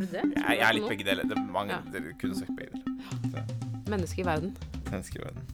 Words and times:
Det? 0.00 0.22
Jeg, 0.22 0.56
jeg 0.56 0.64
er 0.64 0.76
litt 0.78 0.88
begge 0.88 1.04
deler. 1.04 1.26
Det 1.28 1.36
er 1.36 1.48
mange, 1.52 1.76
Ja. 1.76 1.80
Dere 1.92 2.14
kunne 2.20 2.36
sagt 2.38 2.54
begge 2.56 2.78
deler. 2.80 3.50
Menneske 3.90 4.22
i 4.22 4.24
verden. 4.24 4.54
Menneske 4.88 5.18
i 5.18 5.24
verden. 5.24 5.44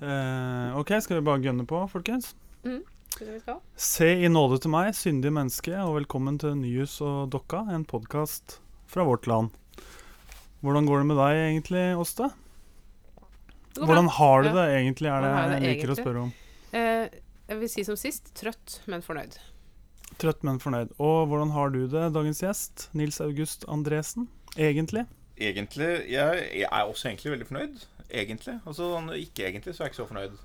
Uh, 0.00 0.78
ok, 0.80 0.94
skal 1.04 1.18
vi 1.18 1.26
bare 1.26 1.42
gønne 1.44 1.66
på, 1.68 1.82
folkens? 1.92 2.32
Mm. 2.64 2.80
Se 3.76 4.06
i 4.24 4.28
nåde 4.32 4.60
til 4.64 4.72
meg, 4.72 4.94
syndige 4.96 5.34
menneske, 5.34 5.74
og 5.76 5.98
velkommen 5.98 6.38
til 6.40 6.54
Nyhus 6.56 6.94
og 7.04 7.28
Dokka, 7.34 7.66
en 7.74 7.84
podkast 7.84 8.60
fra 8.88 9.04
vårt 9.04 9.28
land. 9.28 9.50
Hvordan 10.64 10.88
går 10.88 11.02
det 11.02 11.08
med 11.10 11.20
deg 11.20 11.40
egentlig, 11.50 11.84
Åste? 12.00 12.30
Hvordan 13.76 14.08
har 14.16 14.46
du 14.46 14.54
det 14.56 14.66
egentlig, 14.78 15.12
er 15.12 15.26
det 15.26 15.34
jeg 15.36 15.66
liker 15.66 15.92
å 15.92 15.98
spørre 16.00 16.24
om. 16.28 16.32
Uh, 16.72 17.12
jeg 17.50 17.60
vil 17.60 17.72
si 17.76 17.84
som 17.84 17.98
sist 17.98 18.32
trøtt, 18.40 18.80
men 18.88 19.04
fornøyd. 19.04 19.36
Trøtt, 20.20 20.42
men 20.46 20.60
fornøyd. 20.62 20.92
Og 21.00 21.26
hvordan 21.30 21.50
har 21.56 21.72
du 21.74 21.80
det, 21.88 22.04
dagens 22.14 22.42
gjest, 22.44 22.88
Nils 22.98 23.20
August 23.24 23.64
Andresen? 23.68 24.28
Egentlig? 24.56 25.06
Egentlig 25.40 25.88
jeg, 26.12 26.46
jeg 26.60 26.68
er 26.68 26.84
også 26.84 27.08
egentlig 27.08 27.32
veldig 27.36 27.48
fornøyd. 27.48 27.82
Egentlig. 28.10 28.56
Altså 28.66 28.88
sånn, 28.90 29.10
ikke 29.16 29.46
egentlig, 29.48 29.72
så 29.76 29.82
er 29.84 29.88
jeg 29.88 29.94
ikke 29.94 30.02
så 30.02 30.08
fornøyd. 30.10 30.38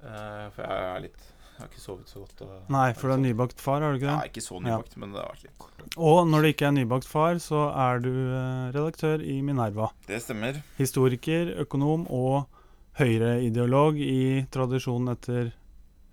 Uh, 0.00 0.46
for 0.56 0.64
jeg 0.64 0.84
er 0.90 1.02
litt 1.04 1.20
Jeg 1.20 1.60
har 1.60 1.68
ikke 1.68 1.82
sovet 1.82 2.08
så 2.08 2.22
godt. 2.22 2.42
Nei, 2.72 2.86
for 2.96 3.10
du 3.10 3.14
er 3.14 3.20
nybakt 3.20 3.60
far, 3.60 3.82
har 3.84 3.92
du 3.92 3.98
ikke 4.00 4.08
Ja, 4.08 4.20
det? 4.22 4.30
ikke 4.32 4.42
så 4.46 4.60
nybakt, 4.64 4.94
men 4.96 5.10
det 5.12 5.20
har 5.20 5.28
vært 5.34 5.42
litt. 5.44 5.58
kort. 5.60 5.82
Og 6.00 6.20
når 6.28 6.40
du 6.40 6.48
ikke 6.54 6.66
er 6.70 6.72
nybakt 6.72 7.04
far, 7.08 7.36
så 7.44 7.66
er 7.76 8.00
du 8.00 8.08
eh, 8.08 8.70
redaktør 8.72 9.20
i 9.20 9.34
Minerva. 9.44 9.90
Det 10.08 10.22
stemmer. 10.24 10.62
Historiker, 10.78 11.52
økonom 11.66 12.06
og 12.08 12.46
høyreideolog 13.00 14.00
i 14.00 14.46
tradisjonen 14.52 15.12
etter 15.12 15.52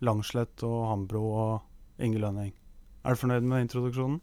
Langslett 0.03 0.61
og 0.67 0.81
Hambro 0.91 1.23
og 1.31 2.03
Inge 2.03 2.19
Lønning. 2.21 2.51
Er 3.05 3.15
du 3.15 3.21
fornøyd 3.21 3.45
med 3.47 3.65
introduksjonen? 3.67 4.21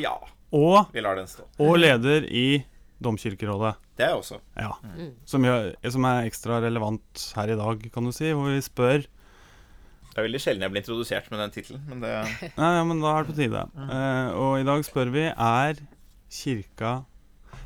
Ja, 0.00 0.14
Og, 0.54 0.86
vi 0.94 1.02
lar 1.02 1.16
den 1.18 1.26
stå. 1.30 1.44
og 1.58 1.76
leder 1.78 2.24
i 2.30 2.64
Domkirkerådet. 3.02 3.74
Det 3.98 4.04
er 4.06 4.12
jeg 4.14 4.20
også. 4.22 4.38
Ja. 4.56 4.70
Mm. 4.82 5.10
Som, 5.28 5.44
gjør, 5.46 5.72
som 5.90 6.06
er 6.08 6.28
ekstra 6.28 6.60
relevant 6.62 7.24
her 7.36 7.50
i 7.52 7.58
dag, 7.58 7.82
kan 7.94 8.06
du 8.06 8.12
si. 8.14 8.30
Hvor 8.34 8.48
vi 8.50 8.60
spør 8.64 9.04
Det 9.04 10.18
er 10.22 10.26
veldig 10.28 10.40
sjelden 10.42 10.62
jeg 10.62 10.70
blir 10.72 10.82
introdusert 10.82 11.30
med 11.30 11.40
den 11.42 11.50
tittelen, 11.54 11.82
men 11.90 12.00
det 12.02 12.12
Nei, 12.58 12.70
ja, 12.78 12.84
men 12.86 13.02
da 13.02 13.12
er 13.16 13.24
det 13.26 13.32
på 13.32 13.36
tide. 13.38 13.64
Eh, 13.82 14.30
og 14.38 14.60
i 14.62 14.66
dag 14.66 14.84
spør 14.86 15.10
vi 15.14 15.26
er 15.30 15.82
kirka 16.30 16.92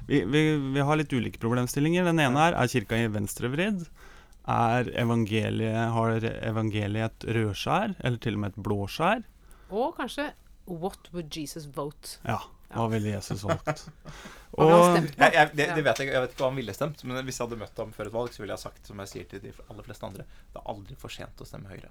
vi, 0.08 0.22
vi, 0.24 0.42
vi 0.72 0.80
har 0.80 0.96
litt 0.96 1.12
ulike 1.12 1.40
problemstillinger. 1.40 2.06
Den 2.08 2.20
ene 2.24 2.46
er 2.48 2.56
er 2.56 2.70
kirka 2.72 2.96
i 2.96 3.08
venstrevridd. 3.12 3.84
Er 4.48 4.88
evangeliet, 4.96 5.92
har 5.92 6.24
evangeliet 6.48 7.12
et 7.20 7.26
rødskjær, 7.36 7.98
eller 8.00 8.16
til 8.24 8.38
og 8.38 8.40
med 8.40 8.54
et 8.54 8.62
blåskjær? 8.64 9.20
Og 9.68 9.92
kanskje 9.98 10.30
What 10.68 11.08
would 11.14 11.32
Jesus 11.32 11.64
vote? 11.72 12.18
Ja, 12.28 12.38
hva 12.74 12.88
ville 12.92 13.14
Jesus 13.14 13.42
valgt? 13.48 13.86
Og 14.58 14.70
jeg, 14.72 15.06
jeg, 15.16 15.50
det, 15.56 15.66
det 15.76 15.84
vet 15.86 16.00
jeg, 16.02 16.10
jeg 16.12 16.20
vet 16.24 16.34
ikke 16.34 16.42
hva 16.44 16.50
han 16.50 16.58
ville 16.58 16.74
stemt, 16.76 17.04
men 17.08 17.22
hvis 17.24 17.38
jeg 17.40 17.46
hadde 17.48 17.58
møtt 17.62 17.80
ham 17.80 17.94
før 17.96 18.10
et 18.10 18.16
valg, 18.18 18.32
så 18.34 18.42
ville 18.42 18.52
jeg 18.56 18.64
sagt, 18.66 18.82
som 18.90 19.00
jeg 19.04 19.10
sier 19.12 19.28
til 19.30 19.40
de 19.44 19.52
aller 19.68 19.86
fleste 19.86 20.06
andre, 20.08 20.26
det 20.52 20.60
er 20.60 20.68
aldri 20.74 20.96
for 21.00 21.14
sent 21.14 21.40
å 21.40 21.46
stemme 21.48 21.70
Høyre. 21.72 21.88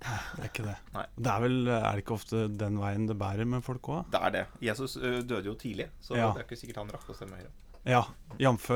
det 0.00 0.42
er 0.42 0.48
ikke 0.50 0.64
det. 0.66 0.76
Nei. 0.94 1.06
Det 1.16 1.32
er 1.32 1.42
vel 1.44 1.56
Er 1.68 1.88
det 1.96 2.04
ikke 2.04 2.14
ofte 2.16 2.44
den 2.60 2.78
veien 2.80 3.08
det 3.08 3.16
bærer 3.20 3.48
med 3.48 3.64
folk 3.64 3.90
òg? 3.92 4.06
Det 4.12 4.20
er 4.28 4.36
det. 4.36 4.44
Jesus 4.64 4.94
døde 5.00 5.44
jo 5.48 5.56
tidlig, 5.60 5.90
så 6.00 6.16
Ja. 6.16 6.30
det 6.32 6.42
er 6.44 6.48
ikke 6.48 6.60
sikkert 6.60 6.80
han 6.84 6.92
rakk 6.96 7.08
å 7.12 7.16
stemme 7.18 7.40
Høyre. 7.40 7.52
Ja, 7.88 8.02
jf. 8.36 8.66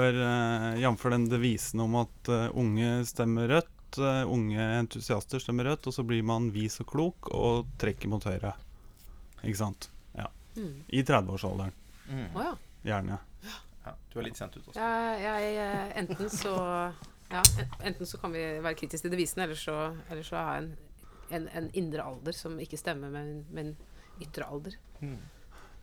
Den 1.12 1.28
devisen 1.28 1.80
om 1.84 1.96
at 2.00 2.28
unge 2.56 3.04
stemmer 3.08 3.48
rødt, 3.52 3.98
unge 4.26 4.64
entusiaster 4.80 5.38
stemmer 5.42 5.68
rødt, 5.68 5.86
og 5.90 5.92
så 5.96 6.02
blir 6.06 6.22
man 6.24 6.48
vis 6.54 6.80
og 6.80 6.88
klok 6.92 7.28
og 7.36 7.66
trekker 7.78 8.08
mot 8.10 8.24
høyre. 8.24 8.54
Ikke 9.44 9.60
sant? 9.60 9.88
Ja. 10.16 10.28
Mm. 10.56 10.76
I 10.88 11.02
30-årsalderen, 11.02 11.80
Mm. 12.04 12.26
Oh, 12.36 12.42
ja. 12.44 12.50
gjerne. 12.84 13.16
Ja, 13.84 13.92
du 14.12 14.18
er 14.20 14.26
litt 14.26 14.36
sent 14.36 14.56
ute 14.56 14.68
også. 14.68 14.76
Ja, 14.76 15.14
jeg, 15.16 15.54
eh, 15.56 15.92
enten 16.02 16.28
så 16.32 16.52
ja, 17.32 17.42
enten 17.80 18.06
så 18.06 18.18
kan 18.20 18.32
vi 18.34 18.42
være 18.60 18.76
kritiske 18.76 19.08
til 19.08 19.14
devisen, 19.16 19.40
eller 19.44 19.56
så, 19.58 19.76
eller 20.10 20.26
så 20.26 20.36
har 20.36 20.58
jeg 20.58 20.64
en, 20.64 20.74
en, 21.38 21.46
en 21.60 21.70
indre 21.72 22.04
alder 22.04 22.36
som 22.36 22.58
ikke 22.60 22.76
stemmer 22.80 23.08
med 23.12 23.30
min 23.56 23.72
med 23.72 24.26
ytre 24.28 24.46
alder. 24.46 24.76
Mm. 25.00 25.16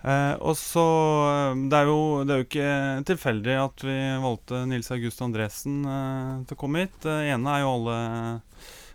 Eh, 0.01 0.35
og 0.41 0.55
så 0.57 0.85
eh, 1.29 1.59
det, 1.69 1.77
er 1.77 1.89
jo, 1.89 1.97
det 2.25 2.33
er 2.33 2.39
jo 2.41 2.47
ikke 2.47 2.69
tilfeldig 3.11 3.57
at 3.65 3.83
vi 3.85 3.97
valgte 4.23 4.63
Nils 4.69 4.89
August 4.93 5.21
Andresen 5.21 5.81
eh, 5.85 6.31
til 6.47 6.57
å 6.57 6.61
komme 6.63 6.85
hit. 6.85 6.95
Det 7.05 7.17
ene 7.33 7.57
er 7.57 7.65
jo 7.65 7.75
alle 7.75 7.97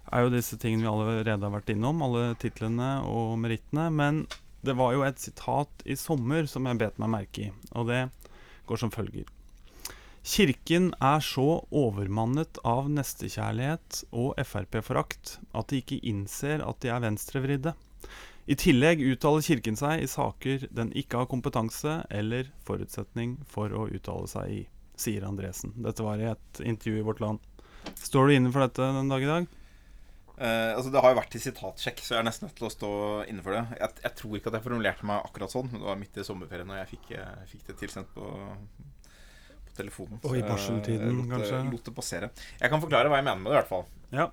er 0.06 0.22
jo 0.22 0.30
disse 0.30 0.54
tingene 0.62 0.84
vi 0.86 0.90
allerede 0.90 1.42
har 1.42 1.54
vært 1.54 1.70
innom, 1.74 2.02
alle 2.06 2.28
titlene 2.42 2.90
og 3.10 3.36
merittene. 3.42 3.88
Men 3.90 4.24
det 4.66 4.74
var 4.78 4.94
jo 4.96 5.04
et 5.06 5.22
sitat 5.22 5.86
i 5.86 5.96
sommer 5.98 6.48
som 6.50 6.66
jeg 6.66 6.80
bet 6.82 7.00
meg 7.02 7.12
merke 7.12 7.48
i, 7.48 7.50
og 7.78 7.88
det 7.90 8.06
går 8.66 8.82
som 8.82 8.92
følger. 8.94 9.26
Kirken 10.26 10.88
er 10.98 11.20
så 11.22 11.60
overmannet 11.70 12.58
av 12.66 12.88
nestekjærlighet 12.90 14.00
og 14.10 14.40
Frp-forakt 14.42 15.36
at 15.54 15.70
de 15.70 15.78
ikke 15.78 16.00
innser 16.10 16.64
at 16.66 16.80
de 16.82 16.90
er 16.90 17.04
venstrevridde. 17.04 17.76
I 18.50 18.56
tillegg 18.58 19.04
uttaler 19.06 19.42
Kirken 19.46 19.78
seg 19.78 20.02
i 20.02 20.10
saker 20.10 20.66
den 20.74 20.90
ikke 20.98 21.22
har 21.22 21.30
kompetanse 21.30 22.00
eller 22.10 22.50
forutsetning 22.66 23.36
for 23.50 23.70
å 23.70 23.86
uttale 23.86 24.26
seg 24.30 24.50
i, 24.50 24.60
sier 24.98 25.26
Andresen. 25.26 25.76
Dette 25.86 26.02
var 26.06 26.18
i 26.18 26.28
et 26.32 26.62
intervju 26.62 26.98
i 26.98 27.06
Vårt 27.06 27.22
Land. 27.22 27.42
Står 27.94 28.26
du 28.26 28.34
inne 28.34 28.50
for 28.50 28.66
dette 28.66 28.90
den 28.98 29.14
dag 29.14 29.22
i 29.22 29.30
dag? 29.30 29.48
Eh, 30.36 30.76
altså 30.76 30.90
Det 30.92 31.00
har 31.00 31.12
jo 31.12 31.16
vært 31.16 31.30
til 31.32 31.42
sitatsjekk, 31.46 32.02
så 32.04 32.14
jeg 32.14 32.20
er 32.20 32.26
nesten 32.28 32.48
nødt 32.48 32.58
til 32.58 32.68
å 32.68 32.72
stå 32.72 32.90
inne 33.30 33.44
for 33.44 33.56
det. 33.56 33.62
Jeg, 33.80 34.00
jeg 34.04 34.16
tror 34.20 34.36
ikke 34.36 34.50
at 34.52 34.58
jeg 34.58 34.66
formulerte 34.66 35.08
meg 35.08 35.28
akkurat 35.28 35.52
sånn. 35.52 35.70
men 35.72 35.80
Det 35.80 35.88
var 35.88 36.00
midt 36.00 36.20
i 36.20 36.26
sommerferien, 36.28 36.72
og 36.72 36.80
jeg 36.82 36.90
fikk, 36.92 37.12
jeg 37.16 37.52
fikk 37.52 37.70
det 37.70 37.76
tilsendt 37.80 38.10
på, 38.16 38.32
på 39.68 39.78
telefonen. 39.78 40.20
Og 40.22 40.36
i 40.36 40.44
barseltiden, 40.44 41.06
jeg 41.08 41.16
lot 41.20 41.32
kanskje? 41.32 41.62
Lot 41.72 41.88
det 41.88 41.96
passere. 41.96 42.32
Jeg 42.60 42.74
kan 42.74 42.84
forklare 42.84 43.12
hva 43.12 43.22
jeg 43.22 43.28
mener 43.30 43.40
med 43.40 43.50
det, 43.50 43.56
i 43.56 43.60
hvert 43.62 43.72
fall. 43.72 43.88
Ja. 44.12 44.28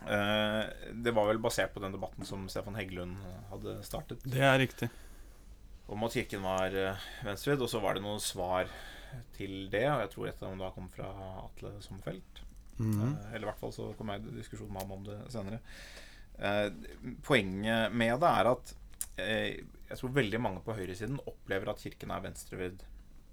Uh, 0.00 0.64
det 1.04 1.12
var 1.12 1.28
vel 1.28 1.42
basert 1.44 1.74
på 1.74 1.82
den 1.84 1.92
debatten 1.94 2.26
som 2.26 2.46
Stefan 2.50 2.78
Heggelund 2.78 3.20
hadde 3.52 3.78
startet. 3.86 4.26
Det 4.26 4.42
er 4.42 4.58
riktig. 4.58 4.90
Om 5.90 6.06
at 6.06 6.14
kirken 6.16 6.42
var 6.42 6.74
uh, 6.74 7.10
venstrevidd, 7.26 7.62
og 7.62 7.70
så 7.70 7.82
var 7.84 7.94
det 7.94 8.02
noen 8.02 8.22
svar 8.22 8.70
til 9.38 9.68
det. 9.70 9.86
Og 9.92 10.06
jeg 10.08 10.14
tror 10.16 10.30
et 10.30 10.42
av 10.42 10.48
dem 10.50 10.62
da 10.66 10.74
kom 10.74 10.90
fra 10.90 11.10
Atle 11.44 11.76
Sommerfelt. 11.84 12.48
Mhm. 12.78 13.08
Eh, 13.08 13.32
eller 13.34 13.46
i 13.46 13.50
hvert 13.50 13.60
fall 13.60 13.74
så 13.76 13.90
kom 13.98 14.12
jeg 14.12 14.22
i 14.24 14.36
diskusjon 14.38 14.70
med 14.72 14.82
ham 14.82 14.92
om 14.98 15.08
det 15.08 15.18
senere. 15.32 15.60
Eh, 16.38 16.70
poenget 17.26 17.92
med 17.92 18.20
det 18.22 18.30
er 18.30 18.52
at 18.54 18.74
eh, 19.20 19.60
jeg 19.90 19.98
tror 19.98 20.14
veldig 20.16 20.40
mange 20.40 20.62
på 20.64 20.76
høyresiden 20.78 21.20
opplever 21.26 21.68
at 21.68 21.82
kirken 21.82 22.14
er 22.14 22.24
venstrevidd 22.24 22.86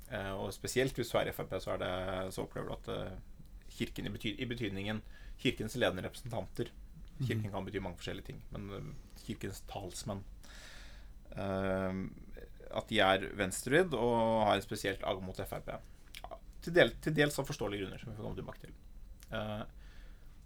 Eh, 0.08 0.34
og 0.40 0.54
spesielt 0.56 0.96
hvis 0.96 1.10
du 1.12 1.18
er 1.20 1.34
Frp, 1.36 1.58
så, 1.60 1.76
er 1.76 1.82
det, 1.82 2.34
så 2.36 2.46
opplever 2.46 2.72
du 2.72 2.76
at 2.78 3.72
kirken 3.78 4.08
i, 4.08 4.12
bety 4.14 4.34
i 4.40 4.48
betydningen 4.48 5.02
kirkens 5.42 5.76
ledende 5.76 6.06
representanter 6.08 6.72
Kirken 7.18 7.50
kan 7.50 7.66
bety 7.66 7.82
mange 7.82 7.98
forskjellige 7.98 8.28
ting, 8.28 8.42
men 8.54 8.92
kirkens 9.26 9.64
talsmenn 9.70 10.20
At 11.34 12.92
de 12.92 13.00
er 13.02 13.26
venstrevridd 13.40 13.96
og 13.98 14.46
har 14.46 14.54
en 14.54 14.66
spesielt 14.66 15.02
agg 15.02 15.24
mot 15.26 15.42
Frp. 15.50 15.72
Til, 16.62 16.76
del, 16.76 16.94
til 17.02 17.16
dels 17.18 17.40
av 17.42 17.48
forståelige 17.50 17.84
grunner, 17.84 18.02
som 18.02 18.12
vi 18.12 18.18
får 18.20 18.28
komme 18.28 18.38
tilbake 18.38 18.62
til. 18.68 18.76
Eh, 19.32 19.64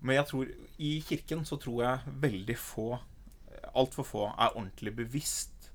men 0.01 0.17
jeg 0.17 0.27
tror 0.31 0.53
i 0.81 0.91
kirken 1.05 1.43
så 1.45 1.57
tror 1.61 1.83
jeg 1.85 2.15
veldig 2.23 2.57
få, 2.57 2.87
altfor 3.77 4.07
få, 4.07 4.23
er 4.31 4.55
ordentlig 4.55 4.95
bevisst 4.97 5.69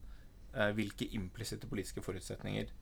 eh, 0.55 0.73
hvilke 0.75 1.07
implisitte 1.15 1.69
politiske 1.71 2.03
forutsetninger 2.03 2.73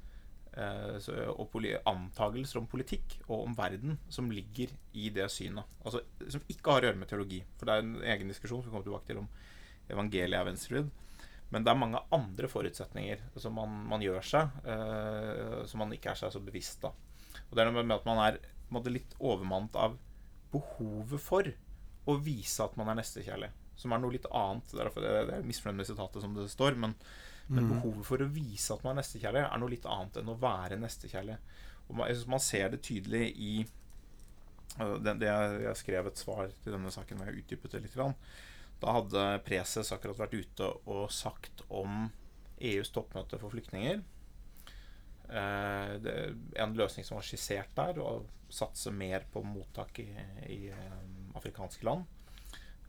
eh, 0.57 1.11
og 1.35 1.59
antagelser 1.91 2.63
om 2.63 2.69
politikk 2.71 3.19
og 3.27 3.43
om 3.43 3.57
verden 3.59 3.99
som 4.09 4.33
ligger 4.33 4.73
i 4.97 5.11
det 5.13 5.29
synet. 5.33 5.69
Altså, 5.85 6.05
som 6.29 6.45
ikke 6.49 6.73
har 6.73 6.87
å 6.87 6.91
gjøre 6.91 7.03
med 7.03 7.13
teologi. 7.13 7.43
For 7.59 7.69
det 7.69 7.77
er 7.77 7.85
en 7.85 7.97
egen 8.17 8.33
diskusjon 8.33 8.63
som 8.63 8.71
vi 8.71 8.77
kommer 8.77 8.89
tilbake 8.89 9.11
til 9.13 9.23
om 9.25 9.31
evangeliet 9.93 10.41
er 10.41 10.49
venstrevridd. 10.49 10.93
Men 11.53 11.63
det 11.63 11.71
er 11.71 11.79
mange 11.79 12.01
andre 12.15 12.49
forutsetninger 12.51 13.21
som 13.39 13.55
man, 13.59 13.77
man 13.91 14.03
gjør 14.03 14.25
seg, 14.27 14.57
eh, 14.65 15.61
som 15.69 15.85
man 15.85 15.93
ikke 15.95 16.15
er 16.15 16.25
seg 16.25 16.33
så 16.35 16.43
bevisst 16.43 16.89
av. 16.89 16.97
Og 17.51 17.55
det 17.55 17.63
er 17.63 17.71
noe 17.71 17.85
med 17.85 17.99
at 17.99 18.09
man 18.09 18.23
er 18.25 18.41
litt 18.91 19.13
overmannet 19.21 19.77
av 19.79 19.99
behovet 20.55 21.23
for 21.23 21.51
å 22.11 22.17
vise 22.21 22.65
at 22.65 22.75
man 22.81 22.91
er 22.93 22.99
nestekjærlig. 23.01 23.51
Som 23.81 23.93
er 23.95 24.03
noe 24.03 24.15
litt 24.15 24.27
annet. 24.31 24.73
Er, 24.75 24.85
derfor- 24.87 25.05
det 25.05 25.37
er 25.39 25.47
misfornøyd 25.47 25.81
med 25.83 25.89
sitatet 25.89 26.23
som 26.23 26.35
det 26.37 26.49
står, 26.53 26.77
men, 26.79 26.95
men 27.49 27.67
behovet 27.73 28.07
for 28.07 28.23
å 28.23 28.31
vise 28.31 28.75
at 28.75 28.85
man 28.85 28.95
er 28.95 29.03
nestekjærlig, 29.03 29.45
er 29.49 29.63
noe 29.63 29.73
litt 29.73 29.89
annet 29.91 30.21
enn 30.21 30.31
å 30.33 30.39
være 30.41 30.79
nestekjærlig. 30.81 31.39
Og 31.89 31.97
man, 31.99 32.09
jeg 32.09 32.21
synes 32.21 32.33
man 32.37 32.45
ser 32.45 32.71
det 32.73 32.83
tydelig 32.87 33.25
i 33.37 33.53
øh, 34.81 34.97
det, 35.05 35.19
det 35.21 35.29
jeg, 35.29 35.61
jeg 35.67 35.81
skrev 35.83 36.07
et 36.11 36.23
svar 36.23 36.53
til 36.63 36.77
denne 36.77 36.93
saken 36.95 37.21
hvor 37.21 37.31
jeg 37.31 37.43
utdypet 37.45 37.77
det 37.77 37.83
litt. 37.85 37.97
Grann. 37.99 38.15
Da 38.83 38.95
hadde 38.99 39.27
Preses 39.47 39.93
akkurat 39.95 40.19
vært 40.23 40.37
ute 40.39 40.71
og 40.91 41.11
sagt 41.15 41.65
om 41.69 42.09
EUs 42.65 42.93
toppmøte 42.95 43.39
for 43.41 43.53
flyktninger. 43.53 44.03
Eh, 45.29 45.95
en 46.63 46.75
løsning 46.77 47.07
som 47.07 47.19
var 47.19 47.27
skissert 47.27 47.73
der, 47.77 48.01
å 48.01 48.25
satse 48.53 48.93
mer 48.95 49.25
på 49.33 49.43
mottak 49.47 49.99
i, 50.03 50.09
i 50.51 50.59
eh, 50.71 50.99
afrikanske 51.39 51.87
land. 51.87 52.05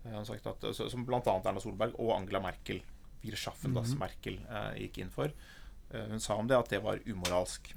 Eh, 0.03 0.11
han 0.11 0.21
har 0.21 0.27
sagt 0.29 0.51
at, 0.51 0.67
som 0.75 1.07
bl.a. 1.07 1.21
Erna 1.23 1.63
Solberg 1.63 1.97
og 1.99 2.15
Angela 2.17 2.43
Merkel, 2.43 2.83
Wir 3.25 3.33
schaffen 3.41 3.73
das 3.73 3.95
Merkel, 3.97 4.35
gikk 4.77 4.99
inn 5.01 5.09
for. 5.09 5.31
hun 5.89 6.19
sa 6.21 6.35
om 6.37 6.45
det 6.45 6.59
at 6.59 6.69
det 6.69 6.77
var 6.85 6.99
umoralsk. 7.09 7.71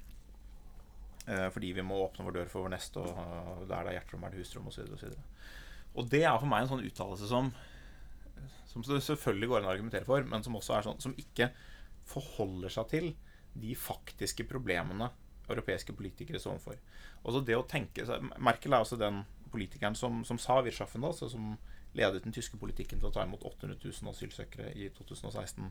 Eh, 1.28 1.48
fordi 1.52 1.72
vi 1.76 1.84
må 1.84 1.98
åpne 2.06 2.24
vår 2.24 2.36
dør 2.38 2.50
for 2.52 2.64
vår 2.64 2.72
neste, 2.72 3.02
og 3.02 3.64
der 3.68 3.84
det 3.84 3.90
er 3.90 3.96
hjerterom, 3.98 4.22
er 4.24 4.32
det 4.32 4.42
husrom, 4.42 4.68
osv. 4.70 4.86
Og, 4.86 5.00
så 5.00 5.10
videre. 5.10 5.24
og 5.94 6.08
det 6.08 6.22
er 6.24 6.38
for 6.38 6.48
meg 6.48 6.64
en 6.64 6.70
sånn 6.72 6.86
uttalelse 6.88 7.28
som 7.28 7.52
Som 8.68 8.84
det 8.84 9.00
selvfølgelig 9.02 9.48
går 9.48 9.58
an 9.62 9.66
å 9.66 9.72
argumentere 9.72 10.04
for, 10.04 10.24
men 10.28 10.44
som 10.44 10.56
også 10.56 10.74
er 10.76 10.84
sånn 10.84 11.00
som 11.00 11.14
ikke 11.18 11.48
forholder 12.08 12.72
seg 12.72 12.88
til 12.92 13.06
de 13.54 13.74
faktiske 13.78 14.46
problemene 14.48 15.10
europeiske 15.48 15.94
politikere 15.96 16.40
står 16.40 16.58
overfor. 16.58 16.78
Også 17.24 17.40
det 17.46 17.56
å 17.56 17.66
tenke 17.68 18.04
Merkel 18.36 18.74
er 18.74 18.84
også 18.84 18.98
den 19.00 19.22
politikeren 19.52 19.96
som, 19.96 20.20
som 20.28 20.38
sa 20.40 20.60
Wirtschaffen, 20.60 21.04
altså, 21.08 21.30
som 21.32 21.54
ledet 21.96 22.22
den 22.24 22.34
tyske 22.36 22.58
politikken 22.60 23.00
til 23.00 23.08
å 23.08 23.12
ta 23.14 23.24
imot 23.24 23.44
800 23.48 23.78
000 23.80 24.12
asylsøkere 24.12 24.72
i 24.76 24.90
2016. 24.96 25.70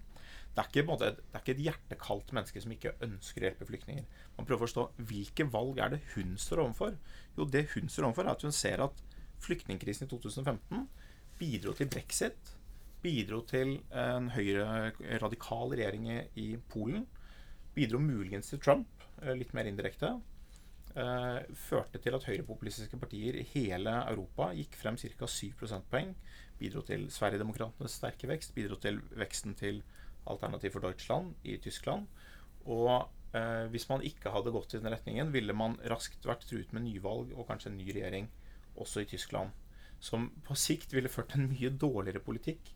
Det 0.56 0.64
er, 0.64 0.70
ikke, 0.70 0.86
måte, 0.88 1.12
det 1.20 1.38
er 1.38 1.44
ikke 1.44 1.54
et 1.54 1.64
hjertekaldt 1.68 2.34
menneske 2.36 2.64
som 2.64 2.74
ikke 2.74 2.96
ønsker 3.06 3.44
å 3.44 3.48
hjelpe 3.48 3.68
flyktninger. 3.70 4.08
Man 4.38 4.48
prøver 4.48 4.64
å 4.64 4.66
forstå 4.66 4.88
hvilke 5.12 5.48
valg 5.54 5.82
er 5.84 5.94
det 5.94 6.02
hun 6.16 6.34
står 6.42 6.64
overfor. 6.66 6.98
Jo, 7.38 7.46
det 7.46 7.68
hun 7.76 7.92
står 7.94 8.10
overfor, 8.10 8.28
er 8.28 8.34
at 8.34 8.48
hun 8.48 8.56
ser 8.56 8.84
at 8.88 9.04
flyktningkrisen 9.46 10.08
i 10.08 10.12
2015 10.12 10.88
bidro 11.38 11.76
til 11.78 11.92
brexit. 11.94 12.56
Bidro 13.04 13.44
til 13.46 13.78
en 13.94 14.32
høyre 14.34 14.92
radikal 15.22 15.76
regjering 15.78 16.10
i 16.34 16.50
Polen. 16.72 17.06
Bidro 17.78 18.00
muligens 18.02 18.50
til 18.50 18.62
Trump, 18.64 18.88
eh, 19.22 19.36
litt 19.38 19.54
mer 19.54 19.70
indirekte. 19.70 20.18
Uh, 20.98 21.44
førte 21.54 22.00
til 22.02 22.16
at 22.18 22.24
høyrepopulistiske 22.26 22.98
partier 22.98 23.36
i 23.38 23.44
hele 23.52 23.92
Europa 24.10 24.48
gikk 24.58 24.74
frem 24.80 24.96
ca. 24.98 25.28
7 25.30 25.52
prosentpoeng. 25.60 26.16
Bidro 26.58 26.82
til 26.82 27.06
Sverigedemokratenes 27.14 28.00
sterke 28.00 28.26
vekst. 28.32 28.56
Bidro 28.56 28.80
til 28.82 28.98
veksten 29.14 29.54
til 29.54 29.84
Alternativ 30.26 30.74
for 30.74 30.82
Deutschland 30.82 31.36
i 31.46 31.60
Tyskland. 31.62 32.08
Og 32.66 33.12
eh, 33.38 33.68
hvis 33.70 33.86
man 33.92 34.02
ikke 34.02 34.34
hadde 34.34 34.56
gått 34.56 34.74
i 34.74 34.82
den 34.82 34.90
retningen, 34.90 35.30
ville 35.36 35.54
man 35.54 35.78
raskt 35.86 36.26
vært 36.26 36.48
truet 36.50 36.74
med 36.74 36.88
nyvalg 36.88 37.36
og 37.36 37.46
kanskje 37.52 37.76
en 37.76 37.78
ny 37.78 37.92
regjering 37.92 38.32
også 38.76 39.06
i 39.06 39.12
Tyskland. 39.14 39.54
Som 40.00 40.32
på 40.48 40.58
sikt 40.58 40.98
ville 40.98 41.14
ført 41.14 41.38
en 41.38 41.46
mye 41.52 41.70
dårligere 41.70 42.26
politikk 42.26 42.74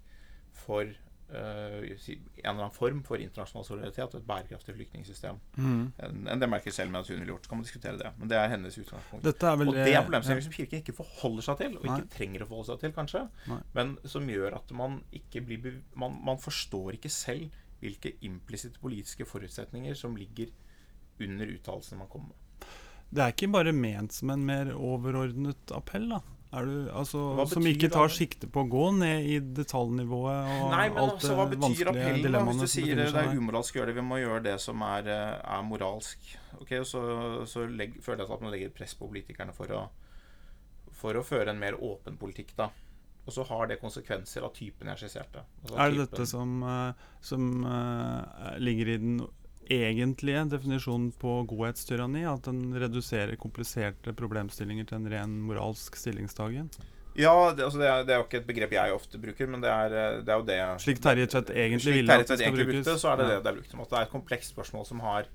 for 0.54 0.94
en 1.32 1.96
eller 2.44 2.52
annen 2.52 2.74
form 2.76 3.02
for 3.08 3.22
internasjonal 3.24 3.66
solidaritet 3.68 4.16
og 4.16 4.20
et 4.20 4.28
bærekraftig 4.28 4.76
flyktningsystem 4.76 5.38
mm. 5.56 5.84
enn 6.02 6.42
det 6.42 6.50
merker 6.52 6.74
selv 6.76 6.92
med 6.92 7.02
at 7.02 7.12
hun 7.12 7.22
ville 7.22 7.32
gjort. 7.32 7.46
Så 7.46 7.52
kan 7.52 7.62
man 7.62 7.68
diskutere 7.68 8.00
det. 8.02 8.12
Men 8.20 8.32
det 8.32 8.40
er 8.40 8.52
hennes 8.52 8.78
utgangspunkt. 8.82 9.30
Er 9.32 9.58
vel, 9.62 9.72
og 9.72 9.80
det 9.80 9.94
er 9.94 10.04
problemstillingen 10.04 10.48
som 10.48 10.56
Kirken 10.58 10.84
ikke 10.84 10.98
forholder 10.98 11.48
seg 11.48 11.62
til, 11.62 11.78
og 11.80 11.88
ikke 11.88 12.12
trenger 12.18 12.44
å 12.44 12.50
forholde 12.52 12.70
seg 12.72 12.84
til, 12.84 12.96
kanskje. 12.98 13.24
Nei. 13.52 13.60
Men 13.78 13.96
som 14.16 14.30
gjør 14.34 14.58
at 14.60 14.76
man 14.76 15.00
ikke 15.22 15.44
blir 15.48 15.80
man, 16.00 16.18
man 16.26 16.42
forstår 16.42 17.00
ikke 17.00 17.12
selv 17.14 17.62
hvilke 17.82 18.14
implisitte 18.28 18.82
politiske 18.82 19.26
forutsetninger 19.26 19.96
som 19.98 20.18
ligger 20.20 20.52
under 21.22 21.50
uttalelsene 21.56 22.04
man 22.04 22.12
kommer 22.12 22.34
med. 22.34 22.68
Det 23.12 23.24
er 23.24 23.34
ikke 23.34 23.52
bare 23.52 23.74
ment 23.76 24.14
som 24.16 24.32
en 24.32 24.46
mer 24.48 24.72
overordnet 24.76 25.74
appell, 25.76 26.08
da? 26.14 26.22
Du, 26.52 26.90
altså, 26.92 27.20
som 27.48 27.68
ikke 27.70 27.88
tar 27.88 28.12
sikte 28.12 28.50
på 28.52 28.66
å 28.66 28.68
gå 28.68 28.88
ned 28.98 29.24
i 29.24 29.38
detaljnivået 29.56 30.50
og 30.52 30.74
Nei, 30.74 30.90
men 30.92 31.00
alt 31.00 31.14
altså, 31.14 31.38
hva 31.38 31.46
betyr 31.48 31.88
da? 31.88 32.42
Hvis 32.50 32.60
du 32.60 32.68
sier 32.74 33.00
det 33.00 33.06
er 33.08 33.38
umoralsk 33.40 33.78
å 33.78 33.80
gjøre 33.80 33.94
det, 33.94 33.96
vi 34.02 34.04
må 34.04 34.20
gjøre 34.20 34.42
det 34.50 34.58
som 34.60 34.84
er, 34.84 35.08
eh, 35.08 35.38
er 35.40 35.64
moralsk. 35.64 36.34
Okay, 36.60 36.84
Så, 36.84 37.02
så 37.48 37.64
legg, 37.72 37.96
føler 38.04 38.26
jeg 38.26 38.36
at 38.36 38.44
man 38.44 38.52
legger 38.52 38.76
press 38.76 38.98
på 39.00 39.08
politikerne 39.08 39.56
for 39.56 39.72
å, 39.78 39.86
for 40.92 41.16
å 41.16 41.24
føre 41.24 41.56
en 41.56 41.62
mer 41.62 41.80
åpen 41.80 42.20
politikk, 42.20 42.52
da. 42.60 42.68
Og 43.22 43.32
så 43.32 43.46
har 43.48 43.72
det 43.72 43.80
konsekvenser 43.80 44.44
av 44.44 44.52
typen 44.58 44.92
jeg 44.92 45.06
skisserte. 45.06 45.46
Altså, 45.64 45.78
er 45.78 45.88
det 45.88 46.02
typen, 46.02 46.10
dette 46.10 46.28
som, 46.34 46.56
uh, 46.68 47.12
som 47.24 47.52
uh, 47.64 48.58
ligger 48.60 48.92
i 48.92 49.00
den 49.00 49.22
egentlige 49.70 50.46
definisjonen 50.52 51.12
på 51.22 51.42
godhetstyranni? 51.52 52.24
At 52.30 52.48
den 52.50 52.72
reduserer 52.80 53.38
kompliserte 53.40 54.16
problemstillinger 54.18 54.90
til 54.90 55.02
en 55.02 55.12
ren 55.14 55.38
moralsk 55.46 56.00
stillingstagen? 56.00 56.72
Ja, 57.14 57.54
det, 57.58 57.66
altså 57.66 57.80
det, 57.80 57.88
er, 57.88 58.04
det, 58.08 58.14
er, 58.14 58.22
jo 58.22 58.26
ikke 58.28 58.40
et 58.40 58.48
begrep 58.48 58.74
jeg 58.76 58.96
ofte 58.96 59.20
bruker, 59.20 59.48
men 59.52 59.64
det 59.64 59.72
er, 59.72 59.96
det 60.24 60.32
er 60.32 60.40
jo 60.40 60.48
det 60.48 60.60
Slik 60.84 61.02
Terje 61.04 61.28
Tvedt 61.28 61.52
egentlig 61.52 61.96
ville 61.98 62.16
at 62.16 62.30
det 62.30 62.40
skal 62.40 62.56
brukes? 62.56 62.72
Brukte, 62.72 62.98
så 63.02 63.12
er 63.12 63.20
det 63.20 63.26
ja. 63.26 63.32
det 63.34 63.42
det 63.44 63.52
er 63.52 63.58
brukt 63.58 63.74
som. 63.74 63.82
At 63.84 63.92
det 63.92 63.98
er 64.00 64.08
et 64.08 64.14
komplekst 64.14 64.56
spørsmål 64.56 64.88
som 64.88 65.04
har, 65.04 65.28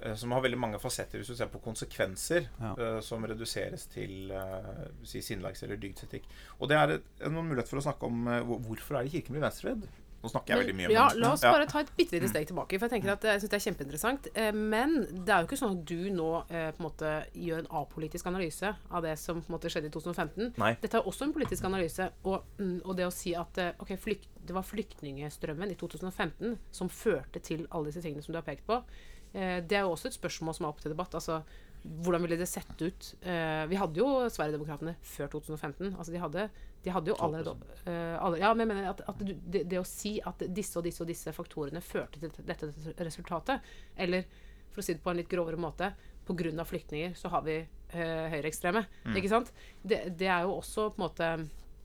eh, 0.00 0.16
som 0.16 0.32
har 0.32 0.44
veldig 0.46 0.60
mange 0.64 0.80
fasetter, 0.80 1.20
hvis 1.20 1.28
du 1.28 1.36
ser 1.36 1.52
på 1.52 1.60
konsekvenser, 1.60 2.48
ja. 2.56 2.72
uh, 2.80 2.98
som 3.04 3.28
reduseres 3.28 3.84
til 3.92 4.32
uh, 4.32 4.88
si 5.04 5.20
sinnelags- 5.24 5.66
eller 5.66 5.80
dygdsetikk. 5.82 6.24
Og 6.56 6.72
det 6.72 6.80
er 6.80 6.96
et, 6.96 7.08
noen 7.26 7.52
mulighet 7.52 7.68
for 7.68 7.82
å 7.82 7.84
snakke 7.84 8.08
om 8.08 8.24
uh, 8.24 8.56
hvorfor 8.56 8.96
er 8.96 9.04
det 9.04 9.12
Kirken 9.18 9.36
blir 9.36 9.44
venstrevridd. 9.44 9.90
Nå 10.18 10.30
snakker 10.32 10.54
jeg 10.54 10.64
veldig 10.64 10.74
mye 10.74 10.88
om 10.88 10.94
ja, 10.94 11.04
La 11.18 11.30
oss 11.36 11.44
bare 11.46 11.66
ta 11.70 11.82
et 11.84 11.90
bitte 11.96 12.16
lite 12.16 12.30
steg 12.30 12.48
tilbake. 12.50 12.78
For 12.78 12.88
Jeg 12.88 12.96
tenker 12.96 13.12
at 13.14 13.26
jeg 13.28 13.42
synes 13.42 13.52
det 13.52 13.58
er 13.58 13.64
kjempeinteressant 13.64 14.28
eh, 14.32 14.50
Men 14.56 14.96
det 15.12 15.34
er 15.34 15.42
jo 15.42 15.48
ikke 15.48 15.60
sånn 15.60 15.76
at 15.76 15.84
du 15.88 16.08
nå 16.14 16.30
eh, 16.48 16.70
på 16.74 16.82
en 16.82 16.86
måte 16.88 17.12
gjør 17.38 17.62
en 17.62 17.70
apolitisk 17.82 18.30
analyse 18.30 18.72
av 18.74 19.06
det 19.06 19.14
som 19.20 19.42
på 19.42 19.52
en 19.52 19.56
måte 19.56 19.70
skjedde 19.72 19.90
i 19.90 19.94
2015. 19.94 20.56
Nei. 20.58 20.72
Dette 20.82 20.98
er 21.00 21.10
også 21.10 21.28
en 21.28 21.36
politisk 21.36 21.68
analyse. 21.68 22.08
Og, 22.26 22.48
mm, 22.58 22.80
og 22.84 22.98
det 22.98 23.06
å 23.06 23.14
si 23.14 23.34
at 23.38 23.62
eh, 23.62 23.70
ok, 23.78 23.94
flykt, 24.02 24.26
det 24.48 24.56
var 24.56 24.66
flyktningstrømmen 24.66 25.70
i 25.74 25.78
2015 25.78 26.58
som 26.74 26.90
førte 26.90 27.42
til 27.44 27.68
alle 27.70 27.92
disse 27.92 28.02
tingene 28.02 28.24
som 28.24 28.34
du 28.34 28.40
har 28.40 28.46
pekt 28.48 28.66
på, 28.68 28.82
det 29.28 29.76
er 29.76 29.82
jo 29.84 29.90
også 29.92 30.08
et 30.08 30.14
spørsmål 30.16 30.54
som 30.56 30.64
er 30.64 30.70
opp 30.72 30.78
til 30.80 30.88
debatt. 30.88 31.12
Altså 31.12 31.42
hvordan 31.82 32.24
ville 32.24 32.38
det 32.40 32.48
sett 32.50 32.82
ut? 32.82 33.12
vi 33.22 33.78
hadde 33.78 34.00
jo 34.00 34.08
Sverigedemokraterna 34.32 34.96
før 35.02 35.30
2015. 35.36 35.94
Altså 35.94 36.12
de 36.12 36.20
hadde 36.22 36.48
de 36.84 36.92
hadde 36.94 37.10
jo 37.10 37.16
allerede 37.18 37.54
uh, 37.86 38.24
alle, 38.24 38.38
Ja, 38.38 38.52
men 38.54 38.64
jeg 38.64 38.70
mener 38.70 38.90
at, 38.92 39.00
at 39.08 39.22
det, 39.22 39.64
det, 39.70 39.80
å 39.80 39.86
si 39.86 40.18
at 40.24 40.44
disse 40.54 40.78
og 40.78 40.86
disse 40.86 41.02
og 41.02 41.10
disse 41.10 41.32
faktorene 41.34 41.82
førte 41.84 42.20
til 42.22 42.46
dette 42.46 42.70
resultatet, 43.06 43.64
eller 43.98 44.28
for 44.70 44.82
å 44.82 44.86
si 44.86 44.94
det 44.94 45.02
på 45.02 45.12
en 45.12 45.18
litt 45.18 45.30
grovere 45.30 45.58
måte 45.60 45.92
Pga. 46.28 46.64
flyktninger 46.68 47.14
så 47.16 47.30
har 47.32 47.42
vi 47.46 47.56
uh, 47.64 48.26
høyreekstreme. 48.34 48.84
Mm. 49.08 49.16
Ikke 49.16 49.32
sant? 49.32 49.52
Det, 49.82 50.04
det, 50.20 50.28
er 50.28 50.44
jo 50.46 50.58
også 50.58 50.90
på 50.92 51.00
en 51.00 51.06
måte 51.06 51.30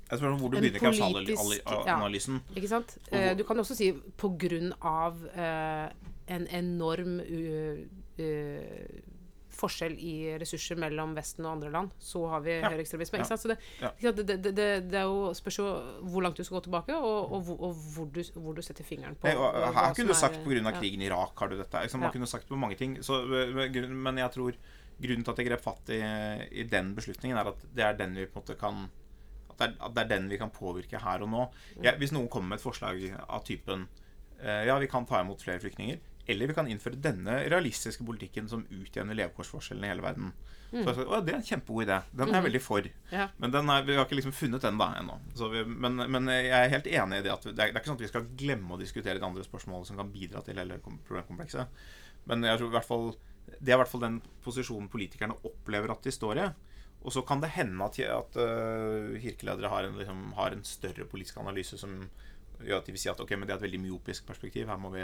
jeg 0.04 0.19
spør 0.19 0.34
om 0.36 0.42
hvor 0.44 0.51
du 0.51 0.57
begynner 0.60 0.81
kausalanalysen. 0.84 2.42
Ja, 2.44 2.57
ikke 2.60 2.69
sant? 2.69 2.98
Uh, 3.07 3.31
du 3.40 3.45
kan 3.48 3.60
også 3.63 3.78
si 3.80 3.88
av 4.84 5.24
uh, 5.34 5.88
en 6.36 6.48
enorm 6.54 7.18
uh, 7.24 7.80
forskjell 9.63 9.95
i 10.00 10.13
ressurser 10.42 10.80
mellom 10.80 11.15
Vesten 11.18 11.48
og 11.48 11.56
andre 11.56 11.71
land, 11.74 11.94
så 12.04 12.24
har 12.33 12.44
vi 12.45 12.57
ja. 12.57 12.69
høyreekstremisme. 12.74 13.21
Ja. 13.24 13.38
Så 13.39 13.51
det, 13.51 13.57
ja. 13.81 13.92
det, 14.04 14.25
det, 14.30 14.54
det, 14.54 15.00
er 15.00 15.07
jo 15.07 15.31
spørs 15.38 15.60
jo 15.60 15.68
hvor 16.12 16.25
langt 16.25 16.39
du 16.39 16.44
skal 16.44 16.60
gå 16.60 16.65
tilbake, 16.68 16.98
og, 16.98 17.33
og, 17.38 17.51
og 17.57 17.81
hvor, 17.95 18.10
du, 18.13 18.21
hvor, 18.36 18.57
du, 18.57 18.63
setter 18.65 18.88
fingeren 18.88 19.18
på. 19.19 19.30
Hey, 19.30 19.39
her 19.77 19.98
kunne 19.98 20.13
du 20.13 20.19
sagt 20.19 20.39
pga. 20.44 20.60
Ja. 20.63 20.75
krigen 20.77 21.04
i 21.04 21.10
Irak 21.10 21.39
har 21.39 21.51
du 21.51 21.57
dette. 21.60 21.83
Man 21.98 22.13
kunne 22.13 22.30
sagt 22.30 22.47
på 22.49 22.59
mange 22.59 22.78
ting. 22.80 22.97
Så, 23.04 23.23
men 23.26 24.21
jeg 24.21 24.31
tror 24.35 24.57
grunnen 25.04 25.26
til 25.26 25.33
at 25.33 25.42
jeg 25.42 25.49
grep 25.49 25.64
fatt 25.64 25.90
i, 25.94 26.02
i, 26.52 26.68
den 26.69 26.94
beslutningen, 26.97 27.40
er 27.40 27.52
at 27.52 27.66
det 27.76 27.87
er 27.87 27.97
den 27.99 28.16
vi 28.18 28.28
på 28.28 28.40
en 28.40 28.45
måte 28.45 28.59
kan 28.59 28.85
at 29.54 29.59
det, 29.59 29.66
er, 29.68 29.73
at 29.85 29.94
det 29.94 30.04
er 30.04 30.09
den 30.16 30.31
vi 30.31 30.40
kan 30.42 30.49
påvirke 30.54 31.02
her 31.02 31.21
og 31.21 31.30
nå. 31.30 31.44
Jeg, 31.83 31.99
hvis 32.02 32.14
noen 32.16 32.30
kommer 32.31 32.54
med 32.54 32.61
et 32.61 32.66
forslag 32.66 33.04
av 33.28 33.44
typen 33.45 33.85
eh, 34.42 34.64
Ja, 34.66 34.80
vi 34.81 34.90
kan 34.90 35.06
ta 35.06 35.19
imot 35.21 35.44
flere 35.45 35.61
flyktninger 35.61 35.99
eller 36.25 36.47
vi 36.49 36.56
kan 36.56 36.69
innføre 36.71 36.99
denne 37.03 37.39
realistiske 37.51 38.06
politikken 38.07 38.47
som 38.51 38.63
utjevner 38.71 39.18
levekårsforskjellene 39.19 39.89
i 39.89 39.92
hele 39.92 40.06
verden. 40.06 40.30
Mm. 40.73 40.85
Så 40.87 41.03
å, 41.03 41.19
Det 41.21 41.33
er 41.33 41.37
en 41.37 41.45
kjempegod 41.45 41.85
idé. 41.85 41.99
Den 42.11 42.30
er 42.30 42.37
jeg 42.37 42.44
mm. 42.44 42.47
veldig 42.47 42.61
for. 42.63 42.87
Ja. 43.11 43.27
Men 43.37 43.57
er, 43.59 43.83
vi 43.85 43.97
har 43.97 44.07
ikke 44.07 44.18
liksom 44.18 44.35
funnet 44.35 44.63
den 44.65 44.80
da 44.80 44.89
ennå. 45.01 45.19
Men, 45.68 45.99
men, 46.15 46.31
jeg 46.33 46.56
er 46.57 46.73
helt 46.73 46.89
enig 46.89 47.19
i 47.19 47.25
det 47.27 47.33
at 47.33 47.45
det 47.45 47.53
er, 47.53 47.57
det 47.59 47.68
er, 47.68 47.81
ikke 47.81 47.92
sånn 47.92 47.99
at 47.99 48.06
vi 48.06 48.13
skal 48.13 48.31
glemme 48.39 48.73
å 48.73 48.80
diskutere 48.81 49.19
de 49.19 49.27
andre 49.27 49.45
spørsmålene 49.45 49.89
som 49.92 49.99
kan 49.99 50.09
bidra 50.13 50.42
til 50.45 50.57
hele 50.63 50.80
problemkomplekset. 50.81 51.85
Men 52.31 52.47
jeg 52.47 52.61
tror 52.61 52.71
i 52.71 52.77
hvert 52.77 52.89
fall 52.89 53.07
det 53.59 53.73
er 53.73 53.75
i 53.75 53.81
hvert 53.81 53.92
fall 53.92 54.06
den 54.06 54.21
posisjonen 54.44 54.87
politikerne 54.92 55.35
opplever 55.45 55.92
at 55.92 56.06
de 56.06 56.13
står 56.15 56.39
i. 56.39 56.47
Og 57.03 57.11
så 57.11 57.23
kan 57.27 57.42
det 57.44 57.51
hende 57.57 57.83
at, 57.83 57.99
at 58.07 58.37
uh, 58.39 59.15
kirkeledere 59.19 59.71
har 59.71 59.87
en, 59.89 59.97
liksom, 59.99 60.21
har 60.37 60.56
en 60.56 60.63
større 60.68 61.06
politisk 61.09 61.42
analyse 61.42 61.77
som 61.80 61.97
gjør 62.67 62.81
at 62.81 62.87
de 62.87 62.95
vil 62.95 63.01
si 63.03 63.11
at 63.11 63.21
ok, 63.23 63.35
men 63.37 63.47
det 63.47 63.55
er 63.55 63.59
et 63.61 63.65
veldig 63.65 63.81
myopisk 63.83 64.25
perspektiv. 64.27 64.67
Her 64.71 64.79
må 64.81 64.93
vi 64.93 65.03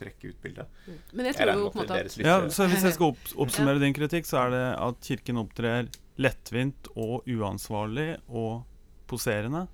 trekke 0.00 0.32
ut 0.32 0.40
bildet. 0.44 0.80
Mm. 0.86 0.96
Men 1.12 1.28
jeg 1.28 1.38
tror 1.38 1.52
jo 1.52 1.68
på 1.68 1.78
en 1.78 1.82
måte 1.82 2.00
at 2.00 2.16
ja, 2.22 2.38
så 2.52 2.68
Hvis 2.70 2.86
jeg 2.88 2.96
skal 2.96 3.14
oppsummere 3.44 3.82
din 3.82 3.96
kritikk, 3.96 4.28
så 4.28 4.44
er 4.46 4.56
det 4.56 4.64
at 4.88 5.04
Kirken 5.06 5.42
opptrer 5.42 5.92
lettvint 6.22 6.90
og 6.94 7.28
uansvarlig 7.28 8.10
og 8.28 8.66
poserende. 9.10 9.66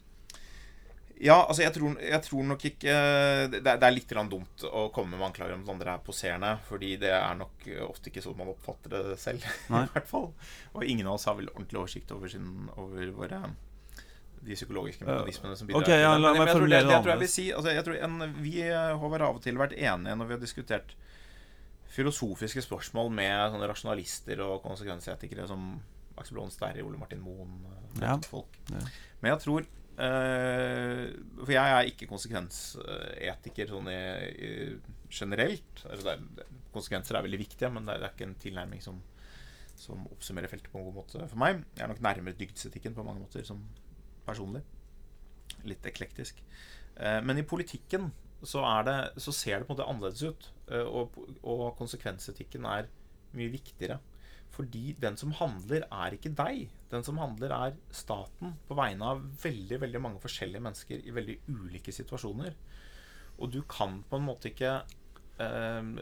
Ja, 1.19 1.41
altså 1.43 1.65
jeg 1.65 1.75
tror, 1.75 1.97
jeg 1.99 2.23
tror 2.23 2.45
nok 2.47 2.65
ikke 2.69 2.93
det 3.51 3.59
er, 3.59 3.79
det 3.81 3.87
er, 3.89 3.95
litt 3.95 4.13
dumt 4.31 4.65
å 4.71 4.85
komme 4.95 5.17
med 5.17 5.27
anklager 5.27 5.57
om 5.57 5.65
at 5.65 5.73
andre 5.73 5.95
er 5.97 6.05
poserende. 6.07 6.53
Fordi 6.69 6.93
det 7.03 7.11
er 7.11 7.39
nok 7.39 7.67
ofte 7.89 8.13
ikke 8.13 8.23
sånn 8.23 8.39
man 8.39 8.53
oppfatter 8.53 8.95
det 8.95 9.17
selv. 9.19 9.47
i 9.67 9.87
hvert 9.95 10.11
fall 10.11 10.31
Og 10.77 10.85
ingen 10.85 11.09
av 11.09 11.19
oss 11.19 11.27
har 11.27 11.39
vel 11.41 11.51
ordentlig 11.55 11.83
oversikt 11.83 12.15
over, 12.15 12.31
sin, 12.31 12.69
over 12.79 13.11
våre 13.17 13.43
de 14.45 14.57
psykologiske 14.57 15.07
mekanismene 15.07 15.59
som 15.59 15.69
bidrar 15.69 15.85
okay, 15.85 16.01
ja, 16.03 16.15
la 16.19 16.33
meg 16.35 16.47
jeg 16.47 16.57
tror, 16.57 16.71
det, 16.73 16.81
tror 16.89 17.13
jeg 17.15 17.31
si 17.33 17.47
altså, 17.53 17.75
jeg 17.75 17.85
tror 17.87 18.01
en, 18.07 18.35
Vi 18.43 18.55
har 18.63 18.97
av 18.99 19.39
og 19.39 19.43
til 19.45 19.61
vært 19.61 19.77
enige 19.77 20.17
når 20.19 20.31
vi 20.31 20.37
har 20.37 20.43
diskutert 20.43 20.95
filosofiske 21.99 22.63
spørsmål 22.63 23.11
med 23.15 23.55
sånne 23.55 23.69
rasjonalister 23.71 24.43
og 24.45 24.61
konsekvensetikere 24.65 25.49
som 25.51 25.73
Axel 26.19 26.37
Blond 26.37 26.55
Sterri, 26.55 26.85
Ole 26.85 27.01
Martin 27.01 27.23
Moen 27.23 27.59
eh, 27.71 28.05
ja. 28.05 28.15
folk. 28.29 28.59
Men 29.21 29.33
jeg 29.33 29.43
tror 29.45 29.65
uh, 29.65 31.05
For 31.45 31.55
jeg 31.55 31.75
er 31.77 31.91
ikke 31.91 32.11
konsekvensetiker 32.11 33.73
sånn 33.73 33.91
i, 33.93 34.01
i, 34.49 34.53
generelt. 35.15 35.85
Altså 35.89 36.15
er, 36.15 36.25
konsekvenser 36.75 37.19
er 37.19 37.27
veldig 37.27 37.41
viktige, 37.41 37.73
men 37.75 37.87
det 37.89 37.97
er, 37.97 38.03
det 38.03 38.11
er 38.11 38.17
ikke 38.17 38.29
en 38.29 38.39
tilnærming 38.43 38.85
som, 38.85 39.01
som 39.79 40.07
oppsummerer 40.13 40.51
feltet 40.53 40.71
på 40.73 40.81
en 40.81 40.89
god 40.91 40.99
måte 41.01 41.29
for 41.31 41.41
meg. 41.41 41.63
Jeg 41.75 41.87
er 41.87 41.93
nok 41.95 42.05
nærmere 42.05 42.39
dygdsetikken 42.39 42.99
på 42.99 43.07
mange 43.07 43.25
måter 43.25 43.47
som 43.49 43.63
personlig. 44.29 44.63
Litt 45.69 45.87
eklektisk. 45.89 46.43
Eh, 46.97 47.21
men 47.25 47.41
i 47.41 47.47
politikken 47.47 48.11
så, 48.43 48.63
det, 48.87 48.99
så 49.19 49.35
ser 49.35 49.59
det 49.59 49.67
på 49.67 49.73
en 49.73 49.79
måte 49.79 49.89
annerledes 49.89 50.23
ut. 50.29 50.51
Eh, 50.71 50.85
og, 50.85 51.17
og 51.43 51.73
konsekvensetikken 51.81 52.69
er 52.69 52.91
mye 53.37 53.53
viktigere. 53.53 53.99
Fordi 54.55 54.95
den 54.99 55.17
som 55.21 55.35
handler, 55.39 55.85
er 55.93 56.17
ikke 56.17 56.35
deg. 56.35 56.69
Den 56.91 57.05
som 57.07 57.19
handler, 57.21 57.53
er 57.55 57.77
staten 57.95 58.57
på 58.69 58.77
vegne 58.79 59.13
av 59.13 59.25
veldig 59.43 59.81
veldig 59.85 60.03
mange 60.03 60.23
forskjellige 60.23 60.65
mennesker 60.65 61.05
i 61.05 61.15
veldig 61.15 61.37
ulike 61.53 61.95
situasjoner. 61.95 62.57
Og 63.39 63.53
du 63.55 63.61
kan 63.71 64.01
på 64.09 64.19
en 64.19 64.27
måte 64.27 64.51
ikke 64.51 64.81
eh, 65.39 65.93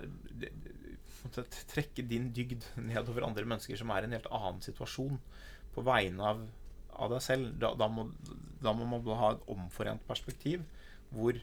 trekke 1.74 2.06
din 2.08 2.30
dygd 2.36 2.64
nedover 2.78 3.26
andre 3.26 3.44
mennesker 3.48 3.76
som 3.80 3.92
er 3.92 4.04
i 4.04 4.08
en 4.08 4.16
helt 4.16 4.30
annen 4.32 4.62
situasjon, 4.64 5.18
på 5.76 5.84
vegne 5.84 6.30
av, 6.30 6.46
av 7.02 7.12
deg 7.12 7.22
selv. 7.24 7.52
Da, 7.62 7.72
da, 7.78 7.88
må, 7.92 8.08
da, 8.62 8.72
må, 8.76 8.88
man 8.88 9.06
ha 9.20 9.34
et 9.34 9.46
omforent 9.52 10.02
perspektiv 10.08 10.64
hvor 11.14 11.38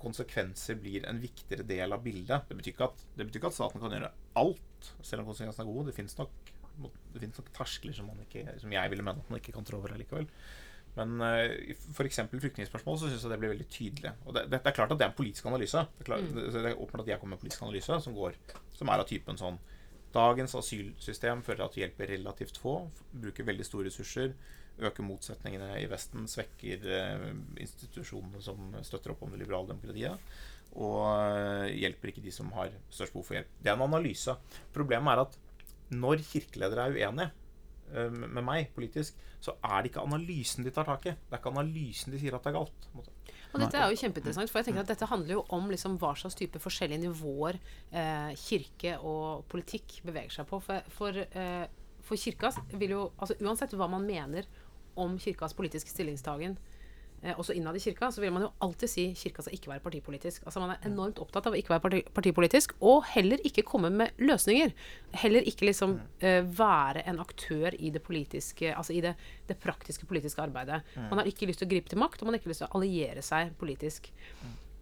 konsekvenser 0.00 0.76
blir 0.80 1.06
en 1.08 1.20
viktigere 1.22 1.64
del 1.66 1.94
av 1.94 2.02
bildet. 2.04 2.48
Det 2.48 2.58
betyr 2.58 2.74
ikke 2.74 2.90
at, 2.90 3.06
betyr 3.16 3.40
ikke 3.40 3.52
at 3.52 3.56
staten 3.56 3.82
kan 3.82 3.94
gjøre 3.94 4.12
alt, 4.40 4.90
selv 5.00 5.22
om 5.22 5.30
konsekvensene 5.30 5.64
er 5.64 5.70
gode. 5.70 5.88
Det 5.88 5.96
finnes 5.96 6.18
nok 6.18 6.52
det 6.74 7.30
nok 7.30 7.50
terskler 7.54 7.94
som, 7.94 8.08
ikke, 8.24 8.44
som, 8.58 8.72
jeg 8.72 8.90
ville 8.90 9.04
mene 9.06 9.22
at 9.22 9.28
man 9.30 9.38
ikke 9.40 9.54
kan 9.54 9.66
trå 9.66 9.78
over 9.78 9.94
likevel. 9.98 10.26
Men 10.94 11.14
uh, 11.22 11.50
i 11.50 11.74
f.eks. 11.74 12.20
flyktningspørsmål 12.30 12.98
så 13.00 13.10
syns 13.10 13.24
jeg 13.26 13.32
det 13.32 13.38
blir 13.42 13.52
veldig 13.54 13.68
tydelig. 13.70 14.12
Og 14.26 14.36
det, 14.36 14.44
det, 14.50 14.60
er 14.60 14.76
klart 14.76 14.92
at 14.94 15.00
det 15.00 15.06
er 15.06 15.12
en 15.12 15.16
politisk 15.18 15.46
analyse. 15.50 15.86
Det 15.94 16.04
er, 16.04 16.08
klart, 16.10 16.26
mm. 16.26 16.42
det 16.54 16.60
er 16.62 16.74
åpenbart 16.74 17.06
at 17.06 17.14
jeg 17.14 17.22
kommer 17.22 17.34
med 17.34 17.40
en 17.40 17.44
politisk 17.44 17.64
analyse 17.66 17.98
som, 18.04 18.18
går, 18.18 18.38
som 18.78 18.90
er 18.90 19.02
av 19.02 19.08
typen 19.10 19.40
sånn 19.40 19.58
Dagens 20.14 20.52
asylsystem 20.54 21.40
fører 21.42 21.58
til 21.58 21.64
at 21.64 21.74
du 21.74 21.80
hjelper 21.80 22.10
relativt 22.12 22.58
få, 22.62 22.76
bruker 23.18 23.48
veldig 23.48 23.64
store 23.66 23.88
ressurser, 23.88 24.36
øker 24.78 25.06
motsetningene 25.06 25.70
i 25.82 25.86
Vesten, 25.90 26.26
svekker 26.30 26.88
uh, 26.88 27.30
institusjonene 27.60 28.42
som 28.42 28.74
støtter 28.86 29.14
opp 29.14 29.22
om 29.24 29.34
det 29.34 29.42
liberale 29.42 29.70
demokratiet, 29.70 30.34
og 30.74 30.98
uh, 31.04 31.68
hjelper 31.70 32.10
ikke 32.10 32.24
de 32.24 32.34
som 32.34 32.50
har 32.56 32.74
størst 32.88 33.14
behov 33.14 33.28
for 33.28 33.38
hjelp. 33.38 33.54
Det 33.62 33.70
er 33.70 33.78
en 33.78 33.86
analyse. 33.86 34.34
Problemet 34.74 35.14
er 35.14 35.24
at 35.26 35.40
når 35.94 36.24
kirkeledere 36.26 36.88
er 36.88 36.98
uenige 36.98 37.30
uh, 37.94 38.10
med 38.10 38.42
meg 38.42 38.74
politisk, 38.74 39.20
så 39.44 39.54
er 39.60 39.82
det 39.82 39.92
ikke 39.92 40.06
analysen 40.06 40.64
de 40.64 40.72
tar 40.74 40.88
tak 40.88 41.06
i. 41.10 41.14
Det 41.14 41.36
er 41.36 41.42
ikke 41.42 41.52
analysen 41.52 42.14
de 42.14 42.20
sier 42.22 42.34
at 42.36 42.46
det 42.46 42.54
er 42.54 42.58
galt. 42.58 42.88
Og 43.54 43.62
dette 43.62 43.78
er 43.78 43.92
jo 43.92 43.98
kjempeinteressant, 44.00 44.50
for 44.50 44.60
jeg 44.60 44.68
tenker 44.68 44.82
at 44.82 44.90
dette 44.90 45.06
handler 45.06 45.36
jo 45.36 45.44
om 45.54 45.68
liksom 45.70 45.94
hva 46.02 46.10
slags 46.18 46.34
type 46.38 46.58
forskjellige 46.62 47.04
nivåer 47.04 47.60
eh, 47.94 48.32
kirke 48.40 48.96
og 48.98 49.44
politikk 49.52 50.00
beveger 50.06 50.40
seg 50.40 50.48
på. 50.50 50.58
For, 50.64 50.88
for, 50.96 51.20
eh, 51.22 51.66
for 52.02 52.18
kirka 52.18 52.50
vil 52.74 52.96
jo 52.96 53.04
altså 53.14 53.36
Uansett 53.44 53.76
hva 53.78 53.86
man 53.92 54.06
mener 54.08 54.48
om 55.00 55.18
kirkas 55.18 55.54
politiske 55.56 55.90
stillingstagen, 55.90 56.56
eh, 57.22 57.34
også 57.38 57.54
innad 57.56 57.76
i 57.76 57.80
kirka, 57.80 58.10
så 58.12 58.20
vil 58.20 58.32
man 58.32 58.46
jo 58.46 58.50
alltid 58.64 58.90
si 58.90 59.04
kirka 59.18 59.42
skal 59.42 59.56
ikke 59.56 59.70
være 59.72 59.84
partipolitisk. 59.84 60.42
Altså 60.44 60.60
Man 60.60 60.74
er 60.74 60.88
enormt 60.88 61.18
opptatt 61.22 61.46
av 61.46 61.54
å 61.54 61.58
ikke 61.58 61.74
være 61.74 61.84
parti 61.86 62.02
partipolitisk, 62.14 62.74
og 62.80 63.04
heller 63.14 63.42
ikke 63.44 63.66
komme 63.66 63.90
med 63.90 64.10
løsninger. 64.18 64.74
Heller 65.22 65.48
ikke 65.48 65.68
liksom 65.70 65.98
eh, 66.20 66.42
være 66.42 67.06
en 67.08 67.20
aktør 67.20 67.74
i 67.78 67.90
det 67.90 68.02
politiske, 68.02 68.74
altså 68.74 68.92
i 68.92 69.00
det, 69.00 69.14
det 69.48 69.58
praktiske 69.58 70.06
politiske 70.06 70.42
arbeidet. 70.42 70.82
Man 70.96 71.18
har 71.18 71.26
ikke 71.26 71.46
lyst 71.46 71.64
til 71.64 71.70
å 71.70 71.74
gripe 71.74 71.88
til 71.88 71.98
makt, 72.02 72.20
og 72.20 72.28
man 72.28 72.36
har 72.36 72.42
ikke 72.42 72.52
lyst 72.52 72.64
til 72.64 72.70
å 72.70 72.78
alliere 72.78 73.22
seg 73.22 73.56
politisk. 73.58 74.12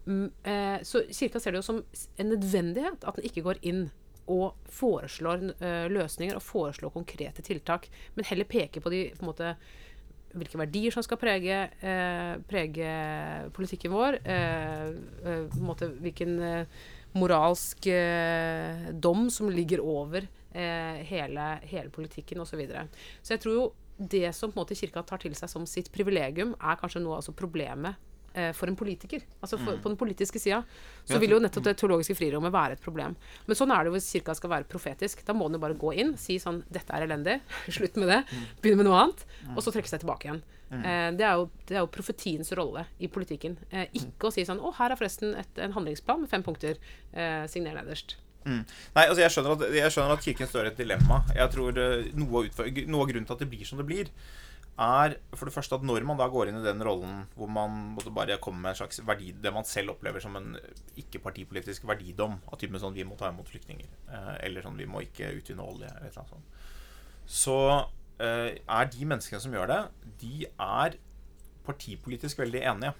Mm, 0.07 0.31
eh, 0.42 0.78
så 0.83 1.04
kirka 1.11 1.40
ser 1.40 1.52
det 1.52 1.62
jo 1.62 1.69
som 1.69 1.83
en 2.19 2.33
nødvendighet 2.33 3.04
at 3.07 3.19
den 3.19 3.28
ikke 3.28 3.45
går 3.47 3.62
inn 3.62 3.90
og 4.31 4.59
foreslår 4.71 5.49
uh, 5.62 5.87
løsninger 5.90 6.37
og 6.38 6.45
foreslår 6.47 6.92
konkrete 6.95 7.42
tiltak, 7.42 7.88
men 8.14 8.26
heller 8.28 8.49
peker 8.49 8.81
på 8.81 8.92
de 8.92 9.04
på 9.16 9.25
en 9.25 9.31
måte 9.31 9.54
hvilke 10.39 10.61
verdier 10.61 10.95
som 10.95 11.05
skal 11.05 11.21
prege, 11.21 11.59
eh, 11.81 12.35
prege 12.49 12.93
politikken 13.57 13.93
vår. 13.93 14.19
Eh, 14.25 14.89
eh, 15.25 15.57
måte, 15.61 15.91
hvilken 16.03 16.39
eh, 16.43 16.81
moralsk 17.19 17.87
eh, 17.93 18.93
dom 18.93 19.29
som 19.31 19.51
ligger 19.51 19.83
over 19.85 20.29
hele, 20.53 21.45
hele, 21.65 21.89
politikken 21.89 22.43
osv. 22.43 22.51
Så, 22.51 22.57
videre. 22.61 22.83
så 23.25 23.33
jeg 23.33 23.41
tror 23.41 23.55
jo 23.57 23.62
det 23.97 24.35
som 24.37 24.51
på 24.53 24.59
en 24.59 24.61
måte 24.67 24.77
kirka 24.77 25.01
tar 25.09 25.23
til 25.23 25.33
seg 25.33 25.49
som 25.49 25.65
sitt 25.65 25.89
privilegium, 25.95 26.53
er 26.61 26.77
kanskje 26.77 27.01
noe 27.01 27.23
av 27.23 27.33
problemet 27.33 27.97
for 28.57 28.71
en 28.71 28.77
politiker. 28.79 29.23
Altså 29.41 29.59
for, 29.61 29.77
mm. 29.77 29.83
På 29.85 29.91
den 29.93 29.99
politiske 30.01 30.41
sida 30.41 30.62
så 31.05 31.19
vil 31.21 31.35
jo 31.35 31.41
nettopp 31.43 31.67
det 31.67 31.75
teologiske 31.81 32.17
frirommet 32.17 32.55
være 32.55 32.79
et 32.79 32.85
problem. 32.85 33.15
Men 33.47 33.59
sånn 33.59 33.75
er 33.75 33.85
det 33.85 33.93
jo 33.93 33.97
hvis 33.99 34.09
kirka 34.17 34.35
skal 34.39 34.55
være 34.55 34.69
profetisk. 34.73 35.21
Da 35.27 35.37
må 35.37 35.51
den 35.51 35.59
jo 35.59 35.65
bare 35.67 35.77
gå 35.79 35.93
inn, 36.01 36.15
si 36.21 36.39
sånn 36.43 36.62
'Dette 36.73 36.97
er 36.97 37.05
elendig. 37.07 37.39
Slutt 37.77 38.01
med 38.01 38.09
det. 38.09 38.23
Begynn 38.65 38.73
Begynne 38.73 38.83
med 38.83 38.89
noe 38.89 39.05
annet.' 39.05 39.25
Mm. 39.43 39.57
Og 39.57 39.62
så 39.65 39.73
trekke 39.75 39.91
seg 39.91 40.03
tilbake 40.03 40.29
igjen. 40.29 40.43
Eh, 40.73 41.11
det, 41.19 41.25
er 41.27 41.37
jo, 41.37 41.49
det, 41.69 41.77
er 41.77 41.83
jo, 41.83 41.91
profetiens 41.93 42.53
rolle 42.57 42.87
i 43.03 43.09
politikken. 43.12 43.59
Eh, 43.71 43.91
ikke 43.99 44.31
å 44.31 44.35
si 44.35 44.45
sånn 44.49 44.61
'Å, 44.62 44.73
her 44.79 44.93
er 44.93 45.01
forresten 45.01 45.35
et, 45.37 45.59
en 45.61 45.75
handlingsplan 45.77 46.25
med 46.25 46.33
fem 46.33 46.45
punkter. 46.45 46.81
Eh, 47.12 47.45
signer 47.53 47.77
nederst'. 47.77 48.17
Mm. 48.43 48.65
Nei, 48.97 49.05
altså 49.07 49.23
jeg 49.23 49.31
skjønner, 49.31 49.53
at, 49.55 49.75
jeg 49.77 49.93
skjønner, 49.95 50.17
at, 50.17 50.25
Kirken 50.25 50.49
står 50.51 50.65
i 50.65 50.71
et 50.73 50.81
dilemma. 50.81 51.21
Jeg 51.37 51.53
tror 51.53 51.77
Noe 51.77 52.09
noe, 52.19 52.49
noe, 52.49 53.03
av 53.05 53.11
grunnen 53.12 53.29
til 53.29 53.37
at 53.37 53.45
det 53.45 53.51
blir 53.53 53.69
som 53.69 53.79
det 53.79 53.87
blir, 53.87 54.09
er 54.81 55.19
for 55.37 55.49
det 55.49 55.52
første 55.52 55.76
at 55.76 55.85
når 55.85 56.05
man 56.09 56.17
da 56.17 56.26
går 56.33 56.49
inn 56.49 56.59
i 56.61 56.64
den 56.64 56.81
rollen 56.85 57.26
hvor 57.37 57.50
man 57.52 57.75
måtte 57.93 58.12
bare 58.14 58.38
komme 58.41 58.62
med 58.62 58.73
en 58.73 58.79
slags 58.81 59.02
verdi, 59.05 59.33
det 59.33 59.52
man 59.52 59.69
selv 59.69 59.93
opplever 59.95 60.23
som 60.25 60.37
en 60.38 60.57
ikke-partipolitisk 60.97 61.85
verdidom, 61.88 62.38
av 62.49 62.59
typen 62.59 62.81
sånn 62.81 62.95
'vi 62.95 63.05
må 63.05 63.19
ta 63.19 63.29
imot 63.29 63.49
flyktninger', 63.49 63.93
eh, 64.09 64.37
eller 64.47 64.62
sånn 64.62 64.76
'vi 64.76 64.87
må 64.87 65.02
ikke 65.05 65.35
utvinne 65.37 65.61
olje', 65.62 65.93
eller 65.93 66.09
noe 66.09 66.29
sånt, 66.29 66.45
så 67.26 67.88
eh, 68.19 68.59
er 68.69 68.85
de 68.87 69.05
menneskene 69.05 69.41
som 69.41 69.52
gjør 69.52 69.69
det, 69.69 69.83
de 70.21 70.47
er 70.47 70.97
partipolitisk 71.67 72.38
veldig 72.38 72.62
enige. 72.62 72.95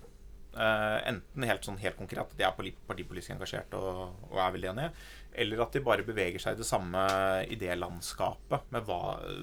Uh, 0.53 0.99
enten 1.09 1.47
helt 1.49 1.65
sånn 1.65 1.79
helt 1.81 1.97
konkret 1.97 2.21
at 2.21 2.33
de 2.37 2.45
er 2.45 2.53
partipolitisk 2.85 3.33
engasjert 3.33 3.73
og, 3.79 4.19
og, 4.29 4.35
er 4.37 4.51
veldig 4.53 4.69
enige, 4.69 4.91
eller 5.41 5.63
at 5.65 5.73
de 5.73 5.81
bare 5.87 6.05
beveger 6.05 6.43
seg 6.45 6.59
i 6.59 6.61
det 6.61 6.67
samme 6.69 7.05
idélandskapet 7.55 8.67
med, 8.75 8.85
hva, 8.85 8.99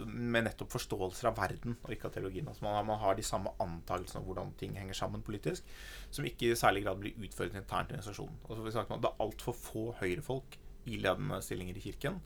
med 0.05 0.45
nettopp 0.45 0.75
forståelser 0.75 1.31
av 1.31 1.39
verden 1.39 1.73
og 1.79 1.95
ikke 1.95 2.11
av 2.11 2.13
teologien. 2.13 2.51
Altså 2.51 2.67
man, 2.67 2.77
man, 2.91 3.01
har 3.01 3.17
de 3.17 3.25
samme 3.25 3.55
antakelsene 3.65 4.21
om 4.21 4.29
hvordan 4.29 4.53
ting 4.61 4.77
henger 4.77 4.99
sammen 5.01 5.25
politisk, 5.25 5.65
som 6.13 6.29
ikke 6.29 6.51
i 6.51 6.59
særlig 6.61 6.85
grad 6.85 7.01
blir 7.01 7.17
utfordret 7.25 7.57
internt 7.57 7.89
i 7.89 7.97
organisasjonen. 7.97 8.37
Altså, 8.45 8.75
sagt, 8.77 8.93
det 8.93 9.09
er 9.09 9.25
altfor 9.25 9.57
få 9.57 9.87
høyrefolk 10.03 10.59
i 10.93 11.01
ledende 11.01 11.41
stillinger 11.41 11.81
i 11.81 11.85
Kirken. 11.89 12.21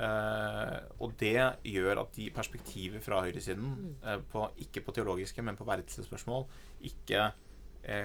Uh, 0.00 0.78
og 1.02 1.12
det 1.20 1.34
gjør 1.66 1.98
at 2.06 2.14
de 2.16 2.30
perspektiver 2.32 3.02
fra 3.04 3.24
høyresiden, 3.26 3.96
uh, 4.06 4.16
på, 4.32 4.46
ikke 4.62 4.86
på 4.86 4.94
teologiske, 4.96 5.42
men 5.44 5.58
på 5.58 5.66
verdensspørsmål, 5.68 6.46
ikke 6.88 7.32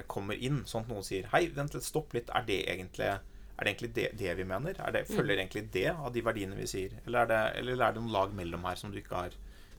kommer 0.08 0.39
inn, 0.39 0.62
sånn 0.65 0.86
at 0.86 0.91
noen 0.91 1.03
sier 1.03 1.25
Hei, 1.34 1.50
vent 1.51 1.74
litt, 1.75 1.84
stopp 1.84 2.13
litt. 2.15 2.29
Er 2.32 2.46
det 2.48 2.62
egentlig, 2.72 3.10
er 3.12 3.60
det, 3.60 3.65
egentlig 3.67 3.89
det, 3.98 4.05
det, 4.17 4.29
vi 4.39 4.46
mener? 4.48 4.77
Det, 4.77 5.01
mm. 5.03 5.10
følger 5.12 5.41
egentlig 5.41 5.65
det 5.74 5.89
av 5.91 6.13
de 6.15 6.24
verdiene 6.24 6.55
vi 6.55 6.67
sier? 6.70 6.96
Eller 7.05 7.25
er, 7.25 7.32
det, 7.32 7.41
eller 7.60 7.84
er 7.84 7.96
det 7.96 8.03
noen 8.03 8.15
lag 8.15 8.34
mellom 8.38 8.63
her 8.70 8.79
som 8.79 8.94
du 8.94 9.01
ikke 9.01 9.20
har 9.20 9.36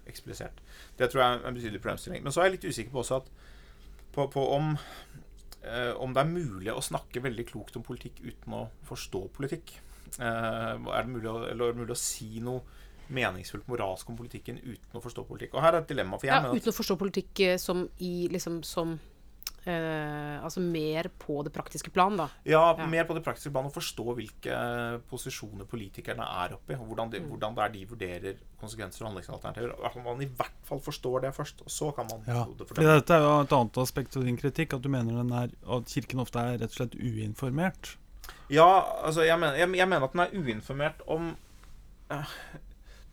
eksplisert? 0.07 0.61
Det 0.99 1.09
tror 1.11 1.23
jeg 1.23 1.39
er 1.39 1.49
en 1.49 1.59
betydelig 1.59 1.83
problemstilling. 1.83 2.27
Men 2.27 2.35
så 2.35 2.43
er 2.43 2.51
jeg 2.51 2.59
litt 2.59 2.69
usikker 2.71 2.93
på 2.93 3.03
også 3.03 3.23
at 3.23 3.33
på, 4.17 4.29
på 4.33 4.47
om, 4.55 4.71
eh, 5.65 5.93
om 6.01 6.15
det 6.17 6.23
er 6.23 6.31
mulig 6.31 6.73
å 6.73 6.85
snakke 6.85 7.25
veldig 7.25 7.49
klokt 7.51 7.77
om 7.77 7.85
politikk 7.85 8.23
uten 8.25 8.57
å 8.57 8.67
forstå 8.89 9.27
politikk. 9.37 9.75
Eh, 10.17 10.73
er 10.73 11.11
det 11.11 11.29
å, 11.29 11.43
eller 11.51 11.69
er 11.69 11.75
det 11.75 11.83
mulig 11.83 11.97
å 11.97 12.01
si 12.01 12.37
noe 12.45 12.85
meningsfullt 13.13 13.69
moralsk 13.71 14.09
om 14.11 14.17
politikken 14.19 14.57
uten 14.63 14.99
å 14.99 15.03
forstå 15.03 15.27
politikk. 15.29 15.55
Og 15.55 15.63
her 15.63 15.77
er 15.77 15.85
et 15.85 15.93
dilemma. 15.93 16.19
for 16.19 16.27
jeg 16.27 16.35
ja, 16.35 16.55
uten 16.55 16.73
å 16.73 16.77
forstå 16.77 16.97
politikk 16.99 17.43
eh, 17.45 17.59
som 17.61 17.85
i 18.03 18.15
liksom 18.33 18.63
som 18.67 18.97
Eh, 19.67 20.45
altså 20.45 20.61
mer 20.63 21.09
på 21.19 21.41
det 21.43 21.51
praktiske 21.51 21.91
plan, 21.91 22.15
da. 22.15 22.29
Ja, 22.47 22.61
ja, 22.79 22.87
mer 22.87 23.07
på 23.09 23.17
det 23.17 23.25
praktiske 23.27 23.51
plan. 23.51 23.67
og 23.67 23.75
forstå 23.75 24.05
hvilke 24.15 24.59
posisjoner 25.11 25.67
politikerne 25.67 26.23
er 26.45 26.55
oppe 26.55 26.77
i. 26.77 26.77
Og 26.79 26.87
hvordan, 26.87 27.11
de, 27.11 27.21
mm. 27.21 27.33
hvordan 27.33 27.57
det 27.57 27.65
er 27.65 27.73
de 27.75 27.83
vurderer 27.91 28.39
konsekvenser 28.61 29.03
og 29.03 29.11
handlingsalternativer. 29.11 29.75
At 29.89 29.97
man 30.05 30.23
i 30.23 30.29
hvert 30.39 30.61
fall 30.69 30.83
forstår 30.85 31.27
det 31.27 31.35
først. 31.35 31.65
Og 31.67 31.75
så 31.75 31.91
kan 31.97 32.07
man 32.13 32.23
ja. 32.31 32.45
Fordi 32.47 32.87
Dette 32.87 33.19
er 33.19 33.27
jo 33.27 33.33
et 33.43 33.57
annet 33.59 33.81
aspekt 33.83 34.17
av 34.17 34.29
din 34.29 34.39
kritikk. 34.39 34.79
At 34.79 34.87
du 34.87 34.89
mener 34.93 35.19
er, 35.43 35.51
at 35.51 35.91
Kirken 35.91 36.23
ofte 36.23 36.45
er 36.45 36.61
rett 36.63 36.71
og 36.71 36.79
slett 36.79 36.95
uinformert. 36.95 37.97
Ja, 38.51 38.71
altså 39.03 39.27
jeg 39.27 39.39
mener, 39.43 39.59
jeg, 39.59 39.75
jeg 39.83 39.91
mener 39.91 40.07
at 40.07 40.15
den 40.15 40.23
er 40.23 40.39
uinformert 40.39 41.03
om 41.11 41.33
uh, 42.15 42.37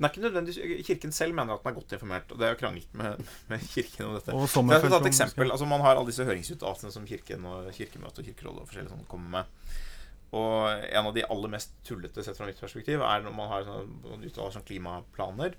den 0.03 0.10
er 0.10 0.12
ikke 0.12 0.24
nødvendigvis 0.25 0.86
Kirken 0.88 1.13
selv 1.15 1.36
mener 1.38 1.55
at 1.55 1.63
den 1.63 1.72
er 1.72 1.75
godt 1.77 1.93
informert. 1.95 2.31
Og 2.31 2.39
det 2.39 2.48
er 2.48 2.51
jo 2.51 2.60
kranglet 2.60 2.95
med, 3.00 3.22
med 3.48 3.62
Kirken 3.72 4.10
om 4.10 4.17
dette. 4.17 4.36
Så 4.51 4.63
jeg 4.67 4.91
ta 4.91 5.00
et 5.00 5.10
eksempel. 5.13 5.51
Altså, 5.53 5.67
man 5.69 5.83
har 5.86 5.95
alle 5.95 6.12
disse 6.12 6.25
høringsuttalelsene 6.27 6.91
som 6.91 7.05
Kirken 7.07 7.45
og 7.48 7.69
Kirkemøtet 7.77 8.19
og 8.19 8.27
Kirkerådet 8.27 8.63
og 8.65 8.67
forskjellige 8.67 8.91
sånne 8.91 9.07
kommer 9.07 9.38
med. 9.38 9.77
Og 10.33 10.57
en 10.89 11.07
av 11.07 11.13
de 11.15 11.24
aller 11.24 11.53
mest 11.53 11.72
tullete 11.88 12.25
sett 12.25 12.36
fra 12.36 12.50
mitt 12.50 12.60
perspektiv 12.60 13.05
er 13.05 13.24
når 13.24 13.38
man 13.38 13.48
har 13.51 13.63
sånne, 13.69 14.19
uttaler 14.25 14.57
sånn 14.57 14.67
klimaplaner. 14.67 15.55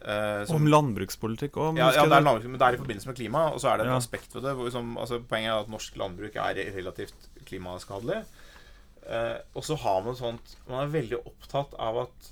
Uh, 0.00 0.42
som, 0.48 0.56
om 0.56 0.66
landbrukspolitikk 0.72 1.60
òg? 1.60 1.78
Ja, 1.78 1.92
ja 1.94 2.08
det 2.08 2.18
er 2.18 2.24
landbruk, 2.24 2.48
men 2.48 2.58
det 2.58 2.66
er 2.66 2.78
i 2.78 2.80
forbindelse 2.80 3.12
med 3.12 3.20
klima. 3.20 3.44
Og 3.54 3.62
så 3.62 3.70
er 3.70 3.78
det 3.78 3.86
et 3.86 3.92
ja. 3.92 4.00
aspekt 4.00 4.34
ved 4.34 4.48
det. 4.48 4.56
Hvor, 4.58 4.72
som, 4.74 4.96
altså, 4.98 5.20
poenget 5.30 5.52
er 5.52 5.62
at 5.62 5.70
norsk 5.70 6.00
landbruk 6.00 6.42
er 6.42 6.64
relativt 6.74 7.30
klimaskadelig. 7.46 8.24
Uh, 9.06 9.38
og 9.54 9.62
så 9.68 9.78
har 9.80 10.02
man 10.04 10.16
sånt 10.18 10.50
Man 10.68 10.82
er 10.82 10.90
veldig 10.92 11.22
opptatt 11.24 11.72
av 11.80 12.02
at 12.02 12.26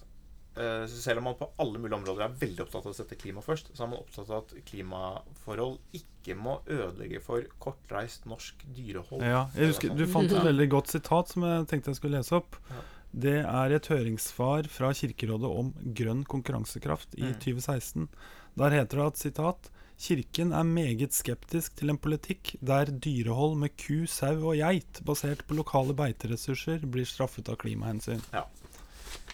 Selv 0.91 1.19
om 1.23 1.25
man 1.29 1.37
på 1.39 1.49
alle 1.63 1.79
mulige 1.79 1.99
områder 2.01 2.25
er 2.27 2.37
veldig 2.41 2.65
opptatt 2.65 2.87
av 2.87 2.93
å 2.93 2.97
sette 2.97 3.17
klima 3.21 3.43
først, 3.45 3.71
så 3.77 3.85
er 3.85 3.91
man 3.93 4.01
opptatt 4.03 4.31
av 4.31 4.43
at 4.43 4.55
klimaforhold 4.69 5.79
ikke 5.99 6.37
må 6.39 6.59
ødelegge 6.67 7.21
for 7.25 7.47
kortreist 7.63 8.27
norsk 8.29 8.65
dyrehold. 8.77 9.23
Ja, 9.23 9.45
husker, 9.57 9.95
Du 9.95 10.07
fant 10.11 10.31
et 10.33 10.45
veldig 10.45 10.69
godt 10.75 10.89
sitat 10.93 11.29
som 11.33 11.47
jeg 11.47 11.67
tenkte 11.71 11.93
jeg 11.93 12.01
skulle 12.01 12.19
lese 12.21 12.35
opp. 12.41 12.59
Ja. 12.71 12.83
Det 13.19 13.37
er 13.41 13.73
et 13.73 13.87
høringssvar 13.89 14.67
fra 14.69 14.91
Kirkerådet 14.93 15.49
om 15.49 15.71
grønn 15.97 16.25
konkurransekraft 16.29 17.15
i 17.17 17.25
Mm. 17.31 17.39
2016. 17.41 18.09
Der 18.59 18.71
heter 18.71 18.97
det 18.99 19.07
at 19.07 19.17
sitat 19.17 19.71
Kirken 19.99 20.53
er 20.53 20.63
meget 20.63 21.11
skeptisk 21.17 21.75
til 21.75 21.91
en 21.91 21.99
politikk 21.99 22.53
der 22.63 22.85
dyrehold 22.87 23.57
med 23.59 23.73
ku, 23.77 24.07
sau 24.07 24.37
og 24.53 24.55
geit 24.61 25.01
basert 25.05 25.43
på 25.49 25.57
lokale 25.59 25.95
beiteressurser 25.97 26.85
blir 26.87 27.05
straffet 27.09 27.49
av 27.49 27.57
klimahensyn. 27.59 28.21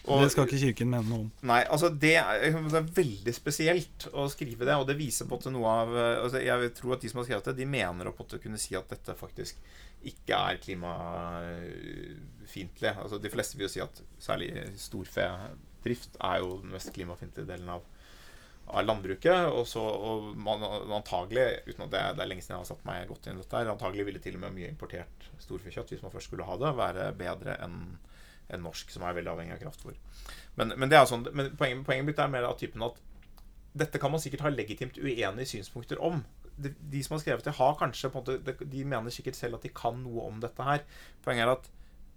Og- 0.07 0.21
det 0.21 0.31
skal 0.31 0.45
ikke 0.45 0.59
Kirken 0.61 0.89
mene 0.91 1.09
noe 1.09 1.19
om. 1.25 1.31
Nei, 1.49 1.63
altså 1.65 1.89
det 1.89 2.15
er, 2.21 2.39
det 2.53 2.77
er 2.77 2.91
veldig 2.99 3.33
spesielt 3.33 4.05
å 4.13 4.27
skrive 4.29 4.65
det, 4.67 4.75
og 4.77 4.85
det 4.89 4.97
viser 4.99 5.25
på 5.25 5.33
måte 5.37 5.51
noe 5.53 5.67
av 5.81 5.89
eh, 5.97 6.21
altså 6.21 6.37
Jeg 6.43 6.73
tror 6.77 6.93
at 6.93 7.01
de 7.01 7.09
som 7.09 7.19
har 7.21 7.27
skrevet 7.29 7.45
det, 7.49 7.55
de 7.57 7.65
mener 7.69 8.05
å 8.11 8.13
kunne 8.13 8.57
si 8.61 8.75
at 8.77 8.89
dette 8.91 9.15
faktisk 9.17 9.55
ikke 10.05 10.33
er 10.37 10.57
klimafiendtlig. 10.61 12.93
Altså 13.01 13.17
de 13.21 13.29
fleste 13.33 13.57
vil 13.57 13.65
jo 13.67 13.73
si 13.73 13.81
at 13.83 14.01
særlig 14.21 14.49
storfedrift 14.77 16.17
er 16.21 16.37
jo 16.43 16.59
den 16.61 16.71
mest 16.75 16.93
klimafiendtlige 16.93 17.49
delen 17.49 17.69
av, 17.73 17.81
av 18.69 18.85
landbruket. 18.85 19.41
Og 19.49 19.65
så 19.69 19.81
og 19.81 20.35
man, 20.37 20.61
antagelig, 20.99 21.47
uten 21.65 21.83
at 21.87 21.91
det, 21.95 22.03
det 22.19 22.23
er 22.25 22.29
lenge 22.29 22.43
siden 22.45 22.55
jeg 22.57 22.63
har 22.63 22.71
satt 22.73 22.85
meg 22.87 23.09
godt 23.09 23.27
inn 23.27 23.37
i 23.39 23.41
dette, 23.41 23.65
antagelig 23.73 24.05
ville 24.11 24.21
til 24.23 24.35
og 24.37 24.41
med 24.45 24.55
mye 24.59 24.69
importert 24.69 25.17
storfekjøtt, 25.41 25.89
hvis 25.95 26.03
man 26.05 26.13
først 26.13 26.27
skulle 26.29 26.47
ha 26.47 26.55
det, 26.61 26.71
være 26.77 27.03
bedre 27.17 27.53
enn 27.65 27.79
enn 28.49 28.63
norsk, 28.65 28.91
som 28.93 29.05
er 29.05 29.17
veldig 29.17 29.31
avhengig 29.33 29.55
av 29.57 29.61
kraftfôr. 29.63 29.97
Men, 30.59 30.73
men, 30.79 30.93
sånn, 31.09 31.27
men 31.33 31.53
poenget, 31.57 31.85
poenget 31.87 32.09
mitt 32.09 32.21
er 32.21 32.31
mer 32.31 32.47
av 32.47 32.57
typen 32.59 32.85
at 32.85 32.99
dette 33.75 33.99
kan 33.99 34.13
man 34.13 34.21
sikkert 34.23 34.45
ha 34.45 34.53
legitimt 34.53 34.97
uenige 35.01 35.49
synspunkter 35.49 35.99
om. 36.03 36.21
De, 36.55 36.71
de 36.79 37.01
som 37.03 37.17
har 37.17 37.23
skrevet 37.25 37.47
det, 37.47 37.57
har 37.57 37.75
kanskje 37.79 38.13
måte, 38.13 38.37
de 38.45 38.85
mener 38.87 39.11
sikkert 39.11 39.35
selv 39.35 39.57
at 39.57 39.67
de 39.67 39.73
kan 39.75 39.97
noe 40.03 40.29
om 40.29 40.39
dette 40.43 40.67
her. 40.67 40.85
Poenget 41.25 41.47
er 41.47 41.55
at 41.57 41.71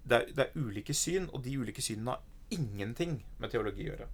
det 0.09 0.19
er, 0.19 0.29
det 0.37 0.45
er 0.45 0.63
ulike 0.63 0.95
syn, 0.95 1.27
og 1.33 1.43
de 1.43 1.57
ulike 1.59 1.83
synene 1.83 2.15
har 2.15 2.55
ingenting 2.55 3.19
med 3.41 3.51
teologi 3.51 3.85
å 3.85 3.91
gjøre. 3.91 4.07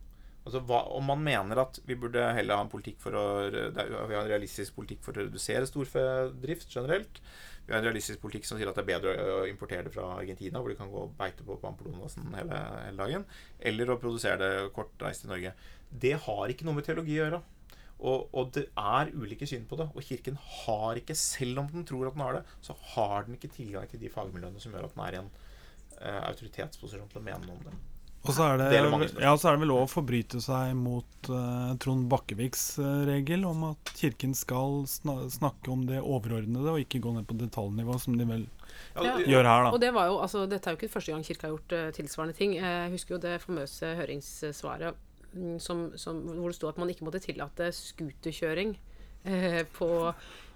Altså, 0.45 0.61
hva, 0.69 0.83
om 0.93 1.07
man 1.09 1.23
mener 1.25 1.61
at 1.63 1.79
vi 1.89 1.97
burde 1.97 2.21
heller 2.37 2.59
ha 2.59 2.65
en 2.65 2.69
politikk 2.69 2.99
for 3.01 3.17
å 3.17 3.25
det 3.49 3.81
er, 3.81 3.89
vi 3.89 4.13
har 4.13 4.21
en 4.21 4.29
realistisk 4.29 4.75
politikk 4.77 5.01
for 5.05 5.17
å 5.17 5.25
redusere 5.25 5.65
storfedrift 5.69 6.73
generelt. 6.73 7.21
Vi 7.65 7.73
har 7.73 7.79
en 7.81 7.87
realistisk 7.87 8.21
politikk 8.21 8.45
som 8.45 8.59
sier 8.59 8.69
at 8.69 8.77
det 8.77 8.83
er 8.83 8.91
bedre 8.91 9.13
å 9.39 9.45
importere 9.49 9.87
det 9.87 9.93
fra 9.95 10.11
Argentina, 10.19 10.61
hvor 10.61 10.69
de 10.69 10.77
kan 10.77 10.91
gå 10.91 11.01
og 11.01 11.15
beite 11.17 11.45
på 11.47 11.57
Pampelonasen 11.63 12.27
hele, 12.37 12.59
hele 12.85 12.99
dagen, 12.99 13.25
eller 13.71 13.89
å 13.89 13.97
produsere 14.01 14.37
det 14.41 14.69
kortreist 14.75 15.25
i 15.25 15.31
Norge. 15.31 15.55
Det 15.89 16.13
har 16.27 16.53
ikke 16.53 16.67
noe 16.67 16.77
med 16.77 16.85
teologi 16.85 17.17
å 17.17 17.23
gjøre. 17.23 17.41
Og, 17.95 18.27
og, 18.35 18.51
det 18.53 18.65
er 18.75 19.11
ulike 19.15 19.47
syn 19.49 19.65
på 19.69 19.79
det. 19.79 19.87
Og 19.95 20.03
Kirken 20.03 20.37
har 20.37 20.99
ikke, 20.99 21.15
selv 21.17 21.63
om 21.63 21.71
den 21.71 21.87
tror 21.87 22.09
at 22.09 22.17
den 22.17 22.25
har 22.25 22.37
det, 22.37 22.43
så 22.61 22.75
har 22.93 23.25
den 23.25 23.39
ikke 23.39 23.53
tilgang 23.55 23.87
til 23.89 24.03
de 24.03 24.11
fagmiljøene 24.13 24.61
som 24.61 24.75
gjør 24.75 24.89
at 24.89 24.95
den 24.97 25.05
er 25.05 25.15
i 25.15 25.21
en 25.23 25.31
uh, 25.31 26.21
autoritetsposisjon 26.27 27.09
til 27.11 27.21
å 27.21 27.25
mene 27.25 27.47
noe 27.47 27.57
om 27.57 27.69
det. 27.69 27.77
Og 28.25 28.33
så 28.33 28.45
er 28.47 28.57
det, 28.57 28.67
Det 28.73 29.21
ja, 29.21 29.33
så 29.37 29.49
er 29.49 29.55
det 29.55 29.61
vel 29.63 29.69
lov 29.69 29.83
å 29.85 29.89
forbryte 29.89 30.39
seg 30.41 30.73
mot 30.77 31.29
uh, 31.29 31.73
Trond 31.81 32.07
Bakkeviks 32.09 32.63
eh, 32.81 33.01
regel 33.09 33.45
om 33.47 33.67
at 33.69 33.91
Kirken 33.97 34.33
skal 34.37 34.83
sna 34.89 35.17
snakke 35.31 35.71
om 35.73 35.85
det 35.89 36.01
overordnede 36.01 36.73
og 36.73 36.81
ikke 36.81 37.01
gå 37.03 37.13
ned 37.15 37.27
på 37.29 37.37
detaljnivå, 37.39 37.97
som 38.01 38.17
de 38.19 38.27
vel 38.29 38.45
Ja. 38.95 39.17
gjør 39.19 39.45
her, 39.47 39.65
da. 39.67 39.71
Og 39.71 39.79
det 39.79 39.91
var 39.95 40.09
jo, 40.09 40.17
altså, 40.23 40.45
dette 40.49 40.67
er 40.67 40.75
jo 40.75 40.79
ikke 40.81 40.93
første 40.95 41.13
gang 41.13 41.23
Kirka 41.27 41.47
har 41.47 41.53
gjort 41.55 41.75
uh, 41.75 41.91
tilsvarende 41.95 42.37
ting. 42.37 42.55
Jeg 42.57 42.93
husker 42.95 43.15
jo 43.15 43.21
det 43.23 43.35
famøse 43.43 43.91
høringssvaret 43.99 44.97
mm, 45.35 45.59
som, 45.63 45.85
som, 45.99 46.23
hvor 46.33 46.49
det 46.49 46.57
sto 46.57 46.71
at 46.71 46.81
man 46.81 46.91
ikke 46.91 47.05
måtte 47.07 47.23
tillate 47.23 47.69
scooterkjøring 47.75 48.75
uh, 49.27 49.61
på, 49.77 49.89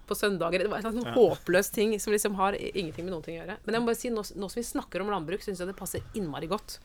på 0.10 0.18
søndager. 0.18 0.66
Det 0.66 0.72
var 0.74 0.82
en 0.82 1.00
sånn 1.00 1.14
håpløs 1.16 1.70
ting 1.76 1.94
som 2.02 2.16
liksom 2.16 2.40
har 2.40 2.58
ingenting 2.60 3.06
med 3.06 3.14
noen 3.14 3.28
ting 3.28 3.38
å 3.38 3.44
gjøre. 3.44 3.60
Men 3.66 3.78
jeg 3.78 3.86
må 3.86 3.92
bare 3.92 4.02
si, 4.02 4.14
nå, 4.14 4.26
nå 4.36 4.50
som 4.50 4.62
vi 4.62 4.68
snakker 4.68 5.06
om 5.06 5.14
landbruk, 5.14 5.46
syns 5.46 5.62
jeg 5.62 5.70
det 5.70 5.78
passer 5.80 6.04
innmari 6.18 6.50
godt 6.52 6.80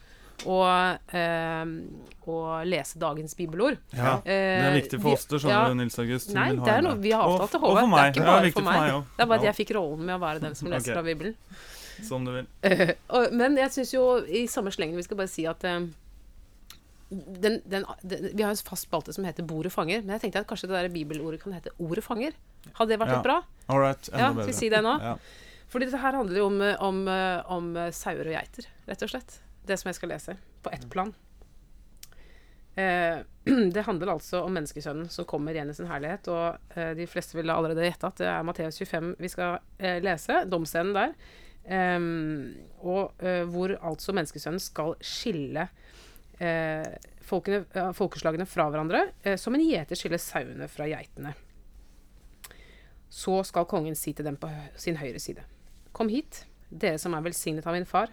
å, 0.44 0.59
eh, 1.18 1.73
og 2.27 2.66
lese 2.68 2.99
dagens 3.01 3.37
bibelord. 3.38 3.79
Ja, 3.94 4.16
det 4.25 4.38
er 4.38 4.77
viktig 4.79 5.01
for 5.01 5.16
oss, 5.16 5.27
det 5.31 5.40
skjønner 5.42 5.57
ja. 5.57 5.68
du, 5.70 5.79
Nils 5.81 5.99
August. 6.03 6.35
Nei, 6.37 6.49
det 6.59 6.75
er 6.75 6.85
noe 6.87 6.99
vi 7.01 7.14
har 7.14 7.27
avtalt 7.29 7.55
til 7.55 7.62
Og 7.62 7.77
HV. 7.77 7.81
for 7.81 7.92
meg. 7.94 8.03
Det 8.03 8.05
er 8.05 8.14
ikke 8.14 8.29
bare 8.31 8.53
for 8.57 8.68
meg. 8.68 8.94
Det 9.16 9.27
er 9.27 9.33
bare 9.33 9.42
at 9.42 9.49
jeg 9.51 9.59
fikk 9.62 9.75
rollen 9.79 10.05
med 10.05 10.16
å 10.16 10.23
være 10.25 10.44
den 10.44 10.59
som 10.59 10.70
leser 10.73 10.90
okay. 10.90 10.99
fra 10.99 11.07
Bibelen. 11.07 11.37
Som 12.05 12.25
du 12.27 12.33
vil. 12.35 12.49
Men 13.40 13.61
jeg 13.61 13.70
syns 13.77 13.94
jo 13.94 14.07
i 14.27 14.49
samme 14.51 14.73
slengen 14.75 14.99
vi 14.99 15.07
skal 15.07 15.20
bare 15.20 15.31
si 15.31 15.44
at 15.47 15.62
eh, 15.68 15.85
den, 17.14 17.61
den, 17.64 17.85
den, 18.03 18.31
Vi 18.35 18.42
har 18.42 18.51
en 18.51 18.57
fast 18.66 18.88
spalte 18.88 19.12
som 19.14 19.25
heter 19.25 19.47
'Bordet 19.47 19.73
fanger', 19.73 20.03
men 20.03 20.16
jeg 20.16 20.25
tenkte 20.25 20.40
at 20.42 20.49
kanskje 20.51 20.68
det 20.70 20.81
der 20.81 20.88
bibelordet 20.88 21.42
kan 21.42 21.53
hete 21.53 21.70
'ordet 21.79 22.03
fanger'. 22.03 22.35
Hadde 22.75 22.88
det 22.88 22.99
vært 22.99 23.09
Ja. 23.09 23.14
litt 23.14 23.29
bra? 23.29 23.42
All 23.68 23.79
right. 23.79 24.09
Enda 24.09 24.18
Ja, 24.18 24.33
bedre. 24.33 24.42
skal 24.42 24.53
vi 24.53 24.59
si 24.59 24.68
det 24.68 24.83
nå? 24.83 24.99
Ja. 25.01 25.16
Fordi 25.68 25.85
dette 25.87 26.01
her 26.01 26.12
handler 26.12 26.38
jo 26.38 26.47
om, 26.47 26.61
eh, 26.62 26.77
om, 26.83 27.09
eh, 27.09 27.51
om 27.51 27.77
eh, 27.77 27.90
sauer 27.90 28.27
og 28.27 28.35
geiter, 28.35 28.66
rett 28.87 29.03
og 29.03 29.11
slett. 29.11 29.40
Det 29.64 29.79
som 29.81 29.88
jeg 29.90 29.98
skal 29.98 30.12
lese. 30.12 30.37
På 30.64 30.72
ett 30.74 30.88
plan. 30.92 31.14
Eh, 32.74 33.22
det 33.74 33.87
handler 33.87 34.14
altså 34.16 34.42
om 34.44 34.55
menneskesønnen 34.57 35.09
som 35.12 35.27
kommer 35.29 35.55
igjen 35.55 35.70
i 35.70 35.77
sin 35.77 35.88
herlighet. 35.90 36.29
Og 36.33 36.77
eh, 36.77 36.92
de 36.98 37.07
fleste 37.11 37.38
vil 37.38 37.48
da 37.50 37.57
allerede 37.59 37.87
gjette 37.87 38.11
at 38.11 38.20
det 38.20 38.29
er 38.33 38.44
Matteus 38.46 38.81
25 38.83 39.14
vi 39.22 39.33
skal 39.33 39.59
eh, 39.79 40.00
lese. 40.05 40.42
domsscenen 40.50 40.94
der. 40.96 41.16
Em, 41.64 42.53
og 42.85 43.24
eh, 43.24 43.42
hvor 43.48 43.72
altså 43.81 44.12
menneskesønnen 44.12 44.61
skal 44.61 44.98
skille 45.00 45.68
eh, 46.37 46.96
folkene, 47.24 47.64
folkeslagene 47.96 48.46
fra 48.48 48.68
hverandre, 48.68 49.07
eh, 49.24 49.38
som 49.40 49.57
en 49.57 49.64
gjeter 49.64 49.98
skiller 49.98 50.20
sauene 50.20 50.68
fra 50.68 50.88
geitene. 50.90 51.33
Så 53.09 53.38
skal 53.48 53.68
kongen 53.70 53.96
si 53.96 54.12
til 54.12 54.27
dem 54.27 54.37
på 54.40 54.50
sin 54.77 54.98
høyre 55.00 55.22
side. 55.22 55.46
Kom 55.94 56.11
hit, 56.11 56.42
dere 56.68 56.98
som 57.00 57.14
er 57.14 57.24
velsignet 57.24 57.66
av 57.66 57.77
min 57.77 57.88
far, 57.88 58.12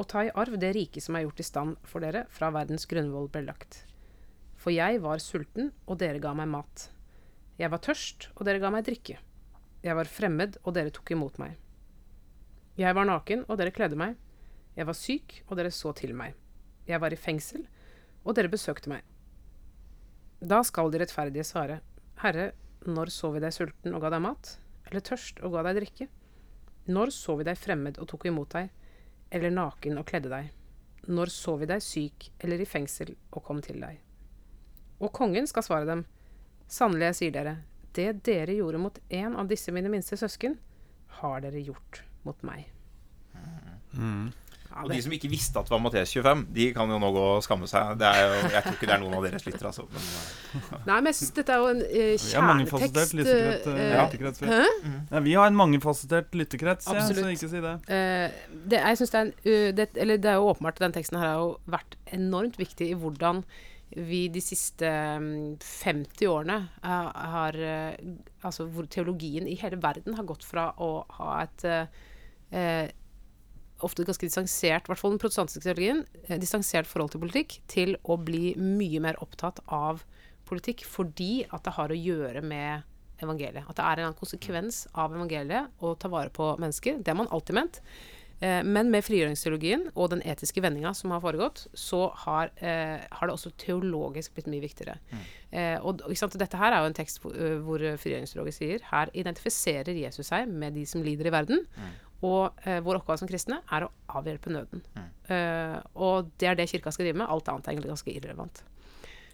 og 0.00 0.08
ta 0.08 0.24
i 0.24 0.32
arv 0.32 0.56
det 0.60 0.72
riket 0.72 1.04
som 1.04 1.16
er 1.16 1.26
gjort 1.26 1.42
i 1.42 1.44
stand 1.44 1.76
for 1.84 2.00
dere 2.00 2.24
fra 2.32 2.48
verdens 2.54 2.86
grunnvoll 2.88 3.28
ble 3.32 3.44
lagt. 3.44 3.82
For 4.60 4.72
jeg 4.72 5.00
var 5.04 5.20
sulten, 5.20 5.70
og 5.84 6.00
dere 6.00 6.20
ga 6.20 6.32
meg 6.36 6.48
mat. 6.52 6.86
Jeg 7.60 7.68
var 7.72 7.82
tørst, 7.84 8.30
og 8.36 8.46
dere 8.48 8.60
ga 8.62 8.70
meg 8.72 8.86
drikke. 8.86 9.18
Jeg 9.84 9.96
var 9.96 10.08
fremmed, 10.08 10.56
og 10.64 10.76
dere 10.76 10.92
tok 10.92 11.12
imot 11.12 11.36
meg. 11.40 11.58
Jeg 12.80 12.96
var 12.96 13.08
naken, 13.08 13.44
og 13.48 13.60
dere 13.60 13.72
kledde 13.76 13.98
meg. 14.00 14.16
Jeg 14.76 14.88
var 14.88 14.96
syk, 14.96 15.42
og 15.48 15.56
dere 15.60 15.72
så 15.74 15.92
til 15.96 16.14
meg. 16.16 16.36
Jeg 16.88 17.00
var 17.00 17.12
i 17.12 17.20
fengsel, 17.20 17.66
og 18.24 18.36
dere 18.36 18.52
besøkte 18.52 18.92
meg. 18.92 19.04
Da 20.40 20.62
skal 20.64 20.92
de 20.92 21.00
rettferdige 21.02 21.44
svare, 21.44 21.80
Herre, 22.22 22.50
når 22.88 23.12
så 23.12 23.28
vi 23.34 23.42
deg 23.44 23.52
sulten 23.52 23.92
og 23.96 24.00
ga 24.00 24.12
deg 24.14 24.24
mat, 24.24 24.54
eller 24.88 25.04
tørst 25.04 25.40
og 25.44 25.52
ga 25.52 25.64
deg 25.68 25.80
drikke? 25.80 26.08
Når 26.88 27.12
så 27.12 27.36
vi 27.36 27.44
deg 27.48 27.60
fremmed 27.60 28.00
og 28.00 28.08
tok 28.08 28.24
imot 28.30 28.56
deg, 28.56 28.70
eller 29.30 29.54
naken 29.54 30.00
og 30.00 30.06
kledde 30.10 30.32
deg? 30.32 30.50
Når 31.10 31.32
så 31.32 31.56
vi 31.60 31.68
deg 31.70 31.82
syk 31.84 32.30
eller 32.40 32.60
i 32.60 32.68
fengsel 32.68 33.14
og 33.30 33.44
kom 33.46 33.62
til 33.64 33.80
deg? 33.82 34.00
Og 35.00 35.12
kongen 35.16 35.48
skal 35.48 35.64
svare 35.64 35.88
dem, 35.88 36.04
sannelig 36.68 37.10
jeg 37.10 37.18
sier 37.20 37.36
dere, 37.38 37.54
det 37.96 38.10
dere 38.26 38.58
gjorde 38.58 38.82
mot 38.82 38.98
en 39.08 39.38
av 39.40 39.48
disse 39.50 39.72
mine 39.74 39.90
minste 39.90 40.18
søsken, 40.20 40.58
har 41.20 41.40
dere 41.42 41.62
gjort 41.64 42.02
mot 42.26 42.44
meg. 42.46 42.68
Mm. 43.96 44.30
Ja, 44.70 44.84
Og 44.84 44.92
de 44.92 45.00
som 45.02 45.14
ikke 45.14 45.28
visste 45.32 45.58
at 45.58 45.66
det 45.66 45.72
var 45.74 45.80
Matteus 45.82 46.12
25, 46.14 46.42
de 46.54 46.66
kan 46.76 46.90
jo 46.92 46.98
nå 47.02 47.08
gå 47.10 47.22
og 47.34 47.40
skamme 47.42 47.66
seg. 47.66 47.96
Det 47.98 48.06
er 48.06 48.20
jo, 48.22 48.34
jeg 48.54 48.62
tror 48.62 48.76
ikke 48.76 48.86
det 48.86 48.94
er 48.94 49.00
noen 49.02 49.16
av 49.18 49.24
deres 49.26 49.46
lyttere, 49.48 49.72
altså. 49.72 49.86
Men, 49.90 50.76
nei, 50.86 50.98
men 51.00 51.08
jeg 51.10 51.16
syns 51.18 51.32
dette 51.40 51.56
er 51.56 51.64
jo 51.64 51.70
en 51.72 51.80
eh, 51.82 51.96
Vi 51.96 52.12
har 52.12 52.28
kjernetekst 52.28 53.16
lytterkrets. 53.18 53.66
eh, 53.66 53.80
eh, 53.80 53.96
Ja. 53.96 54.04
vi. 54.38 54.92
Ja, 55.10 55.22
vi 55.26 55.34
har 55.40 55.50
en 55.50 55.58
mangefasettert 55.58 56.38
lyttekrets, 56.38 56.86
ja, 56.86 57.02
så 57.08 57.32
ikke 57.32 57.50
si 57.50 57.64
det. 57.64 57.72
Eh, 57.90 58.38
det, 58.70 58.78
jeg 58.78 59.00
synes 59.00 59.10
det, 59.10 59.18
er 59.18 59.26
en, 59.26 59.34
uh, 59.42 59.72
det, 59.80 59.88
eller 60.06 60.22
det 60.22 60.30
er 60.30 60.38
jo 60.38 60.46
åpenbart 60.52 60.78
at 60.78 60.86
den 60.86 60.96
teksten 61.00 61.18
her 61.18 61.32
har 61.32 61.42
jo 61.42 61.50
vært 61.74 61.98
enormt 62.14 62.62
viktig 62.62 62.92
i 62.92 62.94
hvordan 63.02 63.42
vi 63.90 64.22
de 64.30 64.38
siste 64.38 64.86
mm, 64.86 65.58
50 65.66 66.28
årene 66.30 66.60
eh, 66.78 67.08
har 67.34 67.56
Altså 68.46 68.68
hvor 68.70 68.86
teologien 68.86 69.48
i 69.50 69.56
hele 69.58 69.80
verden 69.82 70.14
har 70.14 70.28
gått 70.28 70.46
fra 70.46 70.68
å 70.78 70.92
ha 71.18 71.32
et 71.42 71.64
eh, 71.66 72.86
ofte 73.86 74.06
ganske 74.06 74.26
distansert, 74.26 74.86
i 74.86 74.92
hvert 74.92 75.00
fall 75.00 75.14
den 75.14 75.22
protestantiske 75.22 75.64
teologien, 75.64 76.04
eh, 76.26 76.38
distansert 76.40 76.88
forhold 76.90 77.14
til 77.14 77.24
politikk, 77.24 77.60
til 77.70 77.96
å 78.04 78.18
bli 78.20 78.54
mye 78.56 79.00
mer 79.00 79.18
opptatt 79.24 79.60
av 79.68 80.04
politikk 80.48 80.84
fordi 80.88 81.46
at 81.50 81.64
det 81.64 81.76
har 81.76 81.92
å 81.92 81.98
gjøre 81.98 82.42
med 82.42 82.86
evangeliet. 83.20 83.68
At 83.68 83.76
det 83.76 83.84
er 83.84 84.00
en 84.00 84.10
annen 84.10 84.18
konsekvens 84.18 84.86
av 84.94 85.12
evangeliet 85.14 85.68
å 85.84 85.94
ta 85.98 86.08
vare 86.08 86.32
på 86.34 86.54
mennesker. 86.58 87.02
Det 87.02 87.12
har 87.12 87.20
man 87.20 87.30
alltid 87.30 87.58
ment. 87.58 87.80
Eh, 88.40 88.62
men 88.64 88.88
med 88.92 89.04
frigjøringsteologien 89.04 89.90
og 89.92 90.14
den 90.14 90.22
etiske 90.24 90.62
vendinga 90.64 90.94
som 90.96 91.12
har 91.12 91.20
foregått, 91.20 91.66
så 91.76 92.06
har, 92.24 92.50
eh, 92.56 93.04
har 93.10 93.26
det 93.26 93.34
også 93.34 93.52
teologisk 93.60 94.34
blitt 94.34 94.48
mye 94.48 94.64
viktigere. 94.64 94.98
Eh, 95.52 95.78
og? 95.82 95.98
Dette 95.98 96.56
her 96.56 96.72
er 96.72 96.80
jo 96.80 96.86
en 96.86 96.94
tekst 96.94 97.20
hvor, 97.20 97.34
eh, 97.36 97.58
hvor 97.60 97.78
frigjøringsteologer 97.78 98.54
sier 98.54 98.80
her 98.90 99.10
identifiserer 99.12 99.92
Jesus 99.92 100.28
seg 100.28 100.48
med 100.48 100.74
de 100.74 100.86
som 100.86 101.02
lider 101.02 101.26
i 101.26 101.30
verden, 101.30 101.66
Og 102.26 102.66
eh, 102.68 102.80
vår 102.84 102.98
oppgave 103.00 103.18
som 103.22 103.28
kristne 103.30 103.62
er 103.72 103.86
å 103.86 103.92
avhjelpe 104.18 104.52
nøden. 104.52 104.82
Mm. 104.96 105.06
Eh, 105.32 105.76
og 105.94 106.30
det 106.40 106.50
er 106.50 106.58
det 106.58 106.68
kirka 106.68 106.92
skal 106.92 107.06
drive 107.08 107.16
med. 107.22 107.30
Alt 107.32 107.48
annet 107.48 107.68
er 107.68 107.72
egentlig 107.72 107.94
ganske 107.94 108.12
irrelevant. 108.12 108.62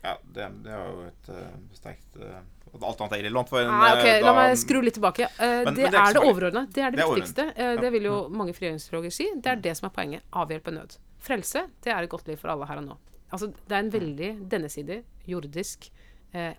Ja, 0.05 0.13
det, 0.23 0.47
det 0.63 0.71
er 0.71 0.85
jo 0.87 1.01
et 1.09 1.29
uh, 1.35 1.49
sterkt 1.75 2.19
uh, 2.21 2.37
Alt 2.77 3.01
annet 3.01 3.17
er 3.17 3.23
irrelevant. 3.25 3.49
For 3.51 3.59
en, 3.65 3.73
Nei, 3.73 3.89
okay, 3.97 4.21
da, 4.21 4.29
La 4.29 4.35
meg 4.37 4.59
skru 4.61 4.79
litt 4.85 4.95
tilbake. 4.99 5.27
Eh, 5.35 5.65
Men- 5.65 5.75
det, 5.75 5.83
men 5.89 5.95
det 5.97 5.99
er 5.99 6.11
er 6.13 6.15
det 6.15 6.23
overordna. 6.29 6.63
Det 6.71 6.83
er 6.85 6.91
det, 6.95 7.01
Det 7.01 7.05
er 7.07 7.11
viktigste. 7.15 7.47
Eh, 7.57 7.73
Ja. 7.75 7.81
det 7.81 7.91
vil 7.97 8.07
jo 8.11 8.17
mange 8.29 8.55
frigjøringsteologer 8.55 9.13
si. 9.17 9.27
Det 9.35 9.51
er 9.51 9.57
det 9.65 9.77
som 9.79 9.89
er 9.89 9.95
poenget. 9.97 10.23
Avhjelpe 10.33 10.71
nød. 10.77 10.99
Frelse, 11.27 11.67
det 11.83 11.91
er 11.91 12.03
et 12.05 12.11
godt 12.13 12.29
liv 12.29 12.37
for 12.39 12.53
alle 12.53 12.69
her 12.69 12.79
og 12.79 12.85
nå. 12.87 12.99
Altså, 13.33 13.49
det 13.51 13.75
er 13.75 13.83
en 13.83 13.91
veldig 13.91 14.31
dennesidig, 14.53 15.01
jordisk 15.27 15.89
eh, 15.91 16.06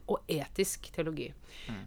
og 0.07 0.31
etisk 0.31 0.89
teologi. 0.95 1.27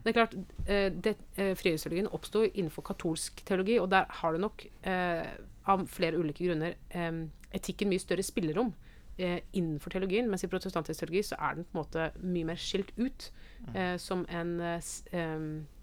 Det 0.05 0.12
er 0.12 0.16
klart, 0.16 0.35
eh, 0.66 0.88
det, 0.90 1.16
eh, 1.37 1.55
Frigjøringsteologien 1.59 2.11
oppsto 2.16 2.44
innenfor 2.48 2.85
katolsk 2.90 3.42
teologi, 3.48 3.79
og 3.81 3.90
der 3.90 4.07
har 4.20 4.33
du 4.33 4.38
nok, 4.38 4.66
eh, 4.83 5.26
av 5.66 5.87
flere 5.88 6.18
ulike 6.18 6.44
grunner, 6.46 6.74
eh, 6.90 7.12
etikken 7.53 7.90
mye 7.90 8.03
større 8.03 8.22
spillerom 8.22 8.72
eh, 9.18 9.40
innenfor 9.53 9.90
teologien, 9.90 10.29
mens 10.31 10.44
i 10.44 10.48
protestantisk 10.48 11.03
teologi 11.03 11.22
så 11.22 11.37
er 11.38 11.59
den 11.59 11.64
på 11.64 11.76
en 11.76 11.83
måte 11.83 12.11
mye 12.22 12.48
mer 12.48 12.61
skilt 12.61 12.92
ut 12.98 13.31
eh, 13.74 13.96
som, 14.00 14.24
en, 14.29 14.55
eh, 14.61 14.81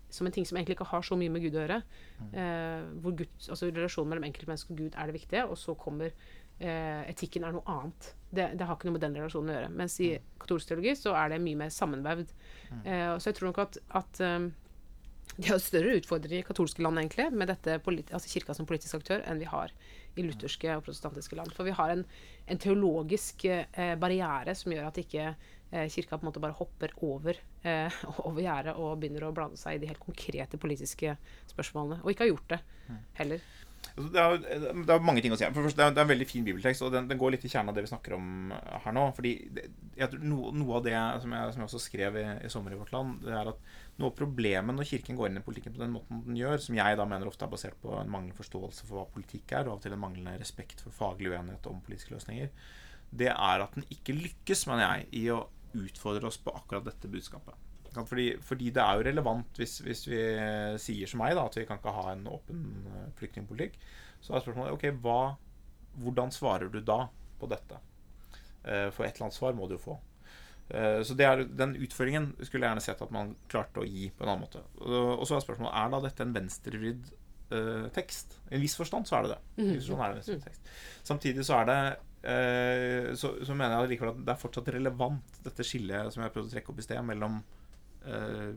som 0.10 0.26
en 0.28 0.34
ting 0.34 0.46
som 0.48 0.58
egentlig 0.58 0.78
ikke 0.78 0.90
har 0.90 1.06
så 1.06 1.18
mye 1.20 1.30
med 1.30 1.44
Gud 1.46 1.58
å 1.58 1.62
gjøre. 1.62 1.82
Eh, 2.34 2.88
hvor 3.04 3.16
Gud, 3.20 3.30
altså 3.50 3.70
Relasjonen 3.70 4.10
mellom 4.10 4.28
enkeltmenneske 4.30 4.74
og 4.74 4.78
Gud 4.78 4.98
er 4.98 5.12
det 5.12 5.20
viktige, 5.20 5.46
og 5.46 5.58
så 5.58 5.76
kommer 5.78 6.16
eh, 6.60 7.04
etikken 7.12 7.48
er 7.48 7.56
noe 7.56 7.68
annet. 7.72 8.14
Det, 8.28 8.52
det 8.60 8.68
har 8.68 8.76
ikke 8.76 8.90
noe 8.90 8.98
med 8.98 9.06
den 9.06 9.18
relasjonen 9.20 9.54
å 9.54 9.58
gjøre. 9.58 9.74
Mens 9.80 9.98
i 10.04 10.12
katolsk 10.42 10.72
teologi 10.72 10.96
så 11.00 11.16
er 11.18 11.34
det 11.34 11.42
mye 11.44 11.62
mer 11.64 11.74
sammenvevd. 11.74 12.34
Eh, 12.84 13.12
så 13.18 13.30
jeg 13.30 13.40
tror 13.40 13.52
nok 13.52 13.62
at, 13.64 13.80
at 14.02 14.24
um, 14.26 14.50
de 15.38 15.52
har 15.52 15.60
større 15.62 15.98
utfordringer 16.00 16.42
i 16.42 16.48
katolske 16.48 16.82
land 16.82 16.98
egentlig, 16.98 17.28
med 17.38 17.52
dette 17.52 17.78
altså 17.78 18.32
kirka 18.32 18.56
som 18.58 18.68
politisk 18.70 18.98
aktør, 18.98 19.22
enn 19.28 19.42
vi 19.42 19.50
har 19.50 19.74
i 20.18 20.26
lutherske 20.26 20.72
og 20.74 20.82
protestantiske 20.88 21.38
land. 21.38 21.54
For 21.54 21.68
vi 21.68 21.76
har 21.78 21.94
en, 21.94 22.02
en 22.50 22.62
teologisk 22.62 23.46
eh, 23.46 23.94
barriere 24.02 24.56
som 24.58 24.74
gjør 24.74 24.88
at 24.90 24.98
ikke 25.02 25.28
eh, 25.30 25.86
kirka 25.94 26.18
på 26.18 26.26
en 26.26 26.32
måte 26.32 26.42
bare 26.42 26.58
hopper 26.58 26.96
over, 27.06 27.38
eh, 27.62 28.02
over 28.28 28.42
gjerdet 28.42 28.74
og 28.82 28.98
begynner 29.02 29.28
å 29.28 29.34
blande 29.36 29.62
seg 29.62 29.78
i 29.78 29.84
de 29.84 29.92
helt 29.92 30.02
konkrete 30.02 30.58
politiske 30.62 31.14
spørsmålene. 31.54 32.02
Og 32.02 32.14
ikke 32.14 32.26
har 32.26 32.34
gjort 32.34 32.56
det 32.56 32.62
heller. 33.22 33.46
Det 33.96 34.22
er, 34.22 34.38
det 34.42 34.94
er 34.94 35.04
mange 35.06 35.22
ting 35.24 35.34
å 35.34 35.38
si. 35.40 35.48
For 35.56 35.66
det 35.66 35.76
det 35.78 35.86
er, 35.86 36.04
en 36.04 36.12
veldig 36.12 36.28
fin 36.30 36.46
bibeltekst, 36.46 36.84
og 36.86 36.94
den, 36.94 37.08
den 37.10 37.20
går 37.20 37.34
litt 37.34 37.46
i 37.48 37.52
kjernen 37.52 37.72
av 37.72 37.78
det 37.78 37.86
vi 37.86 37.92
snakker 37.92 38.16
om 38.18 38.54
her 38.54 38.96
nå. 38.96 39.06
fordi 39.18 39.34
det, 39.56 39.68
no, 40.22 40.52
Noe 40.56 40.80
av 40.80 40.86
det 40.86 40.96
som 41.24 41.36
jeg, 41.36 41.54
som 41.54 41.64
jeg 41.64 41.70
også 41.70 41.82
skrev 41.82 42.20
i, 42.22 42.26
i 42.46 42.52
sommer 42.54 42.76
i 42.76 42.80
Vårt 42.80 42.94
Land, 42.96 43.20
det 43.26 43.34
er 43.34 43.52
at 43.54 43.62
noe 43.98 44.12
av 44.12 44.18
problemet 44.18 44.78
når 44.78 44.90
Kirken 44.92 45.18
går 45.18 45.32
inn 45.32 45.42
i 45.42 45.46
politikken 45.46 45.76
på 45.76 45.84
den 45.84 45.96
måten 45.96 46.24
den 46.28 46.40
gjør, 46.40 46.60
som 46.62 46.78
jeg 46.78 47.00
da 47.00 47.08
mener 47.10 47.30
ofte 47.30 47.48
er 47.48 47.54
basert 47.54 47.78
på 47.82 47.96
en 47.98 48.12
manglende 48.14 48.38
forståelse 48.38 48.86
for 48.88 49.00
hva 49.00 49.06
politikk 49.14 49.56
er, 49.58 49.66
og 49.66 49.78
av 49.78 49.80
og 49.80 49.86
til 49.86 49.98
en 49.98 50.04
manglende 50.04 50.38
respekt 50.42 50.84
for 50.86 50.96
faglig 50.96 51.34
uenighet 51.34 51.70
om 51.72 51.82
politiske 51.86 52.14
løsninger, 52.14 52.52
det 53.18 53.32
er 53.34 53.64
at 53.64 53.78
den 53.78 53.88
ikke 53.94 54.18
lykkes, 54.18 54.68
mener 54.70 55.00
jeg, 55.00 55.08
i 55.24 55.30
å 55.34 55.46
utfordre 55.78 56.30
oss 56.30 56.40
på 56.42 56.54
akkurat 56.56 56.86
dette 56.88 57.10
budskapet. 57.12 57.67
Fordi, 57.96 58.28
fordi 58.44 58.72
det 58.76 58.84
er 58.84 58.98
jo 59.00 59.06
relevant 59.08 59.60
hvis, 59.62 59.78
hvis 59.86 60.04
vi 60.10 60.20
sier 60.82 61.08
som 61.10 61.22
meg, 61.24 61.36
da, 61.38 61.46
at 61.48 61.58
vi 61.58 61.66
kan 61.70 61.80
ikke 61.80 61.94
ha 61.96 62.12
en 62.14 62.26
åpen 62.32 62.66
eh, 62.92 63.06
flyktningpolitikk. 63.20 63.78
Så 64.22 64.34
er 64.36 64.44
spørsmålet 64.44 64.74
ok, 64.76 64.88
hva, 65.04 65.20
hvordan 66.02 66.32
svarer 66.36 66.70
du 66.74 66.80
da 66.82 67.08
på 67.40 67.50
dette? 67.52 67.80
Eh, 68.66 68.90
For 68.92 69.06
et 69.06 69.16
eller 69.16 69.28
annet 69.30 69.38
svar 69.38 69.56
må 69.58 69.68
du 69.70 69.78
jo 69.78 69.84
få. 69.84 69.98
Eh, 70.70 71.02
Så 71.08 71.16
det 71.16 71.26
er, 71.28 71.46
den 71.48 71.76
utføringen 71.80 72.34
skulle 72.42 72.66
jeg 72.66 72.72
gjerne 72.74 72.84
sett 72.88 73.02
at 73.06 73.14
man 73.16 73.36
klarte 73.48 73.84
å 73.84 73.88
gi 73.88 74.10
på 74.12 74.26
en 74.26 74.34
annen 74.34 74.44
måte. 74.48 74.64
Og 74.82 75.24
så 75.30 75.38
er 75.38 75.46
spørsmålet 75.46 75.78
er 75.80 75.94
da 75.94 76.02
dette 76.08 76.26
en 76.28 76.34
venstrevridd 76.36 77.14
eh, 77.56 77.88
tekst. 77.96 78.40
I 78.52 78.58
en 78.58 78.66
viss 78.66 78.76
forstand 78.80 79.08
så 79.08 79.20
er 79.20 79.28
det 79.28 79.36
det. 79.38 79.40
En 79.64 80.02
er 80.10 80.18
det 80.20 80.42
tekst. 80.44 80.74
Samtidig 81.08 81.46
så 81.48 81.62
er 81.62 81.70
det 81.70 81.80
eh, 82.28 83.14
så, 83.16 83.36
så 83.46 83.56
mener 83.56 83.78
jeg 83.86 83.94
likevel 83.94 84.12
at 84.16 84.26
det 84.26 84.34
er 84.34 84.42
fortsatt 84.42 84.74
relevant, 84.76 85.40
dette 85.46 85.64
skillet 85.64 86.12
som 86.14 86.26
jeg 86.26 86.34
prøvde 86.36 86.50
å 86.52 86.56
trekke 86.58 86.74
opp 86.74 86.82
i 86.82 86.88
sted, 86.90 87.00
mellom 87.08 87.40
eh, 88.06 88.54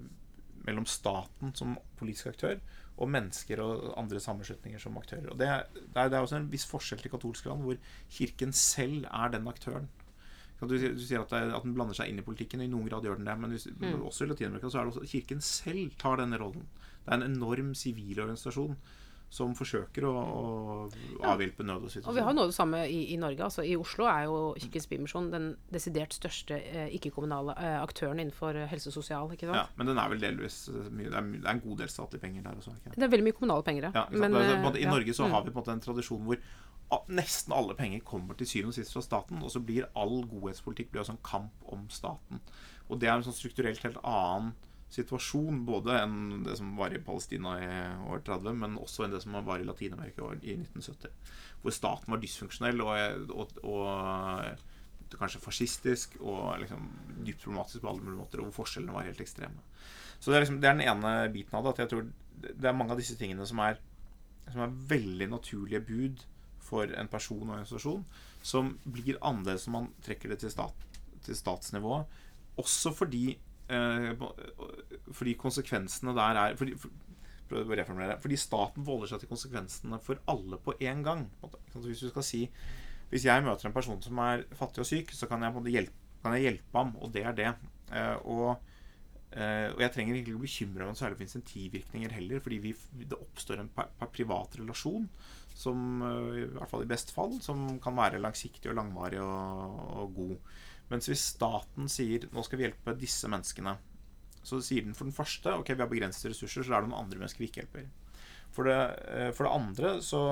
mellom 0.67 0.87
staten 0.89 1.55
som 1.57 1.79
politisk 2.01 2.33
aktør 2.35 2.59
og 3.01 3.09
mennesker 3.09 3.63
og 3.65 3.95
andre 4.01 4.21
sammenslutninger 4.21 4.83
som 4.83 4.99
aktører. 5.01 5.31
Og 5.33 5.39
det, 5.41 5.49
det, 5.95 6.03
er, 6.03 6.19
også 6.21 6.37
en 6.37 6.51
viss 6.53 6.67
forskjell 6.69 7.01
til 7.01 7.13
katolske 7.15 7.49
land, 7.49 7.65
hvor 7.65 7.79
kirken 8.13 8.53
selv 8.53 9.07
er 9.09 9.33
den 9.33 9.49
aktøren. 9.49 9.89
Du, 10.61 10.75
du 10.77 11.01
sier 11.01 11.23
at, 11.23 11.31
det, 11.33 11.55
at 11.57 11.65
den 11.65 11.73
blander 11.73 11.97
seg 11.97 12.11
inn 12.11 12.21
i 12.21 12.25
politikken, 12.27 12.61
og 12.61 12.69
i 12.69 12.73
noen 12.73 12.91
grad 12.91 13.07
gjør 13.09 13.17
den 13.17 13.31
det. 13.31 13.37
Men 13.41 13.55
hvis, 13.55 13.65
også 13.97 14.27
i 14.27 14.33
Latin-Amerika 14.35 14.69
så 14.69 14.83
er 14.83 14.89
det 14.89 14.93
også 14.93 15.13
kirken 15.15 15.41
selv 15.45 15.95
tar 16.01 16.21
denne 16.21 16.41
rollen. 16.43 16.67
Det 17.01 17.09
er 17.09 17.17
en 17.17 17.31
enorm 17.31 17.73
sivil 17.79 18.21
organisasjon 18.21 18.77
som 19.31 19.53
forsøker 19.55 20.03
å, 20.09 20.11
å 20.11 21.27
avhjelpe 21.31 21.63
nød 21.63 21.85
og 21.87 22.09
Og 22.11 22.17
vi 22.17 22.23
har 22.27 22.35
noe 22.35 22.49
av 22.49 22.51
det 22.51 22.57
samme 22.57 22.81
i, 22.91 23.13
i 23.15 23.19
Norge. 23.21 23.45
Altså, 23.47 23.63
I 23.63 23.77
Oslo 23.79 24.09
er 24.11 24.25
jo 24.27 24.39
Kirkens 24.59 24.89
Bymisjon 24.91 25.29
den 25.31 25.45
desidert 25.71 26.17
største 26.17 26.59
eh, 26.59 26.89
ikke-kommunale 26.99 27.55
eh, 27.55 27.77
aktøren 27.79 28.19
innenfor 28.19 28.59
eh, 28.59 28.67
helse 28.73 28.91
og 28.91 28.97
sosial. 28.99 29.31
ikke 29.31 29.47
sant? 29.47 29.61
Ja, 29.61 29.67
men 29.79 29.87
den 29.93 30.01
er 30.03 30.11
vel 30.11 30.25
delvis 30.25 30.65
eh, 30.73 30.89
mye, 30.91 31.07
det, 31.13 31.15
er, 31.21 31.29
det 31.37 31.47
er 31.47 31.53
en 31.55 31.63
god 31.69 31.79
del 31.85 31.93
statlige 31.95 32.25
penger 32.25 32.43
der 32.49 32.59
også. 32.59 32.75
Ikke? 32.81 32.97
Det 32.97 33.07
er 33.07 33.13
veldig 33.15 33.29
mye 33.29 33.39
kommunale 33.39 33.67
penger, 33.71 33.87
Ja? 33.95 34.03
Men, 34.11 34.35
altså, 34.35 34.57
eh, 34.57 34.65
måte, 34.67 34.83
I 34.83 34.89
ja. 34.89 34.91
Norge 34.97 35.15
så 35.15 35.29
Mm. 35.31 35.35
har 35.37 35.45
vi 35.47 35.51
på 35.55 35.59
en 35.59 35.63
måte 35.63 35.73
en 35.79 35.81
tradisjon 35.85 36.25
hvor 36.27 36.43
nesten 37.07 37.53
alle 37.55 37.75
penger 37.79 38.01
kommer 38.03 38.35
til 38.35 38.49
syvende 38.51 38.73
og 38.73 38.79
sist 38.81 38.93
fra 38.97 39.03
staten, 39.05 39.39
og 39.47 39.51
så 39.55 39.61
blir 39.63 39.87
all 39.95 40.25
godhetspolitikk 40.27 40.91
blir 40.91 41.05
også 41.05 41.15
en 41.15 41.23
kamp 41.23 41.69
om 41.71 41.85
staten. 41.93 42.41
Og 42.91 42.99
det 42.99 43.07
er 43.07 43.15
en 43.21 43.23
sånn 43.29 43.37
strukturelt 43.37 43.79
helt 43.87 44.01
annen 44.03 44.57
situasjon, 44.91 45.63
både 45.69 46.01
enn 46.03 46.43
det 46.47 46.57
som 46.59 46.73
var 46.79 46.95
i 46.95 47.03
Palestina 47.05 47.55
i 47.63 47.71
år 48.11 48.25
30, 48.27 48.57
men 48.59 48.79
også 48.81 49.07
enn 49.07 49.15
det 49.15 49.23
som 49.23 49.39
var 49.47 49.63
i 49.63 49.67
Latin-Amerika 49.69 50.33
i 50.41 50.57
1970. 50.57 51.13
Hvor 51.63 51.77
staten 51.77 52.15
var 52.15 52.23
dysfunksjonell 52.23 52.83
og, 52.83 53.35
og, 53.35 53.61
og 53.71 55.19
kanskje 55.19 55.43
fascistisk 55.43 56.17
og 56.21 56.61
liksom 56.63 56.89
dypt 57.27 57.45
problematisk 57.45 57.85
på 57.85 57.93
alle 57.93 58.05
mulige 58.05 58.23
måter, 58.23 58.41
og 58.41 58.51
hvor 58.51 58.63
forskjellene 58.63 58.97
var 58.97 59.07
helt 59.07 59.23
ekstreme. 59.23 59.63
Så 60.21 60.31
det 60.31 60.37
er, 60.37 60.45
liksom, 60.45 60.59
det 60.61 60.69
er 60.69 60.77
den 60.77 60.89
ene 60.89 61.15
biten 61.33 61.57
av 61.57 61.65
det. 61.65 61.75
At 61.75 61.85
jeg 61.85 61.93
tror 61.93 62.11
det 62.41 62.69
er 62.69 62.77
mange 62.77 62.95
av 62.95 63.01
disse 63.01 63.17
tingene 63.19 63.47
som 63.49 63.63
er, 63.65 63.79
som 64.51 64.65
er 64.65 64.77
veldig 64.91 65.31
naturlige 65.33 65.83
bud 65.87 66.25
for 66.65 66.91
en 66.99 67.11
person 67.11 67.41
og 67.41 67.49
en 67.49 67.55
organisasjon, 67.61 68.03
som 68.43 68.75
blir 68.85 69.19
annerledes 69.27 69.67
når 69.67 69.77
man 69.77 69.89
trekker 70.05 70.33
det 70.33 70.41
til, 70.43 70.53
stat, 70.53 70.99
til 71.27 71.39
statsnivå. 71.39 72.03
Også 72.61 72.93
fordi, 72.97 73.39
fordi 75.17 75.37
konsekvensene 75.39 76.15
der 76.17 76.41
er 76.43 76.59
fordi, 76.59 76.77
for. 76.81 76.91
Fordi 77.51 78.37
staten 78.39 78.85
forholder 78.87 79.11
seg 79.11 79.23
til 79.23 79.31
konsekvensene 79.33 79.99
for 80.03 80.21
alle 80.31 80.59
på 80.63 80.77
én 80.79 81.01
gang. 81.03 81.25
Hvis 81.75 82.05
du 82.05 82.09
skal 82.13 82.23
si 82.23 82.45
Hvis 83.11 83.25
jeg 83.27 83.43
møter 83.43 83.67
en 83.67 83.75
person 83.75 84.03
som 84.03 84.19
er 84.23 84.45
fattig 84.55 84.85
og 84.85 84.87
syk, 84.87 85.11
så 85.11 85.27
kan 85.27 85.43
jeg, 85.43 85.73
hjelpe, 85.73 85.97
kan 86.23 86.37
jeg 86.37 86.45
hjelpe 86.45 86.79
ham, 86.79 86.93
og 87.03 87.11
det 87.11 87.25
er 87.27 87.33
det. 87.35 87.49
Eh, 87.91 88.17
og 88.23 88.61
Eh, 89.31 89.69
og 89.71 89.79
jeg 89.79 89.93
trenger 89.95 90.17
ikke 90.19 90.33
å 90.35 90.43
bekymre 90.43 90.87
meg 90.89 90.97
særlig 90.99 91.21
for 91.21 91.27
insentivvirkninger 91.29 92.15
heller, 92.17 92.41
fordi 92.43 92.57
vi, 92.65 92.73
det 93.07 93.15
oppstår 93.19 93.61
en 93.63 93.69
privat 94.11 94.57
relasjon 94.59 95.07
som, 95.55 96.01
eh, 96.03 96.41
i 96.41 96.49
hvert 96.57 96.73
fall 96.73 96.83
i 96.83 96.91
best 96.91 97.15
fall, 97.15 97.37
som 97.45 97.79
kan 97.83 97.95
være 97.99 98.23
langsiktig 98.23 98.73
og 98.73 98.79
langvarig 98.81 99.21
og, 99.23 99.79
og 100.03 100.17
god. 100.17 100.35
Mens 100.91 101.07
hvis 101.11 101.23
staten 101.37 101.89
sier 101.91 102.27
nå 102.35 102.43
skal 102.45 102.61
vi 102.61 102.67
hjelpe 102.67 102.97
disse 102.99 103.31
menneskene, 103.31 103.77
så 104.43 104.59
sier 104.65 104.87
den 104.87 104.97
for 104.97 105.07
den 105.07 105.15
første 105.15 105.53
ok, 105.61 105.75
vi 105.75 105.85
har 105.85 105.91
begrensede 105.91 106.33
ressurser, 106.33 106.65
så 106.65 106.77
er 106.77 106.85
det 106.85 106.91
noen 106.91 107.05
andre 107.05 107.21
mennesker 107.21 107.45
vi 107.45 107.51
ikke 107.51 107.63
hjelper. 107.63 107.91
For 108.51 108.67
det, 108.67 108.79
eh, 109.15 109.31
for 109.37 109.47
det 109.47 109.53
andre 109.55 109.93
så 110.03 110.23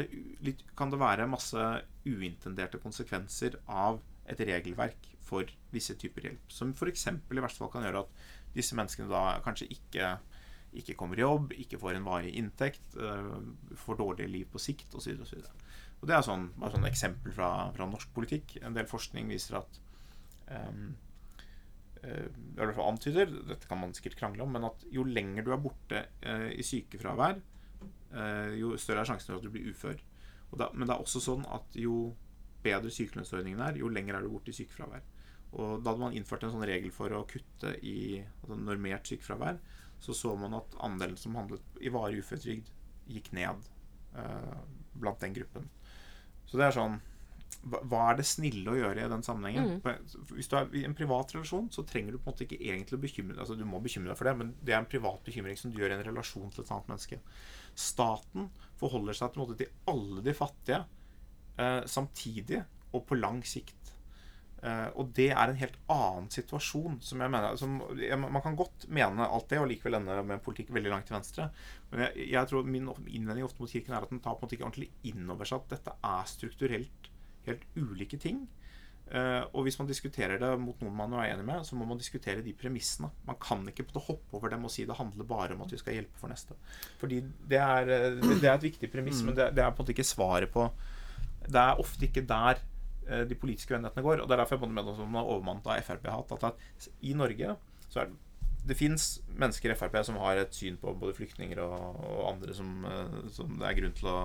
det 0.00 0.08
litt, 0.44 0.64
kan 0.76 0.90
det 0.90 1.00
være 1.00 1.28
masse 1.30 1.68
uintenderte 2.08 2.80
konsekvenser 2.82 3.60
av 3.68 4.00
et 4.28 4.40
regelverk 4.40 5.06
for 5.24 5.48
visse 5.72 5.94
typer 6.00 6.26
hjelp. 6.26 6.50
Som 6.52 6.74
f.eks. 6.74 7.06
i 7.06 7.38
verste 7.38 7.62
fall 7.62 7.72
kan 7.72 7.86
gjøre 7.86 8.02
at 8.02 8.26
disse 8.56 8.76
menneskene 8.76 9.10
da 9.12 9.38
kanskje 9.44 9.68
ikke, 9.76 10.16
ikke 10.80 10.96
kommer 10.98 11.20
i 11.20 11.24
jobb, 11.24 11.52
ikke 11.54 11.80
får 11.80 11.98
en 11.98 12.08
varig 12.08 12.34
inntekt, 12.40 12.96
øh, 12.96 13.36
får 13.76 14.00
dårlige 14.00 14.32
liv 14.32 14.48
på 14.50 14.62
sikt 14.62 14.96
osv. 14.98 15.20
Og, 15.22 15.68
og 16.00 16.08
det 16.08 16.16
er 16.16 16.24
sånn, 16.26 16.48
bare 16.58 16.74
sånn 16.74 16.88
eksempel 16.88 17.36
fra, 17.36 17.52
fra 17.76 17.88
norsk 17.90 18.10
politikk. 18.16 18.58
En 18.64 18.76
del 18.76 18.88
forskning 18.90 19.30
viser 19.30 19.60
at 19.60 19.80
um, 20.54 20.96
i 21.98 22.58
hvert 22.58 22.76
fall 22.76 22.92
antyder, 22.92 23.30
dette 23.48 23.68
kan 23.68 23.80
man 23.80 23.94
sikkert 23.96 24.18
krangle 24.20 24.44
om, 24.44 24.52
men 24.54 24.66
at 24.68 24.84
jo 24.94 25.04
lenger 25.06 25.46
du 25.46 25.52
er 25.54 25.62
borte 25.62 26.04
eh, 26.22 26.50
i 26.54 26.64
sykefravær, 26.66 27.40
eh, 28.14 28.54
jo 28.60 28.76
større 28.78 29.02
er 29.02 29.10
sjansen 29.10 29.32
for 29.32 29.40
at 29.40 29.46
du 29.46 29.52
blir 29.54 29.66
ufør. 29.72 29.98
Da, 30.54 30.70
men 30.72 30.86
det 30.88 30.94
er 30.94 31.02
også 31.02 31.20
sånn 31.20 31.44
at 31.52 31.76
jo 31.76 32.12
bedre 32.64 32.92
sykelønnsordningen 32.94 33.60
er, 33.66 33.80
jo 33.82 33.90
lenger 33.92 34.18
er 34.18 34.24
du 34.24 34.32
borte 34.32 34.52
i 34.52 34.56
sykefravær. 34.56 35.04
Og 35.58 35.82
da 35.82 35.90
hadde 35.90 36.04
man 36.04 36.16
innført 36.16 36.44
en 36.44 36.54
sånn 36.54 36.66
regel 36.68 36.92
for 36.94 37.12
å 37.16 37.24
kutte 37.28 37.74
i 37.82 38.20
altså 38.20 38.58
normert 38.60 39.08
sykefravær, 39.08 39.60
så 39.98 40.14
så 40.14 40.34
man 40.38 40.56
at 40.60 40.78
andelen 40.86 41.18
som 41.18 41.36
handlet 41.38 41.82
i 41.82 41.90
varig 41.92 42.22
uføretrygd, 42.22 42.70
gikk 43.08 43.32
ned 43.34 43.68
eh, 44.20 44.58
blant 44.98 45.22
den 45.24 45.34
gruppen. 45.34 45.68
Så 46.48 46.60
det 46.60 46.68
er 46.68 46.76
sånn 46.76 46.98
hva, 47.66 48.02
er 48.04 48.18
det 48.20 48.26
snille 48.28 48.70
å 48.70 48.76
gjøre 48.78 49.04
i 49.04 49.10
den 49.10 49.24
sammenhengen? 49.26 49.80
Mm. 49.82 50.22
Hvis 50.30 50.48
du 50.50 50.54
er 50.58 50.70
i 50.78 50.84
en 50.86 50.96
privat 50.96 51.34
relasjon, 51.34 51.66
så 51.74 51.84
trenger 51.86 52.14
du 52.14 52.20
på 52.20 52.28
en 52.28 52.32
måte 52.32 52.46
ikke 52.46 52.60
egentlig 52.62 52.98
å 52.98 53.02
bekymre 53.02 53.34
deg. 53.34 53.42
Altså, 53.42 53.58
du 53.58 53.66
må 53.68 53.80
bekymre 53.84 54.12
deg 54.12 54.20
for 54.20 54.30
det, 54.30 54.36
men 54.38 54.54
det 54.62 54.74
er 54.74 54.80
en 54.80 54.90
privat 54.90 55.20
bekymring 55.26 55.58
som 55.58 55.72
du 55.72 55.80
gjør 55.80 55.94
i 55.94 55.98
en 55.98 56.06
relasjon 56.06 56.54
til 56.54 56.64
et 56.64 56.72
annet 56.74 56.92
menneske. 56.92 57.20
Staten 57.78 58.48
forholder 58.80 59.18
seg 59.18 59.38
måte 59.40 59.58
til 59.58 59.74
alle 59.90 60.24
de 60.24 60.34
fattige 60.38 60.80
eh, 61.58 61.82
samtidig 61.90 62.62
og 62.94 63.04
på 63.10 63.18
lang 63.18 63.42
sikt. 63.46 63.92
Eh, 64.62 64.88
og 64.98 65.12
det 65.14 65.28
er 65.30 65.50
en 65.50 65.60
helt 65.60 65.76
annen 65.92 66.30
situasjon. 66.34 66.98
Som 67.04 67.26
jeg 67.26 67.34
mener 67.34 67.58
som, 67.60 67.76
jeg, 67.98 68.18
Man 68.22 68.42
kan 68.44 68.56
godt 68.58 68.88
mene 68.90 69.26
alt 69.26 69.50
det 69.50 69.60
og 69.60 69.68
likevel 69.70 70.00
ende 70.00 70.22
med 70.22 70.38
en 70.38 70.46
politikk 70.46 70.72
veldig 70.74 70.94
langt 70.94 71.10
til 71.10 71.18
venstre. 71.18 71.50
Men 71.90 72.06
jeg, 72.06 72.30
jeg 72.32 72.50
tror 72.50 72.66
min 72.66 72.88
innvending 73.06 73.46
ofte 73.46 73.62
mot 73.62 73.70
Kirken 73.70 73.98
er 73.98 74.06
at 74.06 74.14
den 74.14 74.22
tar 74.24 74.38
på 74.38 74.44
en 74.44 74.48
måte 74.48 74.58
ikke 74.58 74.70
ordentlig 74.70 74.92
inn 75.10 75.28
over 75.34 75.48
seg 75.48 75.62
at 75.62 75.76
dette 75.76 75.98
er 76.14 76.34
strukturelt 76.38 77.14
helt 77.50 77.66
ulike 77.76 78.20
ting. 78.20 78.46
Eh, 79.08 79.42
og 79.56 79.64
hvis 79.64 79.78
man 79.80 79.88
diskuterer 79.88 80.36
det 80.40 80.50
mot 80.60 80.76
noen 80.84 80.96
man 80.96 81.14
er 81.16 81.30
enig 81.30 81.46
med, 81.48 81.64
så 81.64 81.76
må 81.78 81.86
man 81.88 82.00
diskutere 82.00 82.44
de 82.44 82.52
premissene. 82.56 83.08
Man 83.24 83.38
kan 83.40 83.64
ikke 83.70 83.86
hoppe 83.96 84.36
over 84.36 84.52
dem 84.52 84.66
og 84.68 84.72
si 84.72 84.84
det 84.84 84.98
handler 84.98 85.28
bare 85.28 85.56
om 85.56 85.64
at 85.64 85.72
vi 85.72 85.80
skal 85.80 85.96
hjelpe 85.96 86.20
for 86.20 86.28
neste. 86.32 86.56
Fordi 87.00 87.22
det 87.48 87.60
er, 87.62 87.88
eh, 87.94 88.18
det, 88.42 88.44
er 88.44 88.54
et 88.58 88.68
viktig 88.68 88.90
premiss, 88.92 89.22
men 89.24 89.36
det, 89.38 89.54
det 89.56 89.64
er 89.64 89.72
på 89.72 89.80
en 89.80 89.86
måte 89.86 89.96
ikke 89.96 90.04
svaret 90.04 90.52
på 90.52 90.68
Det 91.48 91.56
er 91.56 91.80
ofte 91.80 92.04
ikke 92.04 92.26
der 92.28 92.60
eh, 93.08 93.24
de 93.24 93.38
politiske 93.38 93.72
uenighetene 93.72 94.04
går. 94.04 94.20
Og 94.20 94.28
det 94.28 94.36
er 94.36 94.42
derfor 94.42 94.58
jeg 94.58 94.64
på 94.66 94.72
med 94.76 94.94
som 94.98 95.20
overmannet 95.22 95.72
av 95.72 95.84
Frp-hat. 95.86 96.44
At, 96.44 96.88
i 97.00 97.14
Norge 97.16 97.56
så 97.88 98.02
er 98.02 98.10
det 98.10 98.24
det 98.68 98.76
fins 98.76 99.22
mennesker 99.32 99.72
i 99.72 99.74
Frp 99.78 99.94
som 100.04 100.18
har 100.20 100.36
et 100.36 100.52
syn 100.52 100.74
på 100.76 100.92
både 101.00 101.14
flyktninger 101.16 101.60
og, 101.62 102.02
og 102.04 102.24
andre 102.34 102.52
som, 102.52 102.82
som 103.32 103.54
det 103.56 103.64
er 103.64 103.76
grunn 103.78 103.94
til 103.96 104.10
å 104.10 104.18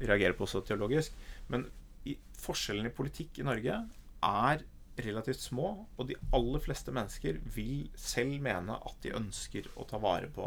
reagere 0.00 0.34
på 0.34 0.42
også 0.48 0.64
teologisk. 0.66 1.14
Men 1.52 1.68
i, 2.44 2.46
forskjellen 2.46 2.88
i 2.88 2.94
politikk 2.94 3.40
i 3.40 3.46
Norge 3.46 3.80
er 4.24 4.64
relativt 5.04 5.42
små, 5.42 5.70
og 5.98 6.06
de 6.08 6.16
aller 6.36 6.62
fleste 6.62 6.92
mennesker 6.94 7.40
vil 7.56 7.88
selv 7.98 8.36
mene 8.44 8.76
at 8.76 9.00
de 9.02 9.14
ønsker 9.16 9.66
å 9.74 9.86
ta 9.90 9.98
vare 10.02 10.30
på 10.30 10.46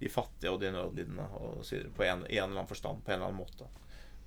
de 0.00 0.10
fattige 0.10 0.52
og 0.52 0.60
de 0.60 0.72
nødlidende 0.74 1.26
og 1.38 1.62
så 1.64 1.80
på 1.94 2.04
en, 2.04 2.26
en 2.26 2.28
eller 2.28 2.50
annen 2.50 2.68
forstand, 2.68 3.00
på 3.04 3.14
en 3.14 3.20
eller 3.20 3.30
annen 3.30 3.40
måte. 3.40 3.70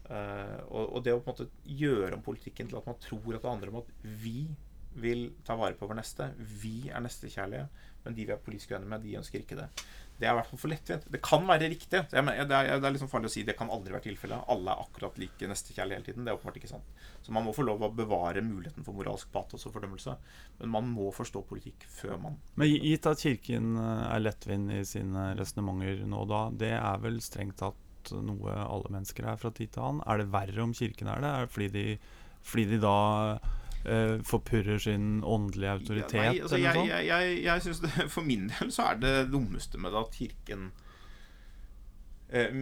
Uh, 0.07 0.63
og, 0.71 0.83
og 0.95 1.01
det 1.03 1.13
å 1.13 1.19
på 1.19 1.33
en 1.33 1.35
måte 1.35 1.73
gjøre 1.77 2.15
om 2.15 2.23
politikken 2.23 2.69
til 2.69 2.79
at 2.79 2.87
man 2.87 2.97
tror 3.03 3.35
at 3.35 3.43
det 3.43 3.51
handler 3.51 3.73
om 3.73 3.81
at 3.81 3.91
vi 4.23 4.47
vil 5.01 5.29
ta 5.45 5.57
vare 5.59 5.77
på 5.77 5.87
vår 5.89 5.99
neste, 6.01 6.31
vi 6.37 6.89
er 6.89 7.03
nestekjærlige, 7.03 7.67
men 8.05 8.15
de 8.17 8.25
vi 8.27 8.33
er 8.33 8.43
politisk 8.43 8.73
uenige 8.73 8.91
med, 8.91 9.03
de 9.03 9.17
ønsker 9.19 9.43
ikke 9.43 9.57
det. 9.59 9.67
Det 10.17 10.25
er 10.25 10.33
i 10.33 10.37
hvert 10.39 10.49
fall 10.49 10.59
for 10.59 10.71
lettvint. 10.71 11.03
Det 11.13 11.19
kan 11.21 11.43
være 11.45 11.67
riktig. 11.69 11.99
Jeg 12.09 12.25
mener, 12.25 12.47
det, 12.49 12.57
er, 12.57 12.79
det 12.81 12.87
er 12.89 12.93
liksom 12.95 13.09
farlig 13.11 13.29
å 13.29 13.33
si 13.35 13.43
det 13.45 13.53
kan 13.59 13.69
aldri 13.73 13.93
være 13.93 14.07
tilfellet. 14.07 14.47
Alle 14.49 14.73
er 14.73 14.81
akkurat 14.81 15.19
like 15.21 15.49
nestekjærlige 15.51 15.99
hele 15.99 16.07
tiden. 16.07 16.25
Det 16.25 16.31
er 16.31 16.39
åpenbart 16.39 16.57
ikke 16.57 16.71
sant. 16.71 16.87
Så 17.21 17.35
man 17.35 17.45
må 17.45 17.53
få 17.53 17.65
lov 17.67 17.85
å 17.85 17.91
bevare 17.93 18.41
muligheten 18.41 18.87
for 18.87 18.97
moralsk 18.97 19.29
patos 19.33 19.67
og 19.69 19.75
fordømmelse. 19.75 20.15
Men 20.61 20.73
man 20.73 20.89
må 20.89 21.11
forstå 21.13 21.43
politikk 21.51 21.85
før 21.99 22.17
man 22.23 22.39
Men 22.57 22.73
gitt 22.73 23.05
at 23.11 23.21
Kirken 23.21 23.75
eh, 23.77 24.07
er 24.07 24.23
lettvint 24.23 24.73
i 24.73 24.81
sine 24.89 25.29
resonnementer 25.37 26.01
nå 26.09 26.23
og 26.25 26.31
da, 26.33 26.41
det 26.65 26.73
er 26.79 27.03
vel 27.03 27.21
strengt 27.21 27.59
tatt 27.61 28.15
noe 28.15 28.55
alle 28.57 28.89
mennesker 28.89 29.27
er 29.27 29.37
fra 29.37 29.51
tid 29.53 29.75
til 29.75 29.85
annen. 29.85 30.01
Er 30.09 30.23
det 30.23 30.31
verre 30.33 30.65
om 30.65 30.73
Kirken 30.73 31.11
er 31.13 31.21
det? 31.21 31.29
Er 31.29 31.45
det 31.45 31.53
fordi 31.53 31.69
de, 31.75 31.85
fordi 32.41 32.67
de 32.71 32.81
da 32.81 32.97
eh, 33.85 34.17
forpurrer 34.25 34.79
sin 34.81 35.21
åndelige 35.23 35.71
autoritet, 35.77 36.13
Ja, 36.13 36.31
nei, 36.31 36.41
altså, 36.41 36.57
jeg, 36.57 36.87
jeg, 36.87 37.05
jeg, 37.07 37.43
jeg 37.43 37.61
synes 37.61 37.79
det, 37.85 38.09
For 38.11 38.21
min 38.25 38.47
del 38.51 38.71
så 38.71 38.91
er 38.91 38.99
det 39.03 39.15
dummeste 39.31 39.77
med 39.77 39.91
det 39.95 40.01
at 40.01 40.17
Kirken 40.17 40.71
uh, 42.33 42.61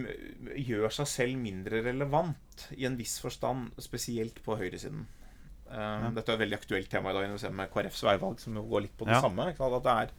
gjør 0.62 0.92
seg 0.94 1.10
selv 1.10 1.40
mindre 1.42 1.82
relevant 1.86 2.66
i 2.76 2.86
en 2.88 2.96
viss 2.98 3.18
forstand, 3.22 3.70
spesielt 3.82 4.38
på 4.44 4.56
høyresiden. 4.60 5.06
Eh, 5.66 6.04
Dette 6.14 6.30
er 6.30 6.36
et 6.36 6.42
veldig 6.44 6.56
aktuelt 6.60 6.88
tema 6.92 7.10
i 7.10 7.16
dag 7.16 7.24
når 7.26 7.40
vi 7.40 7.42
ser 7.42 7.54
med 7.58 7.70
KrFs 7.72 8.04
veivalg, 8.06 8.38
som 8.38 8.54
jo 8.54 8.62
går 8.70 8.84
litt 8.84 8.96
på 8.96 9.08
det 9.08 9.16
Ja. 9.16 9.20
samme. 9.24 9.48
At 9.50 9.82
det 9.82 9.94
er 9.96 10.12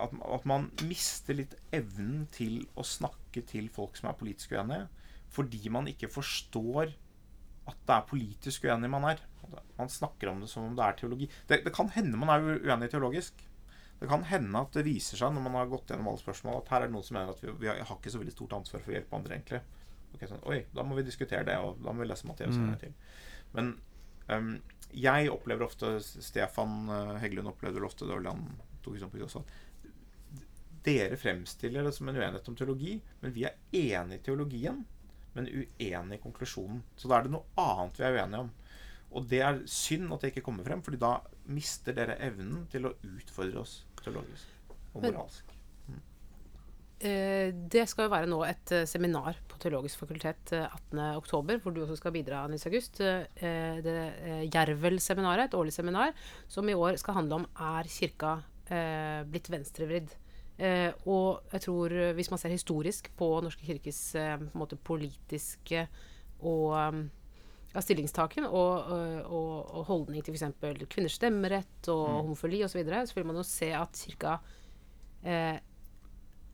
at, 0.00 0.14
at 0.32 0.46
man 0.48 0.70
mister 0.88 1.36
litt 1.36 1.52
evnen 1.76 2.22
til 2.32 2.62
å 2.80 2.82
snakke 2.88 3.42
til 3.44 3.68
folk 3.68 3.98
som 4.00 4.08
er 4.08 4.16
politisk 4.16 4.54
uenige, 4.56 4.86
fordi 5.28 5.68
man 5.68 5.86
ikke 5.92 6.08
forstår 6.08 6.94
at 7.68 7.76
det 7.86 7.94
er 7.98 8.08
politisk 8.08 8.64
uenig 8.64 8.88
man 8.90 9.04
er. 9.12 9.20
Man 9.78 9.88
snakker 9.92 10.28
om 10.32 10.40
det 10.42 10.48
som 10.52 10.64
om 10.68 10.76
det 10.78 10.84
er 10.86 10.98
teologi. 11.00 11.28
Det, 11.48 11.60
det 11.64 11.72
kan 11.74 11.88
hende 11.94 12.18
man 12.20 12.32
er 12.34 12.60
uenig 12.64 12.90
teologisk. 12.92 13.46
Det 14.00 14.08
kan 14.08 14.22
hende 14.24 14.62
at 14.64 14.72
det 14.72 14.86
viser 14.86 15.20
seg 15.20 15.34
når 15.34 15.44
man 15.44 15.58
har 15.58 15.68
gått 15.68 15.90
gjennom 15.92 16.08
alle 16.08 16.22
spørsmål, 16.22 16.62
at 16.62 16.70
her 16.72 16.84
er 16.84 16.88
det 16.88 16.94
noen 16.94 17.04
som 17.04 17.18
mener 17.18 17.34
at 17.34 17.42
vi, 17.44 17.52
vi 17.60 17.68
har, 17.68 17.82
ikke 17.84 18.12
så 18.14 18.20
veldig 18.22 18.32
stort 18.32 18.54
ansvar 18.56 18.80
for 18.80 18.92
å 18.92 18.96
hjelpe 18.96 19.18
andre, 19.18 19.36
egentlig. 19.36 19.60
Okay, 20.14 20.30
sånn, 20.30 20.40
Oi, 20.50 20.62
da 20.74 20.82
må 20.86 20.96
vi 20.96 21.04
diskutere 21.06 21.44
det, 21.46 21.58
og 21.60 21.82
da 21.84 21.92
må 21.92 22.02
vi 22.04 22.08
lese 22.08 22.26
Matteus 22.30 22.56
en 22.56 22.62
Mm. 22.64 22.70
gang 22.70 22.80
til. 22.80 22.94
Men 23.52 23.68
um, 24.30 24.48
jeg 24.90 25.28
opplever 25.30 25.66
ofte 25.66 25.92
Stefan 26.02 26.88
eh, 26.90 27.12
Heggelund 27.22 27.52
opplevde 27.52 27.84
ofte 27.86 28.06
det 28.08 28.14
var 28.16 28.22
vel 28.22 28.32
han 28.32 28.46
tok 28.82 28.96
på 29.12 29.20
også, 29.26 29.44
dere 30.82 31.16
fremstiller 31.20 31.84
det 31.84 31.92
som 31.92 32.08
en 32.08 32.16
uenighet 32.16 32.48
om 32.48 32.56
teologi, 32.56 32.94
men 33.20 33.34
vi 33.36 33.44
er 33.44 33.58
enige 33.76 34.16
i 34.18 34.24
teologien, 34.30 34.84
men 35.34 35.46
uenige 35.46 36.16
i 36.16 36.22
konklusjonen. 36.22 36.80
Så 36.96 37.10
da 37.10 37.18
er 37.18 37.28
det 37.28 37.34
noe 37.34 37.44
annet 37.60 38.00
vi 38.00 38.06
er 38.08 38.16
uenige 38.16 38.46
om. 38.46 38.50
Og 39.10 39.26
det 39.30 39.40
er 39.42 39.62
synd 39.70 40.12
at 40.14 40.22
det 40.22 40.32
ikke 40.32 40.44
kommer 40.46 40.66
frem, 40.66 40.82
Fordi 40.86 41.00
da 41.00 41.16
mister 41.50 41.96
dere 41.96 42.18
evnen 42.22 42.66
til 42.70 42.86
å 42.86 42.94
utfordre 42.94 43.64
oss 43.64 43.80
teologisk 44.02 44.76
og 44.94 45.02
moralsk. 45.02 45.56
Eh, 47.00 47.54
det 47.72 47.86
skal 47.88 48.04
jo 48.04 48.12
være 48.12 48.28
nå 48.28 48.42
et 48.44 48.72
eh, 48.76 48.84
seminar 48.84 49.38
på 49.48 49.56
Teologisk 49.62 50.02
fakultet 50.02 50.52
eh, 50.52 50.66
18.10, 50.92 51.62
hvor 51.62 51.72
du 51.72 51.80
også 51.80 51.96
skal 51.96 52.12
bidra, 52.12 52.42
Nils 52.50 52.66
August. 52.68 53.00
Eh, 53.00 53.78
det 53.80 53.94
eh, 54.20 54.42
Jervel-seminaret, 54.52 55.48
et 55.48 55.56
årlig 55.56 55.72
seminar, 55.72 56.12
som 56.44 56.68
i 56.68 56.76
år 56.76 56.98
skal 57.00 57.16
handle 57.16 57.40
om 57.40 57.46
er 57.56 57.88
kirka 57.88 58.34
eh, 58.68 59.22
blitt 59.32 59.48
venstrevridd. 59.48 60.12
Eh, 60.60 60.92
og 61.08 61.54
jeg 61.54 61.64
tror, 61.64 61.94
eh, 61.96 62.12
hvis 62.18 62.28
man 62.28 62.42
ser 62.42 62.52
historisk 62.52 63.08
på 63.16 63.30
Norske 63.40 63.64
kirkes 63.64 64.02
eh, 64.20 64.36
på 64.52 64.80
politiske 64.84 65.86
og 66.44 67.06
ja, 67.70 67.82
stillingstaken 67.84 68.46
og, 68.48 68.90
og, 68.90 69.16
og, 69.30 69.72
og 69.78 69.88
holdning 69.90 70.24
til 70.26 70.34
f.eks. 70.34 70.86
kvinners 70.90 71.18
stemmerett 71.20 71.90
og 71.92 72.06
homofili 72.24 72.64
osv., 72.66 72.72
så, 72.74 72.80
videre, 72.80 73.02
så 73.06 73.18
vil 73.18 73.28
man 73.28 73.38
jo 73.38 73.46
se 73.46 73.70
at 73.76 74.00
kirka 74.04 74.38
eh, 75.22 75.58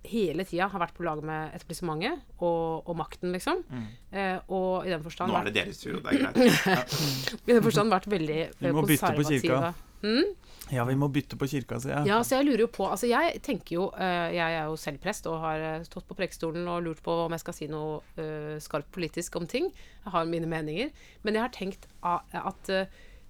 hele 0.07 0.44
tida 0.46 0.68
har 0.70 0.83
vært 0.83 0.94
på 0.96 1.07
lag 1.07 1.22
med 1.26 1.55
etablissementet 1.57 2.20
og, 2.38 2.87
og 2.87 2.94
makten, 2.98 3.33
liksom. 3.35 3.64
Eh, 4.12 4.37
og 4.52 4.87
i 4.87 4.92
den 4.92 5.02
forstand 5.05 5.33
Nå 5.33 5.40
er 5.40 5.48
det 5.48 5.57
deres 5.57 5.83
tur, 5.83 5.98
og 5.98 6.07
det 6.07 6.14
er 6.14 6.22
greit. 6.22 6.94
i 7.48 7.57
den 7.57 7.64
forstand 7.64 7.94
vært 7.94 8.09
veldig 8.12 8.38
eh, 8.44 8.55
Vi 8.61 8.74
må 8.76 8.87
bytte 8.87 9.12
på 9.16 9.26
kirka. 9.33 9.74
Mm? 10.02 10.35
Ja, 10.74 10.85
vi 10.85 10.96
må 10.98 11.09
bytte 11.12 11.38
på 11.38 11.46
kirka, 11.48 11.78
sier 11.82 11.94
jeg. 11.94 12.11
Ja, 12.11 12.18
så 12.26 12.38
jeg 12.38 12.48
lurer 12.48 12.64
jo 12.64 12.68
på 12.74 12.88
Altså, 12.90 13.06
jeg 13.06 13.38
tenker 13.46 13.76
jo 13.76 13.85
eh, 14.02 14.35
Jeg 14.35 14.56
er 14.59 14.66
jo 14.66 14.76
selv 14.80 14.98
prest 15.02 15.28
og 15.30 15.38
har 15.44 15.62
eh, 15.62 15.85
stått 15.87 16.09
på 16.09 16.16
prekestolen 16.18 16.66
og 16.68 16.82
lurt 16.85 17.02
på 17.06 17.14
om 17.26 17.35
jeg 17.37 17.44
skal 17.44 17.56
si 17.56 17.68
noe 17.70 18.00
uh, 18.18 18.56
skarpt 18.62 18.90
politisk 18.94 19.38
om 19.38 19.46
ting. 19.50 19.70
Jeg 20.04 20.14
har 20.14 20.28
mine 20.28 20.50
meninger. 20.50 20.90
Men 21.22 21.38
jeg 21.38 21.46
har 21.46 21.54
tenkt 21.54 21.87
at 22.02 22.72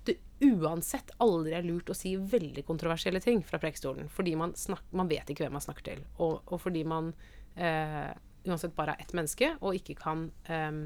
det 0.07 0.17
uansett 0.45 1.11
aldri 1.23 1.55
er 1.57 1.67
lurt 1.67 1.91
å 1.91 1.97
si 1.97 2.15
veldig 2.17 2.65
kontroversielle 2.69 3.21
ting 3.25 3.43
fra 3.45 3.61
prekestolen. 3.63 4.09
Fordi 4.13 4.37
man, 4.39 4.55
snak, 4.59 4.85
man 4.97 5.11
vet 5.11 5.29
ikke 5.33 5.47
hvem 5.47 5.57
man 5.59 5.65
snakker 5.65 5.91
til. 5.91 6.05
Og, 6.19 6.41
og 6.47 6.63
fordi 6.63 6.85
man 6.89 7.13
uh, 7.59 8.13
uansett 8.47 8.77
bare 8.77 8.95
er 8.95 9.05
ett 9.05 9.15
menneske 9.17 9.53
og 9.61 9.77
ikke 9.77 9.97
kan 9.99 10.29
um, 10.49 10.83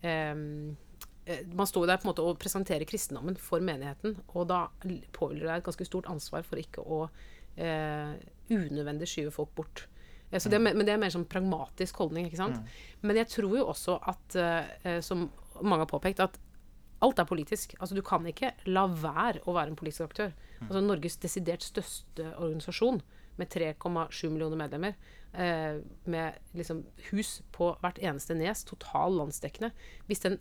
eh, 0.00 0.34
man 1.52 1.68
står 1.68 1.86
der 1.88 1.98
på 2.00 2.06
en 2.06 2.12
måte 2.12 2.24
og 2.24 2.38
presenterer 2.40 2.88
kristendommen 2.88 3.36
for 3.40 3.64
menigheten, 3.64 4.16
og 4.32 4.48
da 4.50 4.66
påhviler 5.16 5.48
det 5.48 5.56
et 5.58 5.68
ganske 5.68 5.86
stort 5.88 6.08
ansvar 6.10 6.46
for 6.46 6.60
ikke 6.60 6.84
å 6.84 7.04
eh, 7.58 8.14
unødvendig 8.48 9.08
skyve 9.10 9.32
folk 9.34 9.54
bort. 9.58 9.84
Eh, 10.30 10.40
så 10.40 10.48
det, 10.52 10.60
men 10.62 10.84
det 10.86 10.94
er 10.94 11.00
mer 11.00 11.12
sånn 11.14 11.28
pragmatisk 11.28 12.00
holdning. 12.02 12.28
ikke 12.28 12.40
sant? 12.40 12.60
Men 13.02 13.20
jeg 13.20 13.30
tror 13.34 13.56
jo 13.58 13.68
også 13.68 13.98
at, 14.12 14.38
eh, 14.40 15.00
som 15.04 15.28
mange 15.60 15.84
har 15.84 15.90
påpekt, 15.90 16.22
at 16.24 16.38
alt 17.04 17.20
er 17.20 17.28
politisk. 17.30 17.74
Altså 17.78 17.94
Du 17.94 18.02
kan 18.02 18.26
ikke 18.26 18.52
la 18.66 18.86
være 18.90 19.44
å 19.46 19.54
være 19.54 19.72
en 19.72 19.78
politisk 19.78 20.08
aktør. 20.08 20.34
Altså 20.64 20.82
Norges 20.82 21.18
desidert 21.22 21.62
største 21.66 22.32
organisasjon, 22.36 23.02
med 23.38 23.52
3,7 23.54 24.32
millioner 24.32 24.58
medlemmer, 24.58 24.94
eh, 25.32 25.78
med 26.10 26.38
liksom 26.58 26.84
hus 27.12 27.36
på 27.54 27.70
hvert 27.78 28.00
eneste 28.02 28.34
nes, 28.34 28.64
total 28.64 29.14
landsdekkende 29.14 29.70
Hvis 30.08 30.24
den 30.24 30.40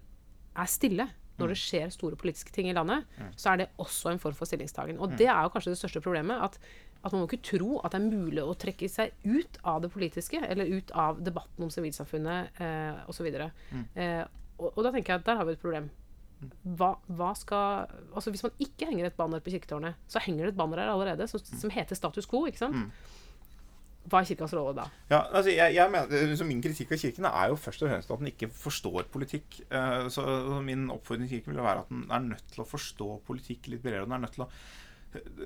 er 0.58 0.70
stille 0.72 1.08
når 1.38 1.52
det 1.54 1.58
skjer 1.62 1.92
store 1.94 2.18
politiske 2.18 2.50
ting 2.50 2.66
i 2.70 2.74
landet, 2.74 3.06
så 3.38 3.52
er 3.52 3.58
det 3.62 3.68
også 3.78 4.10
en 4.10 4.20
form 4.20 4.34
for 4.34 4.50
stillingstagen. 4.50 4.98
Og 4.98 5.12
det 5.20 5.28
er 5.30 5.44
jo 5.46 5.52
kanskje 5.54 5.70
det 5.76 5.78
største 5.78 6.02
problemet. 6.02 6.42
at 6.42 6.58
at 7.06 7.14
man 7.14 7.22
må 7.22 7.28
ikke 7.30 7.46
tro 7.46 7.78
at 7.86 7.94
det 7.94 8.00
er 8.02 8.18
mulig 8.18 8.42
å 8.44 8.56
trekke 8.58 8.88
seg 8.90 9.14
ut 9.24 9.60
av 9.64 9.84
det 9.84 9.92
politiske, 9.94 10.42
eller 10.42 10.66
ut 10.66 10.92
av 10.98 11.22
debatten 11.24 11.68
om 11.68 11.70
sivilsamfunnet 11.70 12.60
eh, 12.60 12.98
osv. 13.08 13.28
Eh, 13.30 14.24
og, 14.58 14.72
og 14.74 14.82
da 14.84 14.92
tenker 14.92 15.14
jeg 15.14 15.22
at 15.22 15.28
der 15.30 15.40
har 15.40 15.48
vi 15.48 15.56
et 15.56 15.62
problem. 15.62 15.92
Hva, 16.78 16.92
hva 17.18 17.32
skal 17.34 17.88
Altså 18.14 18.30
Hvis 18.30 18.44
man 18.46 18.52
ikke 18.62 18.86
henger 18.86 19.08
et 19.08 19.16
banner 19.18 19.42
på 19.42 19.50
kirketårnet, 19.56 19.96
så 20.10 20.22
henger 20.22 20.46
det 20.46 20.52
et 20.54 20.60
banner 20.60 20.84
her 20.84 20.92
allerede 20.94 21.26
som, 21.30 21.42
som 21.42 21.74
heter 21.74 21.98
status 21.98 22.28
quo. 22.30 22.44
ikke 22.50 22.62
sant? 22.62 22.78
Hva 24.08 24.22
er 24.22 24.28
kirkas 24.30 24.54
rolle 24.56 24.74
da? 24.78 24.88
Ja, 25.12 25.20
altså 25.36 25.52
jeg, 25.52 25.76
jeg 25.76 25.92
mener, 25.92 26.34
så 26.40 26.48
Min 26.48 26.64
kritikk 26.64 26.94
av 26.96 27.02
Kirken 27.02 27.28
er 27.28 27.52
jo 27.52 27.60
først 27.60 27.84
og 27.84 27.92
fremst 27.92 28.12
at 28.14 28.22
den 28.22 28.32
ikke 28.32 28.48
forstår 28.56 29.08
politikk. 29.12 29.60
Eh, 29.68 30.08
så 30.14 30.24
Min 30.64 30.88
oppfordring 30.94 31.28
til 31.28 31.42
Kirken 31.42 31.56
vil 31.56 31.66
være 31.66 31.84
at 31.84 31.92
den 31.92 32.06
er 32.08 32.28
nødt 32.30 32.52
til 32.54 32.64
å 32.64 32.70
forstå 32.70 33.10
politikk 33.28 33.68
litt 33.74 33.84
bredere. 33.84 34.08
Den 34.08 34.16
er 34.20 34.24
nødt 34.24 34.38
til 34.38 34.48
å 34.48 34.52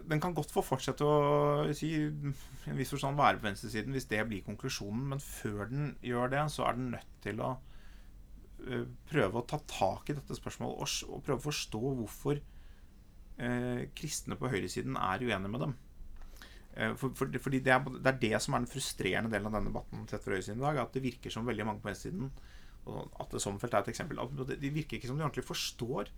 den 0.10 0.21
kan 0.21 0.34
godt 0.36 0.52
få 0.52 0.63
fortsette 0.65 1.06
å 1.06 1.65
si, 1.78 1.91
en 2.02 2.78
viss 2.78 2.91
forstand 2.91 3.19
være 3.19 3.39
på 3.39 3.45
venstresiden 3.45 3.93
hvis 3.95 4.10
det 4.10 4.24
blir 4.28 4.45
konklusjonen, 4.45 5.04
men 5.13 5.21
før 5.24 5.69
den 5.69 5.91
gjør 6.06 6.34
det, 6.34 6.41
så 6.52 6.65
er 6.67 6.80
den 6.80 6.89
nødt 6.95 7.12
til 7.24 7.43
å 7.45 7.52
uh, 7.54 8.88
prøve 9.12 9.39
å 9.39 9.45
ta 9.47 9.62
tak 9.69 10.10
i 10.12 10.17
dette 10.17 10.38
spørsmålet 10.38 11.06
og, 11.08 11.21
prøve 11.28 11.38
å 11.38 11.45
forstå 11.45 11.84
hvorfor 12.02 12.41
uh, 12.41 13.82
kristne 13.97 14.38
på 14.39 14.52
høyresiden 14.52 14.97
er 15.00 15.28
uenige 15.28 15.54
med 15.54 15.65
dem. 15.67 15.78
Uh, 16.71 16.93
for, 16.95 17.12
for, 17.17 17.39
fordi 17.43 17.60
det 17.65 17.73
er, 17.75 17.84
det 17.84 18.13
er, 18.13 18.19
det 18.21 18.41
som 18.43 18.55
er 18.55 18.63
den 18.63 18.71
frustrerende 18.71 19.31
delen 19.34 19.49
av 19.49 19.57
denne 19.57 19.71
debatten 19.71 20.07
sett 20.07 20.23
fra 20.23 20.38
høyresiden 20.38 20.62
i 20.62 20.67
dag, 20.67 20.81
at 20.86 20.95
det 20.95 21.03
virker 21.03 21.34
som 21.34 21.47
veldig 21.47 21.67
mange 21.67 21.84
på 21.84 21.91
venstresiden 21.91 22.31
og 22.89 23.12
at 23.21 23.34
det 23.34 23.41
Sommerfelt 23.43 23.75
er 23.75 23.84
et 23.84 23.91
eksempel, 23.93 24.19
at 24.21 24.53
det 24.62 24.73
virker 24.73 24.97
ikke 24.97 25.10
som 25.10 25.17
de 25.19 25.25
ordentlig 25.25 25.45
forstår 25.45 26.10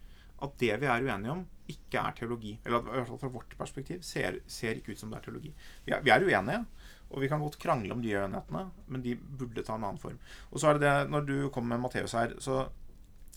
at 0.44 0.56
det 0.60 0.74
vi 0.82 0.88
er 0.90 1.06
uenige 1.06 1.32
om, 1.32 1.44
ikke 1.72 2.00
er 2.02 2.16
teologi. 2.18 2.54
Eller 2.66 2.82
i 2.84 2.96
hvert 2.98 3.08
fall 3.08 3.20
fra 3.22 3.32
vårt 3.32 3.54
perspektiv 3.58 4.02
ser, 4.04 4.40
ser 4.48 4.80
ikke 4.80 4.96
ut 4.96 5.00
som 5.00 5.12
det 5.12 5.20
er 5.20 5.28
teologi. 5.28 5.54
Vi 5.86 5.94
er, 5.96 6.02
vi 6.04 6.12
er, 6.12 6.26
uenige, 6.26 6.66
og 7.10 7.22
vi 7.22 7.30
kan 7.32 7.44
godt 7.44 7.60
krangle 7.62 7.94
om 7.96 8.02
de 8.04 8.16
uenighetene, 8.16 8.64
men 8.88 9.06
de 9.06 9.16
burde 9.16 9.64
ta 9.64 9.78
en 9.78 9.86
annen 9.88 10.02
form. 10.02 10.18
Og 10.52 10.60
så 10.60 10.72
er 10.72 10.80
det 10.80 10.84
det, 10.88 11.10
Når 11.12 11.28
du 11.30 11.50
kommer 11.50 11.76
med 11.76 11.86
Matteus 11.86 12.16
her, 12.18 12.36
så 12.40 12.60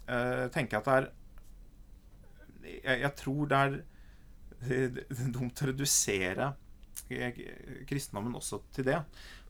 øh, 0.08 0.50
tenker 0.50 0.78
jeg 0.78 0.82
at 0.82 0.86
det 0.86 0.96
er 0.96 1.10
jeg, 2.66 3.00
jeg 3.00 3.14
tror 3.16 3.46
det 3.46 3.58
er 3.62 5.28
dumt 5.36 5.62
å 5.62 5.68
redusere 5.68 6.54
kristendommen 7.08 8.36
også 8.38 8.62
til 8.74 8.88
det. 8.88 9.00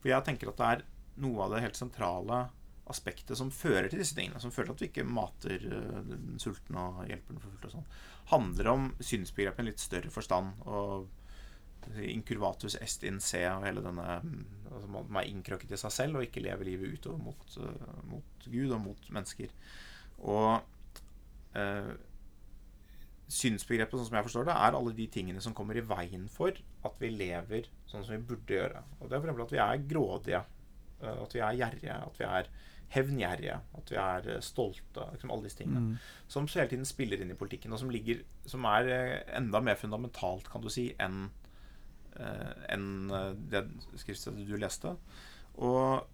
For 0.01 0.13
jeg 0.13 0.27
tenker 0.27 0.53
at 0.53 0.61
det 0.61 0.71
er 0.71 0.87
noe 1.25 1.45
av 1.45 1.55
det 1.55 1.65
helt 1.65 1.79
sentrale 1.79 2.47
aspektet 2.87 3.39
som 3.39 3.51
fører 3.51 3.89
til 3.91 3.99
disse 3.99 4.15
tingene, 4.15 4.41
som 4.43 4.53
fører 4.55 4.75
at 4.75 4.83
vi 4.83 4.91
ikke 4.91 5.07
mater 5.09 5.63
den 6.07 6.37
sultne 6.43 6.85
og 6.93 7.07
hjelper 7.09 7.35
den 7.35 7.43
forfulgte 7.43 7.71
og 7.71 7.77
sånn, 7.79 7.89
handler 8.31 8.71
om 8.71 8.91
synsbegrepet 9.01 9.59
i 9.59 9.65
en 9.65 9.71
litt 9.73 9.83
større 9.83 10.13
forstand. 10.15 10.61
og 10.67 11.09
Incurvatus 12.03 12.77
est 12.83 13.05
in 13.07 13.21
se 13.23 13.43
og 13.47 13.63
hele 13.67 13.83
denne 13.85 14.07
altså 14.67 14.89
Man 14.91 15.21
er 15.21 15.29
innkrøkket 15.31 15.73
i 15.73 15.79
seg 15.81 15.93
selv 15.95 16.19
og 16.19 16.27
ikke 16.27 16.43
lever 16.43 16.67
livet 16.67 16.97
utover 16.99 17.21
mot, 17.23 17.45
uh, 17.63 18.01
mot 18.11 18.49
Gud 18.51 18.75
og 18.75 18.81
mot 18.83 19.11
mennesker. 19.15 19.53
Og 20.27 20.51
synsbegrepet, 23.27 23.97
sånn 23.99 24.09
som 24.09 24.19
jeg 24.19 24.27
forstår 24.29 24.47
det, 24.47 24.55
er 24.55 24.77
alle 24.79 24.95
de 24.95 25.07
tingene 25.11 25.43
som 25.43 25.55
kommer 25.57 25.79
i 25.79 25.85
veien 25.87 26.29
for 26.31 26.55
at 26.87 27.01
vi 27.03 27.11
lever 27.11 27.67
sånn 27.91 28.05
som 28.07 28.15
vi 28.15 28.23
burde 28.29 28.55
gjøre. 28.55 28.83
Og 29.01 29.11
Det 29.11 29.19
er 29.19 29.25
f.eks. 29.25 29.43
at 29.47 29.55
vi 29.57 29.63
er 29.65 29.85
grådige, 29.91 30.43
at 31.11 31.35
vi 31.35 31.43
er 31.43 31.59
gjerrige, 31.61 31.97
at 32.07 32.21
vi 32.21 32.27
er 32.29 32.51
hevngjerrige, 32.95 33.57
at 33.81 33.91
vi 33.91 33.99
er 33.99 34.29
eh, 34.31 34.43
stolte. 34.45 35.09
Liksom 35.13 35.33
alle 35.35 35.49
disse 35.49 35.59
tingene. 35.59 35.81
Mm. 35.83 35.97
Som 36.31 36.47
hele 36.53 36.71
tiden 36.71 36.87
spiller 36.87 37.23
inn 37.23 37.35
i 37.35 37.39
politikken, 37.39 37.75
og 37.75 37.83
som, 37.83 37.91
ligger, 37.91 38.23
som 38.47 38.69
er 38.71 38.93
eh, 38.95 39.17
enda 39.41 39.61
mer 39.61 39.81
fundamentalt, 39.81 40.47
kan 40.53 40.63
du 40.63 40.71
si, 40.73 40.93
enn 41.03 41.27
enn 42.73 43.11
det 43.53 43.61
skriftstedet 44.01 44.47
du 44.49 44.55
leste. 44.57 44.89
Og 45.61 46.07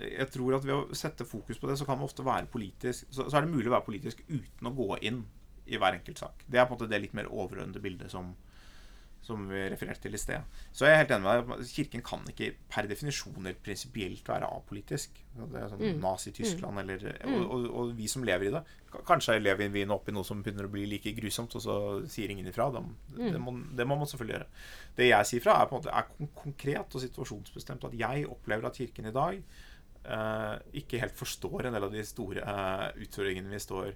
jeg 0.00 0.28
tror 0.32 0.56
at 0.56 0.64
ved 0.64 0.74
å 0.74 0.96
sette 0.96 1.26
fokus 1.28 1.60
på 1.60 1.68
det, 1.68 1.76
så 1.78 1.84
kan 1.84 1.98
man 1.98 2.08
ofte 2.08 2.24
være 2.24 2.48
politisk 2.48 3.04
så, 3.10 3.26
så, 3.26 3.36
er 3.36 3.44
det 3.44 3.52
mulig 3.52 3.68
å 3.68 3.74
være 3.74 3.86
politisk 3.86 4.22
uten 4.30 4.70
å 4.70 4.74
gå 4.76 4.88
inn 5.04 5.20
i 5.66 5.78
hver 5.78 5.98
enkelt 5.98 6.22
sak. 6.22 6.46
Det 6.46 6.58
er 6.58 6.66
på 6.66 6.74
en 6.74 6.80
måte 6.80 6.90
det 6.90 7.02
litt 7.04 7.14
mer 7.16 7.30
overordnede 7.30 7.82
bildet 7.82 8.10
som, 8.12 8.32
som 9.22 9.44
vi 9.50 9.62
refererte 9.70 10.04
til 10.06 10.16
i 10.18 10.20
sted. 10.20 10.60
Så 10.74 10.88
jeg 10.88 10.96
er 10.96 11.02
helt 11.04 11.14
enig 11.14 11.26
med 11.26 11.50
deg. 11.52 11.66
Kirken 11.70 12.04
kan 12.06 12.26
ikke 12.32 12.50
per 12.72 12.88
definisjon 12.90 13.46
prinsipielt 13.62 14.28
være 14.28 14.50
apolitisk. 14.50 15.22
Det 15.38 15.60
er 15.60 15.70
sånn 15.70 15.84
mm. 15.84 16.02
Nazi-Tyskland 16.02 16.76
mm. 16.76 16.82
eller 16.82 17.08
og, 17.12 17.32
mm. 17.32 17.46
og, 17.46 17.66
og, 17.70 17.96
vi 17.98 18.10
som 18.10 18.26
lever 18.26 18.50
i 18.50 18.54
det. 18.56 18.62
Kanskje 19.08 19.38
lever 19.40 19.70
vi 19.72 19.86
nå 19.88 20.00
i 20.02 20.16
noe 20.16 20.26
som 20.26 20.42
begynner 20.44 20.68
å 20.68 20.72
bli 20.72 20.84
like 20.90 21.14
grusomt, 21.16 21.54
og 21.56 21.64
så 21.64 21.76
sier 22.10 22.34
ingen 22.34 22.50
ifra. 22.50 22.68
Det, 22.74 22.84
mm. 23.16 23.26
det, 23.28 23.42
må, 23.42 23.56
det, 23.70 23.86
må, 23.86 23.98
man 24.00 24.10
selvfølgelig 24.10 24.38
gjøre. 24.38 24.52
Det 24.98 25.12
jeg 25.12 25.30
sier 25.30 25.46
fra, 25.46 25.60
er 25.60 25.70
på 25.70 25.78
en 25.78 25.84
måte 25.84 25.98
er 26.02 26.32
konkret 26.42 26.96
og 26.98 27.06
situasjonsbestemt. 27.06 27.86
At 27.88 28.00
jeg 28.02 28.26
opplever 28.30 28.68
at 28.68 28.82
Kirken 28.82 29.08
i 29.08 29.14
dag 29.14 29.38
eh, 29.38 30.56
ikke 30.82 31.00
helt 31.02 31.16
forstår 31.18 31.68
en 31.68 31.76
del 31.76 31.86
av 31.86 31.94
de 31.94 32.02
store 32.06 32.42
eh, 32.42 32.88
utfordringene 33.06 33.52
vi 33.52 33.62
står 33.62 33.94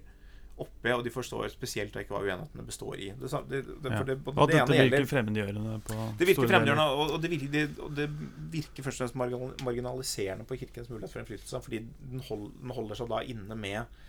oppe, 0.57 0.93
og 0.93 1.03
de 1.05 1.11
forstår 1.13 1.51
spesielt 1.53 1.95
ikke 1.99 2.15
hva 2.15 2.23
uenighetene 2.23 2.65
består 2.65 2.97
i. 2.97 3.11
Det, 3.19 3.29
det, 3.49 3.59
det, 3.83 3.91
ja. 3.93 4.15
og 4.33 4.49
dette 4.49 4.77
virker 4.77 5.05
fremmedgjørende 5.11 5.75
på 5.85 5.97
Det 6.17 6.29
virker 6.31 6.49
fremmedgjørende, 6.49 6.87
og, 6.95 7.13
og, 7.13 7.27
virker, 7.27 7.51
det, 7.53 7.63
og, 7.83 7.91
det, 7.97 8.07
virker, 8.53 8.85
først 8.87 9.05
og 9.05 9.13
fremst 9.13 9.63
marginaliserende 9.67 10.47
på 10.49 10.57
Kirkens 10.63 10.89
mulighet 10.89 11.13
for 11.13 11.21
innflytelse, 11.21 11.61
fordi 11.67 11.83
den, 11.85 12.23
hold, 12.29 12.49
den, 12.57 12.73
holder 12.79 13.01
seg 13.01 13.11
da 13.13 13.21
inne 13.33 13.59
med 13.59 14.01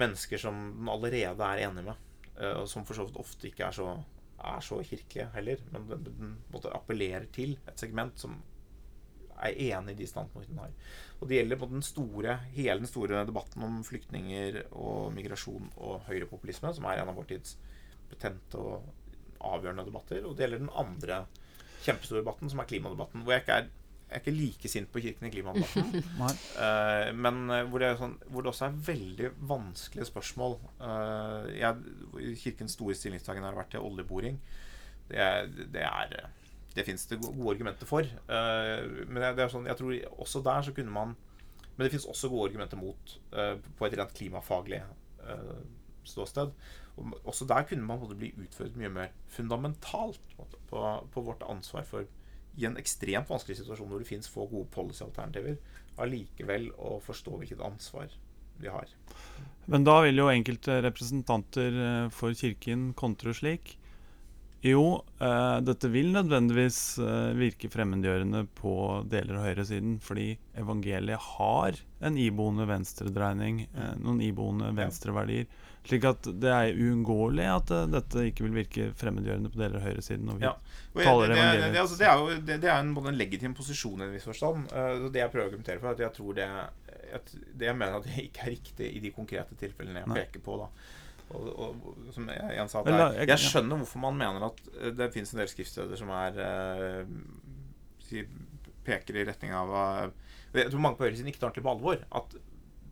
mennesker 0.00 0.40
som 0.40 0.64
den 0.78 0.90
allerede 0.90 1.52
er 1.52 1.66
enig 1.68 1.84
med, 1.90 2.08
uh, 2.40 2.62
og 2.62 2.66
som 2.70 2.88
for 2.88 2.96
så 2.96 3.06
vidt 3.06 3.20
ofte 3.20 3.50
ikke 3.50 3.68
er 3.68 3.76
så, 3.76 3.92
er 4.40 4.64
så 4.64 4.80
kirkelige 4.80 5.28
heller, 5.36 5.68
men 5.74 5.86
den, 5.92 6.08
den 6.08 6.72
appellerer 6.72 7.28
til 7.34 7.58
et 7.68 7.80
segment 7.80 8.24
som 8.24 8.40
er 9.44 9.56
enig 9.74 9.94
i 9.94 10.00
de 10.00 10.08
standpunktene 10.08 10.54
den 10.54 10.64
har. 10.64 10.72
Og 11.24 11.30
det 11.30 11.38
gjelder 11.38 11.56
på 11.56 11.70
den 11.70 11.80
store, 11.80 12.34
hele 12.52 12.82
den 12.82 12.90
store 12.90 13.22
debatten 13.24 13.62
om 13.64 13.78
flyktninger 13.86 14.58
og 14.76 15.06
migrasjon 15.16 15.70
og 15.80 16.02
høyrepopulisme, 16.04 16.68
som 16.76 16.84
er 16.84 17.00
en 17.00 17.08
av 17.08 17.16
vår 17.16 17.30
tids 17.30 17.54
betente 18.10 18.60
og 18.60 18.90
avgjørende 19.40 19.86
debatter. 19.86 20.20
Og 20.28 20.36
det 20.36 20.44
gjelder 20.44 20.60
den 20.66 20.74
andre 20.76 21.22
kjempestore 21.86 22.20
debatten, 22.20 22.52
som 22.52 22.60
er 22.60 22.68
klimadebatten. 22.68 23.24
Hvor 23.24 23.32
jeg 23.32 23.46
ikke 23.46 23.56
er, 23.56 23.72
jeg 24.04 24.18
er 24.18 24.20
ikke 24.20 24.36
like 24.36 24.72
sint 24.74 24.92
på 24.92 25.00
Kirken 25.06 25.30
i 25.30 25.32
klimadebatten. 25.32 26.04
uh, 26.60 27.08
men 27.16 27.40
uh, 27.48 27.62
hvor, 27.72 27.80
det 27.80 27.94
sånn, 28.02 28.18
hvor, 28.28 28.44
det 28.44 28.52
også 28.52 28.68
er 28.68 28.78
veldig 28.92 29.32
vanskelige 29.48 30.10
spørsmål. 30.12 30.60
Uh, 30.76 31.48
jeg, 31.56 32.36
kirkens 32.44 32.76
store 32.76 33.00
stillingstagen 33.00 33.48
har 33.48 33.56
vært 33.56 33.72
til 33.78 33.88
oljeboring. 33.88 34.36
Det, 35.08 35.24
det 35.72 35.88
er 35.88 36.18
det 36.74 36.84
fins 36.86 37.06
det 37.06 37.20
gode 37.22 37.54
argumenter 37.54 37.88
for. 37.88 38.06
Uh, 38.26 39.06
men 39.06 39.22
det, 39.22 39.44
er 39.44 39.52
sånn, 39.52 39.68
jeg 39.70 39.78
tror 39.78 39.94
også 40.24 40.42
der 40.44 40.66
så 40.66 40.74
kunne 40.74 40.94
man 40.94 41.14
Men 41.74 41.88
det 41.88 41.94
fins 41.96 42.06
også 42.06 42.28
gode 42.30 42.52
argumenter 42.52 42.78
mot 42.78 43.16
uh, 43.34 43.56
på 43.78 43.86
et 43.86 43.96
rent 43.98 44.12
klimafaglig 44.14 44.78
uh, 45.26 45.62
ståsted. 46.06 46.52
Og 46.94 47.16
også 47.26 47.48
der 47.50 47.64
kunne 47.66 47.86
man 47.86 48.02
bli 48.14 48.30
utført 48.38 48.76
mye 48.78 48.92
mer 48.94 49.08
fundamentalt 49.26 50.20
på, 50.36 50.46
på, 50.70 51.24
vårt 51.26 51.42
ansvar 51.50 51.82
for 51.88 52.06
i 52.54 52.68
en 52.68 52.78
ekstremt 52.78 53.26
vanskelig 53.26 53.58
situasjon 53.58 53.90
hvor 53.90 53.98
det 53.98 54.06
fins 54.06 54.30
få 54.30 54.46
gode 54.46 54.70
policyalternativer, 54.70 55.56
allikevel 55.98 56.68
å 56.78 57.00
forstå 57.02 57.40
hvilket 57.40 57.64
ansvar 57.66 58.14
vi 58.62 58.70
har. 58.70 58.86
Men 59.66 59.82
da 59.82 59.96
vil 60.04 60.22
jo 60.22 60.30
enkelte 60.30 60.78
representanter 60.86 61.80
for 62.14 62.38
Kirken 62.38 62.92
kontre 62.94 63.34
slik. 63.34 63.74
Jo, 64.64 65.04
uh, 65.20 65.58
dette 65.60 65.90
vil 65.92 66.06
nødvendigvis 66.14 66.96
uh, 66.96 67.34
virke 67.36 67.68
fremmedgjørende 67.68 68.46
på 68.56 68.72
deler 69.12 69.36
av 69.36 69.44
høyresiden, 69.50 69.98
fordi 70.00 70.30
evangeliet 70.56 71.20
har 71.34 71.76
en 72.00 72.16
iboende 72.16 72.64
venstredreining, 72.70 73.66
uh, 73.76 73.90
noen 74.00 74.22
iboende 74.24 74.70
venstreverdier. 74.78 75.50
Slik 75.84 76.08
at 76.08 76.30
det 76.40 76.48
er 76.48 76.80
uunngåelig 76.80 77.50
at 77.58 77.74
dette 77.92 78.24
ikke 78.30 78.46
vil 78.46 78.56
virke 78.62 78.88
fremmedgjørende 78.96 79.52
på 79.52 79.60
deler 79.60 79.82
av 79.82 79.84
høyresiden. 79.90 80.24
Når 80.30 80.40
vi 80.40 80.48
ja. 80.48 80.54
taler 80.96 81.34
det, 81.34 81.42
det, 81.44 81.68
det, 81.68 81.82
altså, 81.82 82.00
det, 82.00 82.08
er 82.08 82.16
jo 82.16 82.40
det, 82.48 82.58
er 82.64 82.78
en, 82.78 82.96
både 82.96 83.12
en 83.12 83.20
legitim 83.20 83.52
posisjon 83.58 84.00
i 84.00 84.08
en 84.08 84.16
viss 84.16 84.24
forstand. 84.32 84.72
det 85.12 85.26
jeg 85.26 85.34
prøver 85.34 85.44
å 85.44 85.50
argumentere 85.52 85.84
for, 85.84 85.92
at 85.92 86.00
jeg 86.06 86.16
tror 86.16 86.40
det, 86.40 86.48
at 87.20 87.36
det 87.52 87.68
jeg 87.68 87.82
mener 87.84 88.00
at 88.00 88.08
det 88.08 88.30
ikke 88.30 88.46
er 88.46 88.54
riktig 88.56 88.94
i 88.96 89.04
de 89.04 89.12
konkrete 89.12 89.60
tilfellene 89.60 90.06
jeg 90.06 90.14
Nei. 90.14 90.22
peker 90.22 90.48
på. 90.48 90.62
da 90.64 90.72
og, 91.32 91.46
og, 91.56 92.00
som 92.12 92.28
jeg, 92.28 92.66
sa 92.70 92.82
der, 92.84 93.16
jeg, 93.24 93.40
skjønner 93.40 93.80
hvorfor 93.80 94.02
man 94.02 94.18
mener 94.18 94.44
at 94.50 94.58
eh, 94.76 94.92
det 94.94 95.08
fins 95.14 95.32
en 95.32 95.40
del 95.40 95.48
skriftsteder 95.50 95.98
som 95.98 96.12
er 96.14 96.36
eh, 96.44 98.26
peker 98.84 99.16
i 99.16 99.24
retning 99.26 99.54
av 99.56 99.72
uh, 99.72 100.34
Jeg 100.54 100.70
tror 100.70 100.82
mange 100.84 100.98
på 100.98 101.06
høyresiden 101.06 101.30
ikke 101.32 101.40
tar 101.40 101.48
ordentlig 101.48 101.64
på 101.66 101.72
alvor. 101.72 102.02
At 102.20 102.36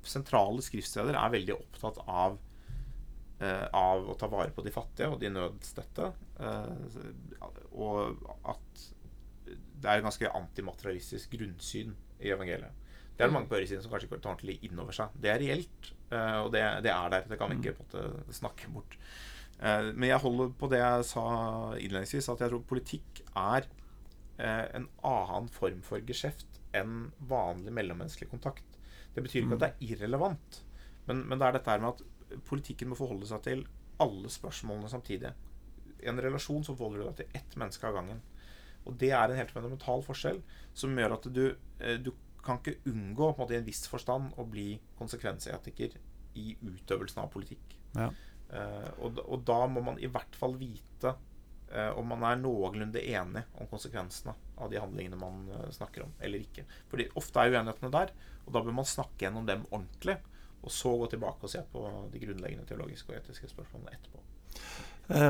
sentrale 0.09 0.64
skriftsteder 0.64 1.14
er 1.18 1.35
veldig 1.37 1.55
opptatt 1.55 2.01
av 2.09 2.40
eh, 3.38 3.66
av 3.77 4.09
å 4.11 4.16
ta 4.18 4.27
vare 4.33 4.51
på 4.55 4.64
de 4.66 4.73
fattige 4.75 5.12
og 5.12 5.21
de 5.23 5.31
nødstedte. 5.31 6.09
Eh, 6.42 6.97
og 7.79 8.25
at 8.51 8.83
det 9.83 9.90
er 9.90 10.01
et 10.01 10.07
ganske 10.07 10.33
antimaterialistisk 10.38 11.37
grunnsyn 11.37 11.94
i 12.23 12.33
evangeliet. 12.35 12.81
Det 13.23 13.29
er 13.29 13.31
det 13.31 13.37
mange 13.37 13.46
på 13.46 13.54
høyresiden 13.54 13.83
som 13.85 13.92
kanskje 13.92 14.08
ikke 14.08 14.16
tar 14.18 14.33
ordentlig 14.33 14.56
inn 14.66 14.81
over 14.83 14.96
seg. 14.96 15.12
Det 15.23 15.31
er 15.31 15.37
reelt, 15.38 15.90
uh, 16.10 16.38
og 16.40 16.48
det, 16.50 16.62
det, 16.83 16.90
er 16.90 17.12
der. 17.12 17.29
Det 17.31 17.37
kan 17.38 17.52
vi 17.52 17.60
ikke 17.60 17.77
på 17.77 17.85
en 17.85 17.92
måte 17.92 18.35
snakke 18.35 18.70
bort. 18.75 18.96
Uh, 19.60 19.92
men 19.92 20.08
jeg 20.08 20.23
holder 20.25 20.50
på 20.58 20.70
det 20.73 20.81
jeg 20.81 21.04
sa 21.06 21.27
innledningsvis, 21.77 22.29
at 22.33 22.42
jeg 22.42 22.50
tror 22.50 22.64
politikk 22.66 23.20
er 23.31 23.68
uh, 24.40 24.66
en 24.75 24.88
annen 25.06 25.46
form 25.54 25.85
for 25.87 26.02
geskjeft 26.08 26.58
enn 26.75 27.12
vanlig 27.31 27.77
mellommenneskelig 27.79 28.33
kontakt. 28.33 28.81
Det 29.14 29.23
betyr 29.23 29.44
ikke 29.44 29.60
at 29.60 29.62
det 29.62 29.70
er 29.70 29.87
irrelevant, 29.92 30.58
men, 31.06 31.23
men 31.29 31.38
det 31.38 31.46
er 31.46 31.56
dette 31.60 31.77
her 31.77 31.85
med 31.85 31.94
at 31.94 32.42
politikken 32.50 32.90
må 32.90 32.98
forholde 32.98 33.31
seg 33.31 33.46
til 33.46 33.64
alle 34.02 34.35
spørsmålene 34.35 34.90
samtidig. 34.90 35.31
I 36.02 36.10
en 36.10 36.18
relasjon 36.27 36.66
så 36.66 36.75
forholder 36.75 37.04
du 37.04 37.08
deg 37.12 37.23
til 37.23 37.38
ett 37.38 37.56
menneske 37.60 37.87
av 37.87 38.00
gangen. 38.00 38.18
Og 38.88 38.98
det 38.98 39.12
er 39.14 39.31
en 39.31 39.38
helt 39.38 39.54
fundamental 39.54 40.02
forskjell 40.02 40.40
som 40.75 40.98
gjør 40.98 41.16
at 41.20 41.29
du, 41.31 41.44
eh, 41.79 41.98
du 42.02 42.10
kan 42.45 42.59
ikke 42.61 42.90
unngå 42.90 43.33
på 43.33 43.37
en 43.37 43.45
måte, 43.45 43.55
i 43.55 43.61
en 43.61 43.67
viss 43.67 43.85
forstand 43.90 44.35
å 44.40 44.47
bli 44.49 44.75
konsekvensetiker 44.99 45.95
i 46.38 46.55
utøvelsen 46.61 47.23
av 47.23 47.31
politikk. 47.33 47.77
Ja. 47.97 48.09
Uh, 48.53 48.88
og, 49.01 49.21
og 49.25 49.45
da 49.49 49.63
må 49.71 49.81
man 49.85 50.01
i 50.03 50.11
hvert 50.13 50.35
fall 50.37 50.59
vite 50.61 51.15
uh, 51.15 51.93
om 51.97 52.11
man 52.13 52.25
er 52.29 52.40
noenlunde 52.40 53.01
enig 53.01 53.45
om 53.57 53.71
konsekvensene 53.71 54.35
av 54.61 54.73
de 54.73 54.81
handlingene 54.83 55.21
man 55.21 55.47
uh, 55.53 55.71
snakker 55.73 56.05
om, 56.05 56.13
eller 56.21 56.45
ikke. 56.45 56.67
Fordi 56.93 57.09
ofte 57.21 57.40
er 57.40 57.55
uenighetene 57.55 57.93
der, 57.95 58.13
og 58.45 58.53
da 58.57 58.65
bør 58.65 58.77
man 58.83 58.88
snakke 58.88 59.27
gjennom 59.27 59.49
dem 59.49 59.65
ordentlig. 59.71 60.19
Og 60.63 60.71
så 60.71 60.93
gå 60.95 61.09
tilbake 61.11 61.43
og 61.43 61.51
se 61.51 61.59
på 61.73 61.81
de 62.13 62.21
grunnleggende 62.23 62.69
teologiske 62.69 63.11
og 63.11 63.17
etiske 63.19 63.49
spørsmålene 63.51 63.97
etterpå. 63.97 64.21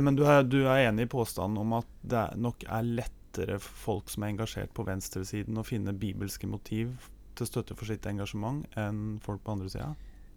Men 0.05 0.13
du 0.19 0.27
er, 0.29 0.43
du 0.45 0.59
er 0.67 0.91
enig 0.91 1.07
i 1.07 1.11
påstanden 1.15 1.57
om 1.63 1.73
at 1.79 1.89
det 2.05 2.27
nok 2.37 2.67
er 2.69 2.85
lettere 3.33 3.59
for 3.61 3.73
folk 3.85 4.11
som 4.11 4.23
er 4.25 4.33
engasjert 4.35 4.73
på 4.75 4.85
venstresiden, 4.87 5.57
å 5.59 5.65
finne 5.65 5.93
bibelske 5.93 6.47
motiv 6.47 6.93
til 7.37 7.47
støtte 7.49 7.75
for 7.77 7.87
sitt 7.89 8.05
engasjement 8.07 8.65
enn 8.77 9.19
folk 9.25 9.43
på 9.45 9.53
andre 9.57 9.69
sida? 9.73 9.95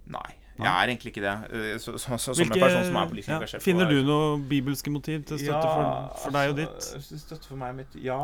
Nei, 0.08 0.36
jeg 0.60 0.70
er 0.70 0.88
egentlig 0.88 1.12
ikke 1.12 1.24
det. 1.26 1.82
Så, 1.82 1.98
Så, 1.98 2.18
så, 2.22 2.34
Hvilke, 2.38 2.54
som 2.54 2.56
en 2.56 2.62
person 2.62 2.84
som 2.86 2.96
er 3.02 3.08
politisk 3.10 3.30
ja, 3.30 3.38
engasjert. 3.40 3.60
på- 3.62 3.66
Finner 3.66 3.90
du 3.90 4.04
noe 4.06 4.38
bibelske 4.40 4.92
motiv 4.94 5.24
til 5.26 5.40
støtte 5.40 5.64
for, 5.66 6.12
for 6.24 6.32
deg 6.38 6.50
og 6.54 6.60
ditt? 6.62 6.92
altså, 6.94 7.18
Støtte 7.20 7.48
for 7.50 7.58
meg 7.58 7.70
og 7.74 7.76
mitt 7.82 7.96
Ja, 8.04 8.20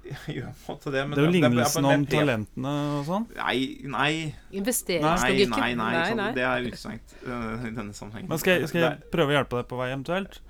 jeg 0.10 0.36
gjør 0.36 0.52
på 0.66 0.72
en 0.72 0.76
måte 0.76 0.92
det. 0.92 1.02
Men 1.08 1.16
Det 1.16 1.22
er 1.22 1.26
jo 1.26 1.32
lignelsen 1.32 1.84
om 1.84 2.04
talentene 2.06 2.74
og 2.98 3.02
sånn. 3.08 3.26
Nei, 3.36 3.56
nei, 3.84 4.12
Investeringslogikken. 4.52 5.56
nei, 5.58 5.74
nei, 5.74 5.90
nei, 5.96 6.14
nei. 6.20 6.30
det 6.36 6.44
er 6.46 6.68
utsagnt 6.70 7.16
uh, 7.26 7.66
i 7.66 7.72
denne 7.74 7.92
sammenhengen. 7.96 8.28
Men 8.30 8.38
skal 8.38 8.60
jeg, 8.60 8.68
skal 8.70 8.80
jeg 8.86 9.10
prøve 9.12 9.32
å 9.34 9.38
hjelpe 9.40 9.60
deg 9.60 9.68
på 9.72 9.80
vei, 9.80 9.90
eventuelt? 9.92 10.40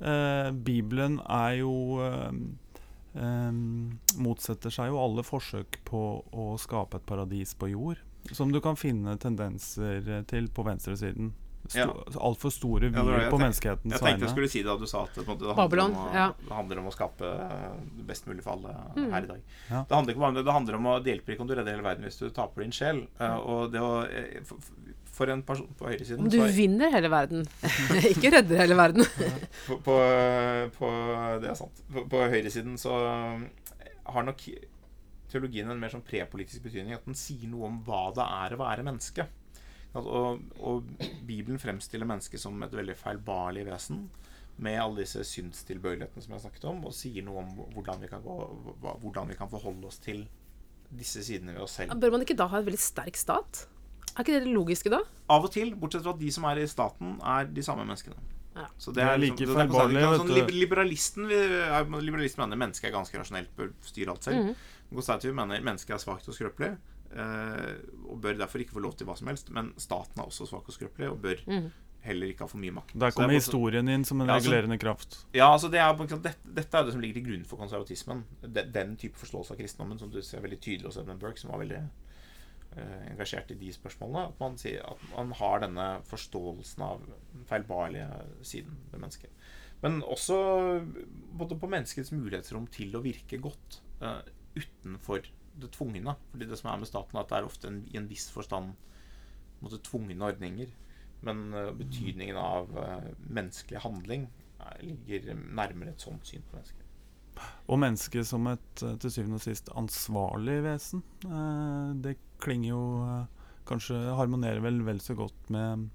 Uh, 0.00 0.50
Bibelen 0.52 1.20
er 1.24 1.54
jo 1.62 1.70
eh, 2.04 2.32
eh, 3.16 4.20
Motsetter 4.22 4.70
seg 4.74 4.92
jo 4.92 5.00
alle 5.02 5.24
forsøk 5.26 5.80
på 5.88 6.02
å 6.32 6.46
skape 6.60 7.00
et 7.00 7.06
paradis 7.08 7.54
på 7.58 7.72
jord. 7.72 7.98
Som 8.34 8.50
du 8.52 8.60
kan 8.60 8.74
finne 8.78 9.16
tendenser 9.22 10.24
til 10.26 10.48
på 10.50 10.64
venstresiden. 10.66 11.32
Sto, 11.66 11.96
Altfor 12.22 12.52
store 12.54 12.86
Ja, 12.92 13.02
var 13.02 13.08
det 13.08 13.14
vyer 13.16 13.24
ja, 13.24 13.30
på 13.30 13.38
tenkte. 13.38 13.42
menneskehetens 13.42 13.94
Jeg 13.96 14.02
tenkte 14.04 14.26
jeg 14.28 14.30
skulle 14.36 14.50
si 14.52 14.60
det 14.62 14.68
da 14.70 14.76
du 14.78 14.86
sa 14.86 15.00
at 15.02 15.16
det, 15.16 15.24
på 15.26 15.32
en 15.32 15.34
måte, 15.34 15.46
det, 15.48 15.54
handler, 15.58 15.80
om 15.82 15.96
å, 15.98 16.04
ja. 16.14 16.26
det 16.46 16.54
handler 16.54 16.78
om 16.78 16.86
å 16.86 16.92
skape 16.94 17.30
eh, 17.42 17.72
det 17.98 18.04
best 18.06 18.28
mulig 18.30 18.44
for 18.44 18.52
alle 18.54 18.74
Mm. 18.96 19.08
her 19.12 19.26
i 19.26 19.30
dag. 19.32 19.40
Ja. 19.70 19.80
Det 19.88 19.96
handler 19.96 20.14
ikke 20.14 20.22
bare 20.22 20.28
om 20.30 20.36
det, 20.38 20.44
det 20.46 20.54
handler 20.54 20.78
om 20.78 20.86
å 20.86 20.94
det 21.02 21.10
hjelper 21.10 21.34
ikke 21.34 21.42
om 21.42 21.48
du 21.50 21.54
redder 21.58 21.74
hele 21.74 21.82
verden 21.88 22.06
hvis 22.06 22.20
du 22.22 22.30
taper 22.30 22.62
din 22.62 22.72
sjel. 22.78 23.02
Uh, 23.18 23.34
og 23.42 23.72
det 23.74 23.82
å, 23.82 23.90
eh, 24.06 24.54
for, 25.16 25.32
en 25.32 25.42
person 25.46 25.68
på 25.78 25.88
høyresiden 25.88 26.28
du 26.30 26.38
vinner 26.54 26.92
hele 26.92 27.10
verden, 27.12 27.46
ikke 28.12 28.34
redder 28.36 28.62
hele 28.62 28.76
verden. 28.78 29.06
på, 29.68 29.80
på, 29.86 29.98
på 30.76 30.90
Det 31.42 31.52
er 31.52 31.58
sant. 31.58 31.84
På, 31.92 32.04
på 32.12 32.24
høyresiden 32.32 32.76
så 32.80 32.96
har 34.06 34.26
nok 34.26 34.44
teologien 35.32 35.70
en 35.70 35.80
mer 35.80 35.92
sånn 35.92 36.04
prepolitisk 36.06 36.66
betydning. 36.66 36.94
At 36.96 37.08
den 37.08 37.18
sier 37.18 37.48
noe 37.50 37.70
om 37.70 37.82
hva 37.86 38.06
det 38.16 38.26
er 38.26 38.54
å 38.54 38.60
være 38.62 38.86
menneske. 38.86 39.26
Og, 39.96 40.42
og 40.60 40.88
Bibelen 41.26 41.60
fremstiller 41.60 42.08
mennesket 42.08 42.42
som 42.42 42.60
et 42.64 42.74
veldig 42.76 42.96
feilbarlig 42.98 43.66
vesen. 43.68 44.06
Med 44.62 44.78
alle 44.80 45.04
disse 45.04 45.24
syndstilbøyelighetene 45.28 46.24
som 46.24 46.32
jeg 46.32 46.38
har 46.38 46.44
snakket 46.46 46.68
om, 46.70 46.84
og 46.88 46.96
sier 46.96 47.24
noe 47.26 47.42
om 47.42 47.54
hvordan 47.74 48.00
vi 48.00 48.08
kan, 48.08 48.24
gå, 48.24 48.36
hvordan 49.02 49.32
vi 49.32 49.36
kan 49.36 49.50
forholde 49.52 49.90
oss 49.90 50.00
til 50.00 50.24
disse 50.96 51.24
sidene 51.26 51.56
ved 51.56 51.66
oss 51.66 51.80
selv. 51.80 51.96
Bør 52.00 52.14
man 52.14 52.24
ikke 52.24 52.38
da 52.38 52.46
ha 52.52 52.60
en 52.60 52.68
veldig 52.68 52.80
sterk 52.80 53.18
stat? 53.20 53.66
Er 54.16 54.24
ikke 54.24 54.32
det 54.38 54.44
det 54.46 54.54
logiske 54.54 54.90
da? 54.90 55.00
Av 55.28 55.44
og 55.44 55.52
til, 55.52 55.74
bortsett 55.76 56.02
fra 56.02 56.14
at 56.14 56.18
de 56.18 56.30
som 56.32 56.44
er 56.44 56.56
i 56.62 56.66
staten, 56.66 57.18
er 57.22 57.44
de 57.52 57.62
samme 57.62 57.84
menneskene. 57.84 58.16
Ja. 58.56 58.66
Så 58.78 58.92
Det 58.94 59.02
er 59.04 59.18
like 59.18 59.36
liksom- 59.36 59.46
det 59.54 59.68
feilbarlig, 59.68 60.00
sånn, 60.00 60.28
sånn. 60.28 60.50
Liberalisten, 60.50 61.26
vi- 61.28 61.34
er- 61.34 61.84
liberalisten 62.00 62.38
mener 62.48 62.56
mennesket 62.56 62.84
er 62.88 62.92
ganske 62.92 63.12
rasjonelt, 63.20 63.48
bør 63.56 63.72
styre 63.82 64.08
alt 64.08 64.22
selv. 64.24 64.36
Mhm. 64.44 64.54
Konservative 64.94 65.34
mener 65.34 65.60
mennesket 65.60 65.90
er 65.90 65.98
svakt 65.98 66.28
og 66.28 66.34
skrøpelig, 66.34 66.78
eh, 67.14 67.74
og 68.08 68.20
bør 68.20 68.38
derfor 68.38 68.58
ikke 68.64 68.72
få 68.72 68.80
lov 68.80 68.96
til 68.96 69.06
hva 69.06 69.16
som 69.18 69.26
helst. 69.28 69.50
Men 69.50 69.74
staten 69.76 70.18
er 70.18 70.24
også 70.26 70.48
svak 70.48 70.64
og 70.66 70.74
skrøpelig, 70.74 71.10
og 71.10 71.20
bør 71.20 71.36
Mhm. 71.46 71.70
heller 72.00 72.26
ikke 72.28 72.38
ha 72.40 72.46
for 72.46 72.56
mye 72.58 72.72
makt. 72.72 72.98
Der 72.98 73.06
er 73.08 73.10
kommer 73.10 73.34
historien 73.34 73.88
inn 73.88 74.04
som 74.04 74.20
en 74.22 74.28
Ja, 74.28 74.34
altså- 74.38 74.48
regulerende 74.50 74.78
kraft. 74.80 75.24
Ja, 75.34 75.52
altså 75.52 75.70
det 75.70 75.80
er, 75.80 75.92
dette, 75.94 76.34
dette 76.54 76.74
er 76.78 76.82
det 76.84 76.92
som 76.92 77.00
ligger 77.02 77.14
til 77.14 77.24
grunn 77.26 77.44
for 77.44 77.56
konservatismen. 77.58 78.24
Den, 78.42 78.72
den 78.72 78.96
type 78.96 79.16
forståelse 79.16 79.50
av 79.50 79.58
kristendommen 79.58 79.98
som 79.98 80.08
du 80.08 80.22
ser 80.22 80.40
veldig 80.40 80.60
tydelig 80.60 80.84
hos 80.84 80.96
Edmund 80.96 81.18
Burke, 81.20 81.38
som 81.38 81.50
var 81.50 81.58
veldig 81.58 81.88
engasjert 82.76 83.50
i 83.54 83.58
de 83.60 83.70
spørsmålene. 83.74 84.28
At 84.32 84.40
man, 84.42 84.58
sier, 84.60 84.82
at 84.84 85.04
man 85.14 85.32
har 85.38 85.62
denne 85.64 85.86
forståelsen 86.08 86.84
av 86.86 87.06
feilbarlige 87.48 88.08
siden 88.46 88.76
ved 88.92 89.02
mennesket. 89.02 89.46
Men 89.84 90.00
også 90.02 90.36
både 91.36 91.58
på 91.60 91.68
menneskets 91.70 92.12
mulighetsrom 92.16 92.68
til 92.72 92.96
å 92.96 93.02
virke 93.04 93.40
godt 93.42 93.80
uh, 94.00 94.22
utenfor 94.56 95.28
det 95.60 95.70
tvungne. 95.76 96.16
Fordi 96.32 96.48
det 96.48 96.58
som 96.60 96.72
er 96.72 96.80
med 96.80 96.90
staten, 96.90 97.16
er 97.16 97.24
at 97.24 97.32
det 97.32 97.38
er 97.38 97.48
ofte 97.48 97.70
en, 97.70 97.82
i 97.92 98.00
en 98.00 98.08
viss 98.10 98.28
forstand 98.32 98.72
måtte, 99.60 99.82
tvungne 99.84 100.30
ordninger. 100.30 100.72
Men 101.26 101.46
uh, 101.52 101.70
betydningen 101.76 102.40
av 102.40 102.72
uh, 102.76 103.12
menneskelig 103.28 103.84
handling 103.84 104.28
er, 104.60 104.82
ligger 104.82 105.36
nærmere 105.36 105.92
et 105.92 106.08
sånt 106.08 106.28
syn 106.28 106.44
på 106.48 106.58
mennesket. 106.58 106.85
Og 107.68 107.80
mennesket 107.82 108.26
som 108.28 108.46
et 108.50 108.82
eh, 108.86 108.96
til 109.02 109.12
syvende 109.12 109.40
og 109.40 109.44
sist 109.44 109.70
ansvarlig 109.76 110.60
vesen. 110.64 111.02
Eh, 111.26 111.90
Det 112.06 112.16
klinger 112.42 112.70
jo 112.70 112.82
eh, 113.06 113.24
Kanskje 113.66 113.96
harmonerer 114.14 114.60
vel 114.62 114.76
vel 114.86 115.00
så 115.02 115.16
godt 115.18 115.48
med 115.50 115.88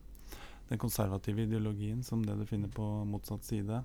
den 0.68 0.80
konservative 0.80 1.46
ideologien 1.46 2.02
som 2.04 2.20
det 2.26 2.36
du 2.36 2.44
finner 2.46 2.68
på 2.68 2.84
motsatt 3.08 3.46
side. 3.48 3.78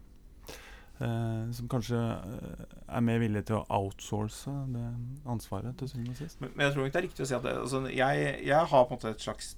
Eh, 0.99 1.53
som 1.55 1.69
kanskje 1.71 2.01
er 2.01 3.05
mer 3.07 3.21
villig 3.23 3.45
til 3.47 3.61
å 3.61 3.67
outsource 3.79 4.51
det 4.75 4.85
ansvaret 5.31 5.79
til 5.79 5.93
syvende 5.93 6.17
og 6.17 6.19
sist. 6.19 6.41
Men, 6.43 6.51
men 6.57 6.67
jeg 6.67 6.75
tror 6.75 6.87
ikke 6.89 6.97
det 6.97 7.03
er 7.03 7.07
riktig 7.07 7.27
å 7.27 7.29
si 7.31 7.37
at 7.39 7.47
det, 7.47 7.55
altså, 7.63 7.83
jeg, 7.95 8.27
jeg 8.49 8.71
har 8.73 8.89
på 8.89 8.97
en 8.97 8.99
måte 8.99 9.13
et 9.15 9.27
slags 9.29 9.53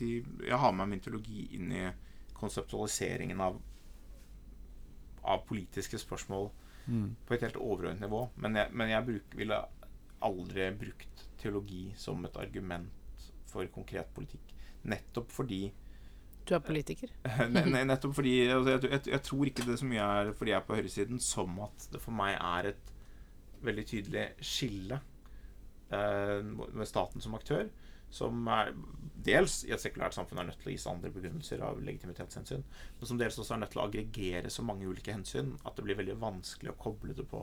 Jeg 0.00 0.60
har 0.60 0.76
med 0.76 0.92
min 0.92 1.00
teologi 1.00 1.46
inn 1.56 1.72
i 1.72 1.86
konseptualiseringen 2.36 3.40
av 3.40 3.62
av 5.24 5.46
politiske 5.48 5.96
spørsmål 5.96 6.50
Mm. 6.86 7.14
på 7.26 7.34
et 7.34 7.40
helt 7.46 7.56
overordnet 7.56 8.00
nivå. 8.04 8.26
Men 8.36 8.56
jeg, 8.60 8.68
men 8.72 8.90
jeg 8.90 9.06
bruk, 9.06 9.36
ville 9.38 9.60
aldri 10.24 10.66
brukt 10.80 11.22
teologi 11.40 11.86
som 11.96 12.24
et 12.28 12.36
argument 12.36 12.90
for 13.48 13.66
konkret 13.72 14.10
politikk. 14.16 14.52
Nettopp 14.84 15.30
fordi 15.32 15.62
Du 16.44 16.54
er 16.54 16.60
politiker. 16.60 17.08
Ne- 17.54 17.64
ne- 17.72 17.84
Nettopp 17.88 18.14
fordi 18.18 18.34
altså, 18.52 18.74
jeg, 18.74 18.82
jeg, 18.90 19.06
jeg 19.14 19.22
tror 19.22 19.48
ikke 19.48 19.64
det 19.64 19.78
så 19.80 19.86
mye 19.88 20.08
er 20.18 20.32
fordi 20.36 20.50
jeg 20.52 20.58
er 20.60 20.66
på 20.68 20.76
høyresiden, 20.76 21.20
som 21.20 21.58
at 21.64 21.88
det 21.92 22.00
for 22.04 22.12
meg 22.12 22.36
er 22.36 22.68
et 22.74 22.92
veldig 23.64 23.84
tydelig 23.88 24.26
skille 24.44 24.98
eh, 25.88 26.42
med 26.44 26.84
staten 26.88 27.20
som 27.24 27.34
aktør, 27.38 27.68
som 28.14 28.46
er 28.54 28.72
dels 29.24 29.62
i 29.66 29.72
et 29.74 29.82
sekulært 29.82 30.14
samfunn 30.14 30.42
er 30.42 30.50
nødt 30.50 30.60
til 30.62 30.70
å 30.70 30.74
gis 30.74 30.86
andre 30.90 31.10
begrunnelser 31.14 31.62
av 31.64 31.80
legitimitetshensyn, 31.82 32.64
men 32.98 33.08
som 33.08 33.18
dels 33.18 33.38
også 33.40 33.56
er 33.56 33.62
nødt 33.62 33.72
til 33.74 33.80
å 33.80 33.86
aggregere 33.88 34.52
så 34.52 34.64
mange 34.66 34.86
ulike 34.86 35.14
hensyn 35.14 35.54
at 35.64 35.74
det 35.76 35.86
blir 35.86 35.98
veldig 35.98 36.18
vanskelig 36.20 36.74
å 36.74 36.76
koble 36.84 37.16
det 37.16 37.26
på, 37.30 37.40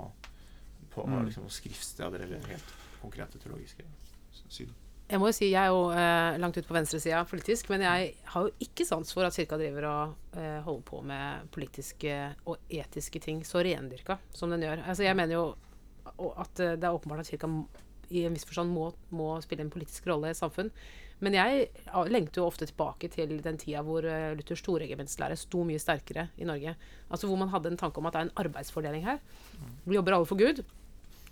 på 0.93 1.07
Mm. 1.07 1.25
liksom, 1.25 1.49
skriftsteder 1.49 2.23
eller 2.27 2.47
helt 2.51 2.71
konkrete 3.01 3.39
teologiske 3.41 3.83
syn. 4.47 4.71
Jeg 5.11 5.19
må 5.19 5.27
jo 5.27 5.35
si, 5.35 5.49
jeg 5.51 5.59
er 5.59 5.73
jo 5.73 5.89
eh, 5.91 6.37
langt 6.39 6.55
ut 6.55 6.67
på 6.69 6.75
venstresida 6.77 7.25
politisk, 7.27 7.67
men 7.73 7.81
jeg 7.83 8.13
har 8.31 8.45
jo 8.47 8.51
ikke 8.63 8.85
sans 8.87 9.11
for 9.11 9.27
at 9.27 9.35
kirka 9.35 9.57
driver 9.59 9.87
og 9.89 10.37
eh, 10.39 10.61
holder 10.63 10.85
på 10.87 11.01
med 11.03 11.49
politiske 11.51 12.13
og 12.47 12.61
etiske 12.71 13.19
ting 13.19 13.41
så 13.43 13.59
rendyrka 13.59 14.21
som 14.31 14.53
den 14.53 14.63
gjør. 14.63 14.85
Altså 14.87 15.03
jeg 15.03 15.17
mener 15.19 15.35
jo 15.35 15.43
at 16.39 16.63
eh, 16.63 16.77
det 16.79 16.87
er 16.87 16.95
åpenbart 16.95 17.25
at 17.25 17.33
kirka 17.33 17.49
i 18.11 18.25
en 18.27 18.35
viss 18.35 18.47
forstand 18.47 18.73
må, 18.75 18.91
må 19.15 19.33
spille 19.45 19.65
en 19.65 19.73
politisk 19.73 20.09
rolle 20.11 20.33
i 20.33 20.37
samfunn. 20.37 20.69
Men 21.21 21.37
jeg 21.37 21.67
lengter 22.09 22.41
jo 22.41 22.49
ofte 22.49 22.65
tilbake 22.65 23.09
til 23.13 23.35
den 23.45 23.57
tida 23.61 23.83
hvor 23.85 24.05
eh, 24.09 24.33
Luthers 24.37 24.63
toregimentslære 24.65 25.37
sto 25.37 25.61
mye 25.67 25.81
sterkere 25.81 26.27
i 26.41 26.47
Norge. 26.49 26.73
Altså 27.09 27.29
Hvor 27.29 27.37
man 27.37 27.51
hadde 27.53 27.69
en 27.69 27.77
tanke 27.77 28.01
om 28.01 28.09
at 28.09 28.15
det 28.15 28.21
er 28.21 28.29
en 28.29 28.37
arbeidsfordeling 28.45 29.05
her. 29.05 29.19
Vi 29.85 29.97
jobber 29.99 30.17
alle 30.17 30.29
for 30.29 30.41
Gud. 30.41 30.63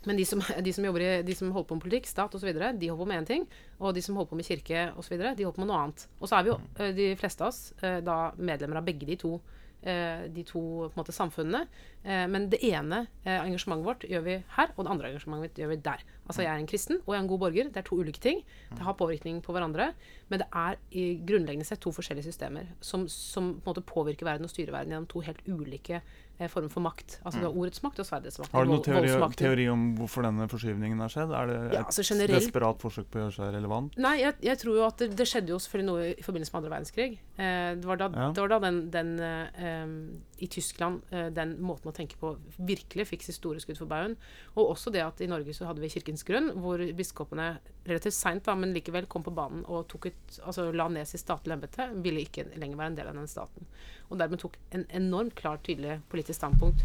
Men 0.06 0.16
de 0.16 0.26
som, 0.30 0.44
de 0.68 0.74
som, 0.74 0.86
i, 0.86 1.08
de 1.26 1.36
som 1.36 1.50
holder 1.52 1.68
på 1.72 1.76
med 1.80 1.84
politikk, 1.88 2.08
stat 2.08 2.36
osv., 2.38 2.52
de 2.54 2.92
holder 2.92 3.02
på 3.02 3.08
med 3.10 3.24
én 3.24 3.30
ting. 3.32 3.48
Og 3.80 3.96
de 3.98 4.04
som 4.06 4.16
holder 4.16 4.30
på 4.30 4.38
med 4.38 4.48
kirke 4.48 4.86
osv., 4.94 5.18
de 5.18 5.48
holder 5.48 5.58
på 5.58 5.64
med 5.66 5.72
noe 5.72 5.82
annet. 5.88 6.06
Og 6.20 6.30
så 6.30 6.38
er 6.38 6.46
vi 6.46 6.54
jo, 6.54 6.60
eh, 6.78 6.94
de 6.96 7.10
fleste 7.20 7.44
av 7.44 7.50
oss, 7.50 7.64
eh, 7.82 7.98
da 8.06 8.20
medlemmer 8.38 8.80
av 8.80 8.86
begge 8.86 9.10
de 9.10 9.18
to, 9.20 9.40
de 9.80 10.42
to 10.44 10.62
måte, 10.92 11.14
samfunnene. 11.16 11.62
Men 12.04 12.50
det 12.52 12.58
ene 12.68 13.06
engasjementet 13.24 13.86
vårt 13.86 14.02
gjør 14.12 14.26
vi 14.26 14.34
her, 14.58 14.74
og 14.76 14.84
det 14.84 14.92
andre 14.92 15.12
engasjementet 15.14 15.46
vårt 15.46 15.62
gjør 15.62 15.70
vi 15.72 15.78
der. 15.86 16.04
Altså 16.30 16.44
jeg 16.46 16.52
er 16.54 16.62
en 16.62 16.68
kristen, 16.70 17.00
og 17.08 17.14
jeg 17.16 17.18
er 17.20 17.24
en 17.26 17.32
god 17.32 17.40
borger. 17.42 17.70
Det 17.74 17.82
er 17.82 17.88
to 17.90 17.98
ulike 17.98 18.22
ting. 18.22 18.44
Det 18.70 18.86
har 18.86 18.94
påvirkning 19.00 19.42
på 19.42 19.52
hverandre. 19.56 19.92
Men 20.30 20.44
det 20.44 20.48
er 20.54 20.78
i 20.94 21.06
grunnleggende 21.26 21.66
sett 21.66 21.82
to 21.82 21.90
forskjellige 21.96 22.30
systemer 22.30 22.68
som, 22.86 23.08
som 23.10 23.56
på 23.58 23.66
en 23.66 23.74
måte 23.74 23.82
påvirker 23.90 24.28
verden 24.30 24.46
og 24.46 24.52
styrer 24.54 24.76
verden 24.76 24.94
gjennom 24.94 25.08
to 25.10 25.24
helt 25.26 25.42
ulike 25.50 25.98
eh, 26.38 26.46
former 26.54 26.70
for 26.70 26.86
makt. 26.86 27.16
Altså 27.26 27.42
du 27.42 27.48
har 27.48 27.58
ordets 27.58 27.82
makt 27.82 28.04
og 28.04 28.06
sverdets 28.06 28.38
makt. 28.44 28.54
Har 28.54 28.68
du 28.70 28.74
noen 28.76 28.84
teori, 28.86 29.10
teori 29.42 29.66
om 29.74 29.88
hvorfor 29.98 30.28
denne 30.28 30.46
forskyvningen 30.52 31.02
har 31.02 31.10
skjedd? 31.16 31.34
Er 31.34 31.50
det 31.50 31.58
et 31.64 31.74
Ja, 31.80 31.82
altså 31.90 32.06
generelt- 32.06 32.46
desperat 32.46 32.78
forsøk 32.86 33.10
på 33.10 33.18
å 33.18 33.24
gjøre 33.26 33.36
seg 33.40 33.54
relevant? 33.58 33.98
Nei, 33.98 34.14
jeg, 34.22 34.38
jeg 34.52 34.62
tror 34.62 34.78
jo 34.78 34.86
at 34.86 35.02
det, 35.02 35.10
det 35.18 35.28
skjedde 35.34 35.56
jo 35.56 35.58
selvfølgelig 35.66 35.90
noe 35.90 36.06
i 36.14 36.28
forbindelse 36.30 36.54
med 36.54 36.62
andre 36.62 36.74
verdenskrig. 36.76 37.10
Eh, 37.42 37.74
det 37.82 37.90
var 37.90 37.98
da, 38.04 38.12
Ja. 38.14 38.30
det 38.38 38.46
var 38.46 38.54
da 38.54 38.62
den, 38.70 38.80
den 38.94 39.12
eh, 39.26 40.46
i 40.46 40.48
Tyskland 40.48 41.02
eh, 41.10 41.32
den 41.34 41.58
måten 41.66 41.90
å 41.90 41.96
tenke 41.98 42.22
på 42.22 42.36
virkelig 42.62 43.10
fikk 43.16 43.26
sitt 43.26 43.40
store 43.42 43.60
skudd 43.66 43.82
for 43.82 43.90
baugen. 43.90 44.14
Og 44.54 44.76
også 44.76 44.94
det 44.94 45.02
at 45.02 45.26
i 45.26 45.28
Norge 45.34 45.58
så 45.58 45.66
hadde 45.66 45.82
vi 45.82 45.90
Kirkens 45.90 46.19
grunn, 46.28 46.52
hvor 46.62 46.78
biskopene 46.96 47.48
relativt 47.88 48.16
seint, 48.16 48.48
men 48.60 48.74
likevel 48.76 49.06
kom 49.10 49.24
på 49.26 49.34
banen 49.36 49.64
og 49.68 49.88
tok 49.92 50.04
et, 50.12 50.24
altså 50.44 50.62
la 50.76 50.88
ned 50.92 51.06
sitt 51.10 51.24
statlige 51.24 51.56
embete. 51.58 51.84
Ville 52.04 52.22
ikke 52.26 52.44
lenger 52.56 52.78
være 52.80 52.90
en 52.92 53.00
del 53.00 53.10
av 53.12 53.18
den 53.20 53.32
staten. 53.32 53.62
Og 54.10 54.16
dermed 54.22 54.40
tok 54.42 54.54
en 54.76 54.86
enormt 55.02 55.36
klart, 55.40 55.62
tydelig 55.68 55.94
politisk 56.12 56.38
standpunkt 56.40 56.80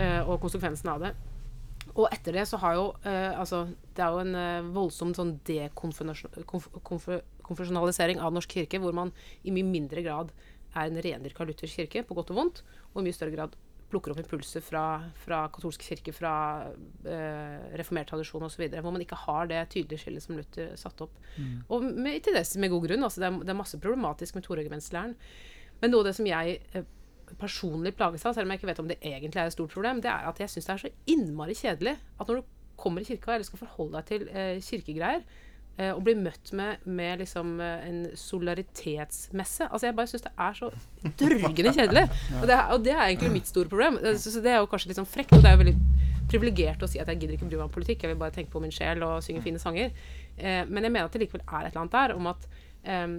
eh, 0.00 0.22
og 0.22 0.42
konsekvensen 0.44 0.88
av 0.92 0.98
det. 1.04 1.12
Og 1.96 2.06
etter 2.12 2.32
det 2.36 2.44
så 2.46 2.56
har 2.62 2.72
jo 2.76 2.84
eh, 3.08 3.32
Altså, 3.34 3.58
det 3.96 4.02
er 4.04 4.10
jo 4.14 4.22
en 4.22 4.34
eh, 4.38 4.68
voldsom 4.74 5.10
sånn 5.16 5.32
dekonfesjonalisering 5.48 8.18
av 8.22 8.34
Norsk 8.36 8.50
kirke, 8.60 8.78
hvor 8.82 8.94
man 8.96 9.08
i 9.42 9.50
mye 9.54 9.66
mindre 9.66 10.00
grad 10.06 10.28
er 10.70 10.84
en 10.86 11.02
rendyrka 11.02 11.42
luthersk 11.48 11.74
kirke, 11.80 12.00
på 12.06 12.14
godt 12.14 12.30
og 12.30 12.38
vondt, 12.38 12.56
og 12.92 12.98
i 13.00 13.04
mye 13.08 13.16
større 13.16 13.34
grad 13.34 13.50
plukker 13.90 14.14
opp 14.14 14.20
impulser 14.22 14.62
fra, 14.64 14.84
fra 15.24 15.42
katolsk 15.52 15.82
kirke, 15.88 16.14
fra 16.14 16.34
eh, 17.04 17.66
reformert 17.80 18.10
tradisjon 18.12 18.46
osv., 18.46 18.62
hvor 18.70 18.94
man 18.94 19.04
ikke 19.04 19.18
har 19.26 19.50
det 19.50 19.64
tydelige 19.74 20.04
skillet 20.04 20.24
som 20.24 20.38
Luther 20.38 20.72
satte 20.80 21.06
opp. 21.06 21.18
Og 21.68 21.84
med, 21.90 22.20
til 22.24 22.36
dels 22.36 22.54
med 22.60 22.72
god 22.72 22.86
grunn. 22.86 23.04
Altså, 23.08 23.22
det, 23.22 23.28
er, 23.30 23.42
det 23.42 23.54
er 23.54 23.60
masse 23.60 23.82
problematisk 23.82 24.38
med 24.38 24.46
toregimentslæren. 24.46 25.16
Men 25.80 25.94
noe 25.94 26.04
av 26.04 26.10
det 26.10 26.16
som 26.18 26.28
jeg 26.28 26.60
eh, 26.76 26.88
personlig 27.40 27.94
plages 27.98 28.24
av, 28.26 28.34
selv 28.36 28.48
om 28.48 28.54
jeg 28.54 28.60
ikke 28.60 28.70
vet 28.70 28.82
om 28.82 28.88
det 28.90 28.98
egentlig 29.02 29.42
er 29.42 29.50
et 29.50 29.56
stort 29.56 29.74
problem, 29.74 30.00
det 30.04 30.10
er 30.12 30.26
at 30.30 30.40
jeg 30.42 30.52
syns 30.54 30.68
det 30.70 30.74
er 30.74 30.82
så 30.84 30.94
innmari 31.14 31.56
kjedelig 31.58 31.94
at 31.98 32.30
når 32.30 32.40
du 32.40 32.56
kommer 32.80 33.04
i 33.04 33.08
kirka 33.10 33.34
eller 33.34 33.46
skal 33.46 33.60
forholde 33.60 33.98
deg 33.98 34.08
til 34.08 34.28
eh, 34.32 34.56
kirkegreier, 34.64 35.24
og 35.94 36.02
blir 36.04 36.18
møtt 36.20 36.50
med, 36.52 36.82
med 36.84 37.22
liksom 37.22 37.54
eh, 37.60 37.84
en 37.88 38.00
solidaritetsmesse 38.18 39.68
Altså 39.70 39.86
Jeg 39.86 39.96
bare 39.96 40.10
syns 40.10 40.24
det 40.26 40.32
er 40.36 40.58
så 40.58 40.70
dørgende 41.20 41.72
kjedelig. 41.76 42.02
Og, 42.40 42.46
det 42.50 42.54
er, 42.56 42.64
og 42.74 42.84
det 42.84 42.92
er 42.92 43.04
egentlig 43.06 43.30
mitt 43.38 43.48
store 43.48 43.68
problem. 43.70 43.96
Eh, 44.02 44.16
Så, 44.20 44.30
så 44.34 44.42
det 44.44 44.52
er 44.52 44.58
jo 44.60 44.68
kanskje 44.70 44.90
litt 44.92 45.00
sånn 45.00 45.08
frekt, 45.08 45.32
og 45.32 45.42
det 45.44 45.48
er 45.52 45.56
jo 45.56 45.62
veldig 45.64 45.76
privilegert 46.30 46.82
å 46.82 46.88
si 46.90 47.00
at 47.02 47.08
jeg 47.10 47.18
gidder 47.24 47.34
ikke 47.38 47.48
bry 47.48 47.56
meg 47.58 47.64
om 47.66 47.72
politikk, 47.74 48.04
jeg 48.04 48.12
vil 48.12 48.20
bare 48.20 48.30
tenke 48.36 48.52
på 48.52 48.60
min 48.62 48.70
sjel 48.74 49.00
og 49.02 49.16
synge 49.26 49.42
fine 49.42 49.58
sanger. 49.58 49.90
Eh, 50.38 50.62
men 50.68 50.84
jeg 50.86 50.92
mener 50.94 51.08
at 51.08 51.16
det 51.16 51.24
likevel 51.24 51.42
er 51.46 51.66
et 51.66 51.72
eller 51.72 51.80
annet 51.86 51.96
der 51.96 52.14
om 52.14 52.28
at 52.30 52.44
eh, 52.84 53.16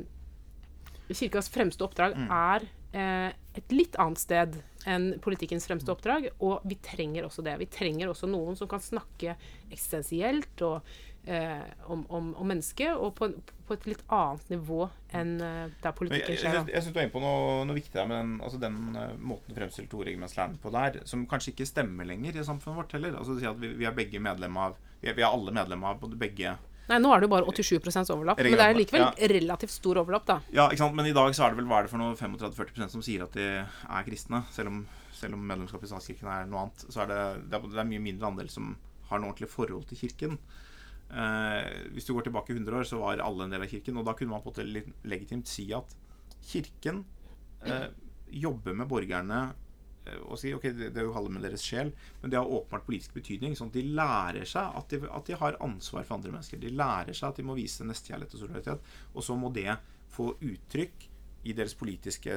Kirkas 1.12 1.49
fremste 1.52 1.84
oppdrag 1.84 2.14
er 2.32 2.64
eh, 2.95 3.34
et 3.60 3.74
litt 3.76 3.97
annet 3.99 4.22
sted 4.22 4.54
enn 4.88 5.10
politikkens 5.22 5.68
fremste 5.68 5.91
oppdrag, 5.91 6.30
og 6.39 6.64
vi 6.66 6.78
trenger 6.82 7.26
også 7.28 7.43
det. 7.43 7.58
Vi 7.60 7.68
trenger 7.74 8.08
også 8.14 8.30
noen 8.32 8.56
som 8.56 8.70
kan 8.72 8.80
snakke 8.80 9.36
eksistensielt 9.70 10.64
og, 10.64 10.80
eh, 11.26 11.62
om, 11.86 12.06
om, 12.10 12.32
om 12.36 12.48
mennesket, 12.48 12.96
og 12.96 13.14
på, 13.18 13.30
på 13.68 13.78
et 13.78 13.88
litt 13.90 14.02
annet 14.08 14.54
nivå 14.54 14.88
enn 15.18 15.36
eh, 15.44 15.76
der 15.84 15.96
politikken 15.98 16.38
skjer. 16.38 16.48
jeg, 16.48 16.64
jeg, 16.64 16.74
jeg 16.76 16.86
synes 16.86 16.96
du 16.96 17.00
er 17.02 17.08
inne 17.08 17.16
på 17.16 17.24
noe, 17.24 17.62
noe 17.68 17.78
viktig 17.78 17.98
der 17.98 18.10
med 18.10 18.22
den, 18.24 18.34
altså 18.42 18.62
den 18.62 18.80
uh, 18.96 19.14
måten 19.18 19.54
du 19.54 19.60
fremstiller 19.60 19.92
toregimentslæren 19.92 20.58
på 20.62 20.74
der, 20.74 21.02
som 21.10 21.28
kanskje 21.30 21.56
ikke 21.56 21.70
stemmer 21.70 22.10
lenger 22.10 22.38
i 22.38 22.48
samfunnet 22.48 22.82
vårt 22.82 22.98
heller. 22.98 23.16
Altså 23.20 23.38
si 23.40 23.50
at 23.50 23.62
vi, 23.62 23.74
vi 23.80 23.88
er 23.90 23.96
begge 23.98 24.22
medlem 24.24 24.60
av 24.62 24.80
vi 25.02 25.10
er, 25.10 25.18
vi 25.18 25.26
er 25.26 25.32
alle 25.32 25.54
medlem 25.56 25.82
av 25.88 25.98
både 26.02 26.20
begge 26.20 26.58
Nei, 26.90 26.98
nå 27.00 27.12
er 27.14 27.22
det 27.22 27.28
jo 27.30 27.32
bare 27.32 27.52
87% 27.56 28.10
overlapp, 28.12 28.40
men 28.42 28.58
det 28.58 28.66
er 28.66 28.76
likevel 28.76 29.06
relativt 29.32 29.72
stor 29.72 30.02
overlapp, 30.02 30.26
da. 30.28 30.36
Ja, 30.52 30.66
ikke 30.68 30.82
sant? 30.82 30.98
Men 30.98 31.08
i 31.08 31.14
dag 31.16 31.30
så 31.38 31.46
er 31.46 31.54
det 31.54 31.62
vel 31.62 31.70
hva 31.70 31.78
er 31.80 31.88
det 31.88 31.92
for 31.94 32.02
noe 32.02 32.18
35-40% 32.20 32.92
som 32.92 33.06
sier 33.06 33.24
at 33.24 33.38
de 33.38 33.46
er 33.62 34.08
kristne. 34.08 34.42
Selv 34.52 34.74
om, 34.74 34.82
selv 35.16 35.38
om 35.38 35.46
medlemskapet 35.54 35.88
i 35.88 35.92
statskirken 35.94 36.28
er 36.34 36.50
noe 36.52 36.66
annet, 36.66 36.84
så 36.92 37.06
er 37.06 37.12
det, 37.14 37.22
det, 37.46 37.62
er, 37.62 37.70
det 37.78 37.80
er 37.86 37.88
mye 37.94 38.04
mindre 38.10 38.32
andel 38.34 38.52
som 38.52 38.74
har 39.08 39.22
noe 39.22 39.32
ordentlig 39.32 39.52
forhold 39.54 39.88
til 39.88 40.02
kirken. 40.02 40.36
Eh, 41.12 41.89
hvis 41.91 42.07
du 42.07 42.14
går 42.16 42.30
tilbake 42.30 42.53
100 42.55 42.78
år, 42.78 42.86
så 42.88 42.99
var 43.01 43.20
alle 43.24 43.45
en 43.47 43.53
del 43.53 43.66
av 43.66 43.72
kirken. 43.72 43.99
Og 43.99 44.07
da 44.07 44.16
kunne 44.18 44.32
man 44.32 44.43
på 44.43 44.53
en 44.53 44.70
måte 44.72 44.93
legitimt 45.12 45.49
si 45.49 45.68
at 45.76 45.95
kirken 46.51 47.03
eh, 47.68 47.89
jobber 48.32 48.78
med 48.78 48.89
borgerne 48.89 49.41
eh, 50.05 50.22
og 50.24 50.39
si 50.39 50.53
ok, 50.55 50.70
det, 50.78 50.91
det 50.95 51.05
holder 51.05 51.36
med 51.36 51.45
deres 51.45 51.66
sjel, 51.68 51.91
men 52.22 52.32
det 52.32 52.39
har 52.39 52.47
åpenbart 52.47 52.88
politisk 52.88 53.20
betydning. 53.20 53.57
sånn 53.59 53.74
at 53.74 53.80
De 53.80 53.86
lærer 53.99 54.47
seg 54.47 54.80
at 54.80 54.95
de, 54.95 55.01
at 55.12 55.28
de 55.28 55.39
har 55.43 55.59
ansvar 55.68 56.07
for 56.07 56.18
andre 56.18 56.34
mennesker. 56.38 56.62
De 56.64 56.74
lærer 56.74 57.18
seg 57.18 57.30
at 57.30 57.41
de 57.41 57.47
må 57.49 57.59
vise 57.59 57.88
nestekjærlighet 57.88 58.38
og 58.38 58.45
solidaritet. 58.45 58.91
Og 59.12 59.28
så 59.28 59.38
må 59.39 59.51
det 59.55 59.76
få 60.12 60.32
uttrykk 60.39 61.07
i 61.49 61.53
deres 61.57 61.74
politiske 61.74 62.34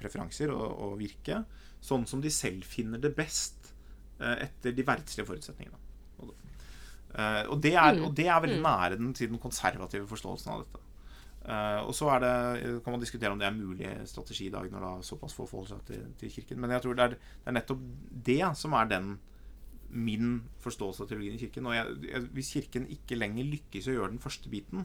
preferanser 0.00 0.50
og, 0.50 0.68
og 0.84 0.96
virke, 1.00 1.44
sånn 1.80 2.08
som 2.10 2.20
de 2.20 2.32
selv 2.34 2.66
finner 2.66 2.98
det 2.98 3.14
best 3.14 3.70
etter 4.18 4.74
de 4.74 4.82
verdslige 4.82 5.28
forutsetningene. 5.28 5.78
Eh, 7.14 7.44
og, 7.48 7.56
det 7.64 7.74
er, 7.74 8.02
og 8.04 8.12
det 8.16 8.28
er 8.28 8.42
veldig 8.44 8.60
nære 8.64 8.98
den, 9.00 9.14
til 9.16 9.32
den 9.32 9.40
konservative 9.42 10.08
forståelsen 10.10 10.52
av 10.54 10.66
dette. 10.66 10.84
Uh, 11.48 11.80
og 11.86 11.94
så 11.96 12.10
er 12.12 12.20
det, 12.20 12.30
kan 12.84 12.92
man 12.92 13.00
diskutere 13.00 13.32
om 13.32 13.38
det 13.40 13.46
er 13.46 13.54
en 13.54 13.62
mulig 13.62 13.88
strategi 14.10 14.50
i 14.50 14.52
dag 14.52 14.66
når 14.68 14.82
da 14.84 14.88
såpass 15.06 15.32
få 15.32 15.46
forholder 15.48 15.78
seg 15.78 15.86
til, 15.88 16.02
til 16.20 16.32
kirken. 16.34 16.60
Men 16.60 16.74
jeg 16.74 16.84
tror 16.84 16.98
det 16.98 17.04
er, 17.06 17.14
det 17.14 17.48
er 17.48 17.56
nettopp 17.56 17.86
det 18.26 18.42
som 18.58 18.74
er 18.76 18.90
den 18.90 19.14
min 19.88 20.42
forståelse 20.60 21.04
av 21.04 21.08
teologien 21.08 21.38
i 21.38 21.40
kirken. 21.40 21.70
Og 21.70 21.76
jeg, 21.76 21.94
jeg, 22.10 22.26
hvis 22.36 22.52
kirken 22.58 22.88
ikke 22.92 23.16
lenger 23.16 23.48
lykkes 23.48 23.88
i 23.88 23.94
å 23.94 23.96
gjøre 23.96 24.12
den 24.12 24.22
første 24.22 24.52
biten, 24.52 24.84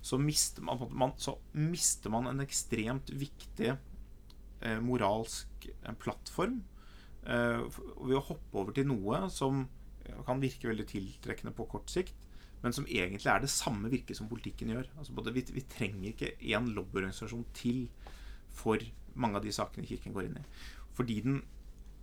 så 0.00 0.20
mister 0.20 0.64
man, 0.64 0.84
man, 0.96 1.16
så 1.20 1.36
mister 1.58 2.12
man 2.12 2.30
en 2.30 2.44
ekstremt 2.44 3.10
viktig 3.10 3.72
eh, 3.74 4.78
moralsk 4.84 5.66
eh, 5.74 5.96
plattform 6.00 6.60
eh, 7.26 7.66
ved 7.66 8.16
å 8.16 8.26
hoppe 8.30 8.62
over 8.62 8.76
til 8.76 8.88
noe 8.88 9.26
som 9.34 9.66
kan 10.26 10.42
virke 10.42 10.70
veldig 10.70 10.86
tiltrekkende 10.90 11.54
på 11.56 11.66
kort 11.70 11.90
sikt, 11.92 12.26
men 12.62 12.74
som 12.76 12.86
egentlig 12.86 13.30
er 13.32 13.40
det 13.40 13.50
samme 13.52 13.88
virket 13.92 14.18
som 14.18 14.28
politikken 14.28 14.72
gjør. 14.74 14.90
Altså 14.98 15.14
både, 15.16 15.32
vi, 15.32 15.44
vi 15.54 15.64
trenger 15.70 16.10
ikke 16.10 16.34
én 16.40 16.68
lobbyorganisasjon 16.76 17.46
til 17.56 17.86
for 18.52 18.82
mange 19.14 19.40
av 19.40 19.46
de 19.46 19.54
sakene 19.54 19.88
Kirken 19.88 20.14
går 20.14 20.28
inn 20.28 20.38
i. 20.40 20.44
Fordi 20.98 21.20
den, 21.24 21.40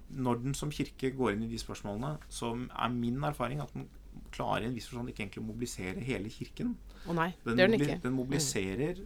når 0.10 0.41
den 0.41 0.58
som 0.58 0.72
kirke 0.74 1.12
går 1.14 1.36
inn 1.36 1.45
i 1.45 1.51
de 1.51 1.60
spørsmålene, 1.62 2.16
så 2.30 2.53
er 2.55 2.93
min 2.95 3.22
erfaring 3.24 3.62
at 3.62 3.74
den 3.76 3.86
klarer 4.34 4.66
i 4.66 4.70
en 4.72 4.76
viss 4.76 4.88
forstand 4.89 5.12
ikke 5.12 5.26
egentlig 5.26 5.43
å 5.43 5.47
mobilisere 5.51 6.03
hele 6.03 6.32
Kirken. 6.34 6.74
Å 7.05 7.16
nei, 7.16 7.30
Den, 7.45 7.53
det 7.53 7.64
gjør 7.64 7.72
den 7.74 7.82
ikke. 7.82 7.99
den 8.03 8.18
mobiliserer 8.18 9.03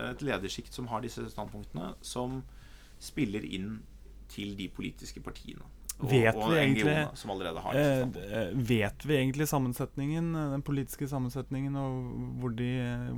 et 0.00 0.22
ledersjikt 0.22 0.76
som 0.76 0.86
har 0.88 1.02
disse 1.04 1.24
standpunktene, 1.32 1.94
som 2.00 2.42
spiller 3.02 3.44
inn 3.44 3.80
til 4.30 4.54
de 4.56 4.68
politiske 4.72 5.20
partiene. 5.24 5.66
Og, 6.00 6.08
Vet 6.08 6.34
og 6.34 6.50
vi 6.50 6.56
egentlig- 6.56 6.84
NGO-ene 6.86 7.16
som 7.16 7.30
allerede 7.34 7.60
har 7.60 7.72
disse 7.72 7.90
Eh, 7.90 7.98
standpunktene. 8.00 8.48
eh, 8.50 8.62
vet 8.70 9.04
vi 9.04 9.16
egentlig 9.16 9.46
sammensetningen, 9.48 10.30
eh, 10.34 10.50
den 10.54 10.62
politiske 10.62 11.08
sammensetningen, 11.08 11.76
og 11.76 12.40
hvor 12.40 12.56
de, 12.56 12.70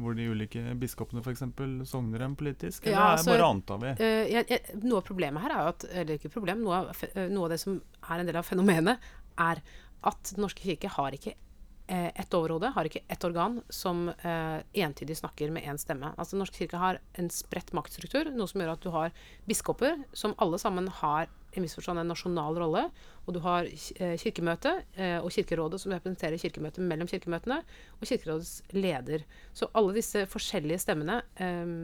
hvor 0.02 0.16
de 0.16 0.26
ulike 0.32 0.64
biskopene 0.80 1.22
f.eks. 1.22 1.42
sogner 1.88 2.18
dem 2.18 2.34
politisk? 2.36 2.86
Eller 2.86 2.96
Ja, 2.98 3.06
er 3.12 3.16
altså, 3.16 3.36
bare 3.38 3.50
antar 3.54 3.78
vi? 3.78 3.92
Uh, 4.02 4.82
noe 4.82 4.96
av 4.98 5.04
problemet 5.06 5.40
her 5.42 5.50
er 5.50 5.62
jo 5.62 5.68
at 5.68 5.84
Eller 5.94 6.18
ikke 6.18 6.32
problem, 6.32 6.62
noe 6.64 6.74
av, 6.74 7.04
noe 7.30 7.44
av 7.44 7.50
det 7.50 7.60
som 7.60 7.80
er 8.10 8.18
en 8.20 8.26
del 8.26 8.36
av 8.36 8.44
fenomenet, 8.44 8.98
er 9.38 9.62
at 10.04 10.32
Den 10.34 10.42
norske 10.44 10.60
kirke 10.62 10.88
har 10.90 11.12
ikke 11.12 11.34
ett 11.88 12.30
overhode, 12.32 12.72
har 12.72 12.84
ikke 12.84 13.02
ett 13.10 13.24
organ 13.24 13.60
som 13.68 14.08
eh, 14.08 14.62
entydig 14.74 15.16
snakker 15.18 15.50
med 15.52 15.62
én 15.64 15.76
stemme. 15.78 16.14
Altså 16.16 16.30
Den 16.32 16.38
norske 16.40 16.56
kirke 16.66 16.78
har 16.78 16.98
en 17.18 17.28
spredt 17.28 17.72
maktstruktur, 17.74 18.30
noe 18.34 18.46
som 18.48 18.60
gjør 18.62 18.72
at 18.72 18.80
du 18.80 18.90
har 18.90 19.12
biskoper 19.46 20.02
som 20.14 20.34
alle 20.38 20.58
sammen 20.58 20.88
har 20.88 21.26
i 21.52 21.58
en 21.60 21.66
viss 21.66 21.74
forstand 21.76 22.00
en 22.00 22.08
nasjonal 22.08 22.56
rolle, 22.56 22.86
og 23.26 23.34
du 23.36 23.40
har 23.44 23.66
eh, 23.68 24.14
Kirkemøtet 24.20 24.84
eh, 24.96 25.18
og 25.20 25.30
Kirkerådet 25.34 25.80
som 25.82 25.92
representerer 25.92 26.40
Kirkemøtet 26.40 26.84
mellom 26.88 27.08
kirkemøtene, 27.10 27.58
og 28.00 28.06
Kirkerådets 28.08 28.62
leder. 28.72 29.26
Så 29.52 29.68
alle 29.76 29.92
disse 29.98 30.24
forskjellige 30.32 30.80
stemmene 30.86 31.20
eh, 31.36 31.74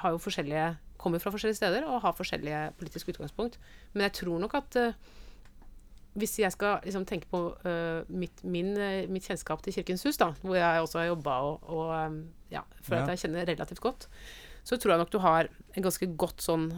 har 0.00 0.14
jo 0.16 0.22
forskjellige, 0.24 0.70
kommer 0.98 1.20
fra 1.20 1.30
forskjellige 1.34 1.60
steder 1.60 1.84
og 1.84 2.00
har 2.02 2.16
forskjellige 2.16 2.62
politiske 2.80 3.12
utgangspunkt. 3.12 3.58
Men 3.92 4.06
jeg 4.08 4.16
tror 4.22 4.40
nok 4.40 4.56
at 4.62 4.80
eh, 4.80 4.96
hvis 6.14 6.38
jeg 6.38 6.52
skal 6.54 6.78
liksom 6.86 7.04
tenke 7.10 7.26
på 7.28 7.42
eh, 7.66 8.06
mitt, 8.08 8.40
min, 8.46 8.72
mitt 9.10 9.26
kjennskap 9.26 9.62
til 9.66 9.74
Kirkens 9.74 10.04
hus, 10.06 10.16
da, 10.20 10.30
hvor 10.40 10.54
jeg 10.56 10.80
også 10.80 11.00
har 11.02 11.08
jobba 11.10 11.38
og, 11.42 11.68
og 11.68 12.20
ja, 12.54 12.62
føler 12.80 13.00
Ja. 13.00 13.04
at 13.04 13.14
jeg 13.16 13.24
kjenner 13.26 13.48
relativt 13.50 13.82
godt, 13.82 14.08
så 14.64 14.78
tror 14.80 14.94
jeg 14.94 15.02
nok 15.02 15.10
du 15.12 15.18
har 15.20 15.48
en 15.76 15.84
ganske 15.84 16.06
godt 16.16 16.40
sånn 16.40 16.70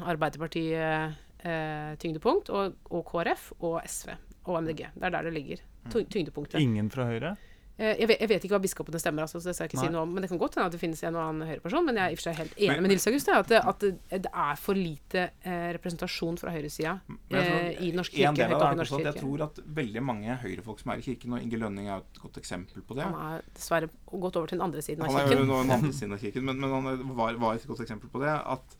Arbeiderparti-tyngdepunkt, 1.46 2.50
og, 2.50 2.78
og 2.90 3.04
KrF 3.10 3.50
og 3.60 3.80
SV 3.86 4.14
og 4.46 4.62
MDG. 4.62 4.86
Det 4.94 5.02
er 5.10 5.10
der 5.18 5.22
det 5.30 5.34
ligger. 5.34 5.66
Tyngdepunktet. 5.90 6.60
Ingen 6.62 6.90
fra 6.90 7.06
Høyre? 7.10 7.36
Eh, 7.78 7.90
Jeg 8.00 8.08
vet, 8.08 8.20
jeg 8.22 8.28
vet 8.30 8.44
ikke 8.46 8.54
hva 8.56 8.60
biskopene 8.62 8.98
stemmer, 9.02 9.26
altså, 9.26 9.36
så 9.42 9.50
det 9.50 9.54
skal 9.58 9.66
jeg 9.66 9.72
ikke 9.74 9.82
si 9.84 9.90
noe 9.92 10.04
om. 10.06 10.12
Men 10.16 10.24
det 10.24 10.30
kan 10.30 10.38
godt 10.40 10.54
hende 10.56 10.66
at 10.70 10.72
det 10.72 10.80
finnes 10.80 11.02
en 11.04 11.16
og 11.18 11.24
annen 11.26 11.48
høyreperson. 11.50 11.84
Men 11.84 11.98
jeg 11.98 12.04
er 12.06 12.14
i 12.14 12.16
og 12.16 12.20
for 12.20 12.26
seg 12.30 12.38
helt 12.40 12.54
enig 12.56 12.76
med 12.86 12.92
Nils 12.92 13.06
August. 13.10 13.28
At, 13.28 13.50
det, 13.50 13.60
at 13.72 13.82
det, 13.84 14.20
det 14.24 14.30
er 14.32 14.60
for 14.62 14.78
lite 14.78 15.24
eh, 15.44 15.66
representasjon 15.76 16.38
fra 16.40 16.54
høyresida 16.54 16.94
Men 17.10 17.36
eh, 17.42 17.82
i 17.84 17.90
Den 17.90 18.00
norske 18.00 18.16
kirke. 18.16 18.48
at 18.48 19.04
jeg 19.10 19.18
tror 19.20 19.44
at 19.50 19.60
veldig 19.82 20.02
mange 20.08 20.38
høyrefolk 20.46 20.80
som 20.80 20.94
er 20.94 21.02
i 21.02 21.06
kirken, 21.10 21.34
og 21.36 21.42
Inge 21.44 21.60
Lønning 21.60 21.90
er 21.90 22.00
et 22.00 22.22
godt 22.22 22.38
eksempel 22.40 22.80
på 22.86 22.96
det. 22.96 23.04
Han 23.10 23.18
er 23.34 23.44
dessverre 23.58 23.90
gått 24.08 24.40
over 24.40 24.46
til 24.48 24.56
den 24.56 24.64
andre 24.70 24.80
siden 24.86 25.04
av 25.04 25.12
kirken. 25.12 25.26
Han 25.26 25.36
er 25.36 25.42
jo 25.44 25.50
nå 25.52 25.60
den 25.66 25.76
andre 25.76 25.92
siden 26.00 26.16
av 26.16 26.24
kirken, 26.24 26.48
men, 26.48 26.62
men 26.64 26.72
han 26.78 27.12
var, 27.20 27.36
var 27.44 27.60
et 27.60 27.68
godt 27.68 27.84
eksempel 27.84 28.08
på 28.14 28.24
det. 28.24 28.32
At 28.56 28.78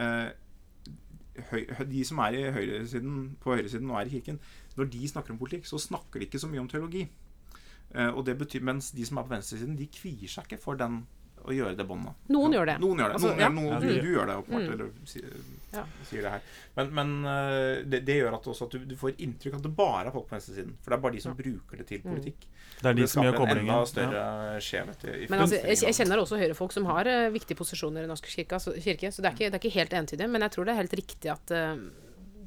eh, 0.00 0.32
de 1.90 2.04
som 2.04 2.20
er 2.24 2.52
høyresiden, 2.54 3.36
på 3.40 3.54
høyresiden 3.54 3.90
og 3.90 4.00
er 4.00 4.10
i 4.10 4.16
kirken, 4.16 4.40
når 4.76 4.90
de 4.92 5.08
snakker 5.08 5.34
om 5.34 5.38
politikk, 5.38 5.66
så 5.66 5.78
snakker 5.78 6.20
de 6.20 6.28
ikke 6.28 6.38
så 6.38 6.50
mye 6.50 6.62
om 6.62 6.68
teologi. 6.68 7.08
Eh, 7.94 8.08
og 8.08 8.26
det 8.26 8.38
betyr, 8.38 8.62
Mens 8.62 8.90
de 8.90 9.06
som 9.06 9.16
er 9.16 9.26
på 9.26 9.34
venstresiden, 9.34 9.78
de 9.78 9.86
kvier 9.86 10.30
seg 10.30 10.46
ikke 10.48 10.62
for 10.62 10.78
den 10.78 11.04
å 11.44 11.52
gjøre 11.54 11.76
det 11.76 11.84
båndet. 11.86 12.14
Noen 12.32 12.54
gjør 12.56 12.66
det. 12.70 12.74
Noen 12.80 12.98
gjør 13.02 13.10
det. 13.12 13.16
Altså, 13.18 13.28
Noen, 13.34 13.40
ja. 13.44 13.48
noen, 13.52 13.80
du, 13.82 13.88
du 14.00 14.10
gjør 14.14 14.30
det, 14.30 14.36
åpenbart. 14.42 14.64
Mm. 14.64 14.72
Eller 14.72 14.90
sier, 15.10 15.34
Ja. 15.74 15.82
sier 16.08 16.22
det 16.22 16.30
her. 16.30 16.42
Men, 16.76 16.90
men 16.94 17.10
eh, 17.30 17.82
det, 17.90 18.00
det 18.06 18.16
gjør 18.20 18.36
at, 18.38 18.46
også 18.52 18.68
at 18.68 18.76
du, 18.76 18.84
du 18.88 18.94
får 18.96 19.16
inntrykk 19.18 19.56
av 19.56 19.60
at 19.60 19.66
det 19.66 19.72
bare 19.78 20.06
er 20.08 20.14
folk 20.14 20.28
på 20.30 20.36
venstresiden. 20.36 20.76
For 20.82 20.94
det 20.94 20.96
er 20.98 21.02
bare 21.04 21.16
de 21.18 21.22
som 21.24 21.36
bruker 21.38 21.82
det 21.82 21.86
til 21.90 22.00
Mm. 22.04 22.14
politikk. 22.14 22.46
Det 22.80 22.88
er 22.90 22.94
de 22.98 23.04
det 23.04 23.10
som 23.10 23.22
gjør 23.24 23.36
koblingen. 23.38 23.68
enda 23.70 23.86
større 23.86 24.22
skjevhet 24.60 25.04
i, 25.04 25.12
i 25.24 25.26
Men 25.30 25.40
altså, 25.44 25.60
jeg, 25.62 25.78
jeg 25.86 25.94
kjenner 26.00 26.20
også 26.24 26.38
høyrefolk 26.40 26.72
som 26.74 26.88
har 26.90 27.06
uh, 27.08 27.28
viktige 27.32 27.56
posisjoner 27.56 28.04
i 28.04 28.10
norsk 28.10 28.26
kirke, 28.28 28.58
så, 28.60 28.74
kirke, 28.82 29.10
så 29.14 29.22
det 29.22 29.30
er, 29.30 29.36
ikke, 29.38 29.50
det 29.52 29.58
er 29.58 29.62
ikke 29.62 29.76
helt 29.78 29.94
entydig. 30.00 30.28
Men 30.30 30.42
jeg 30.46 30.54
tror 30.56 30.64
det 30.68 30.74
er 30.74 30.80
helt 30.82 30.96
riktig 30.98 31.30
at 31.32 31.54
eh, 31.54 31.76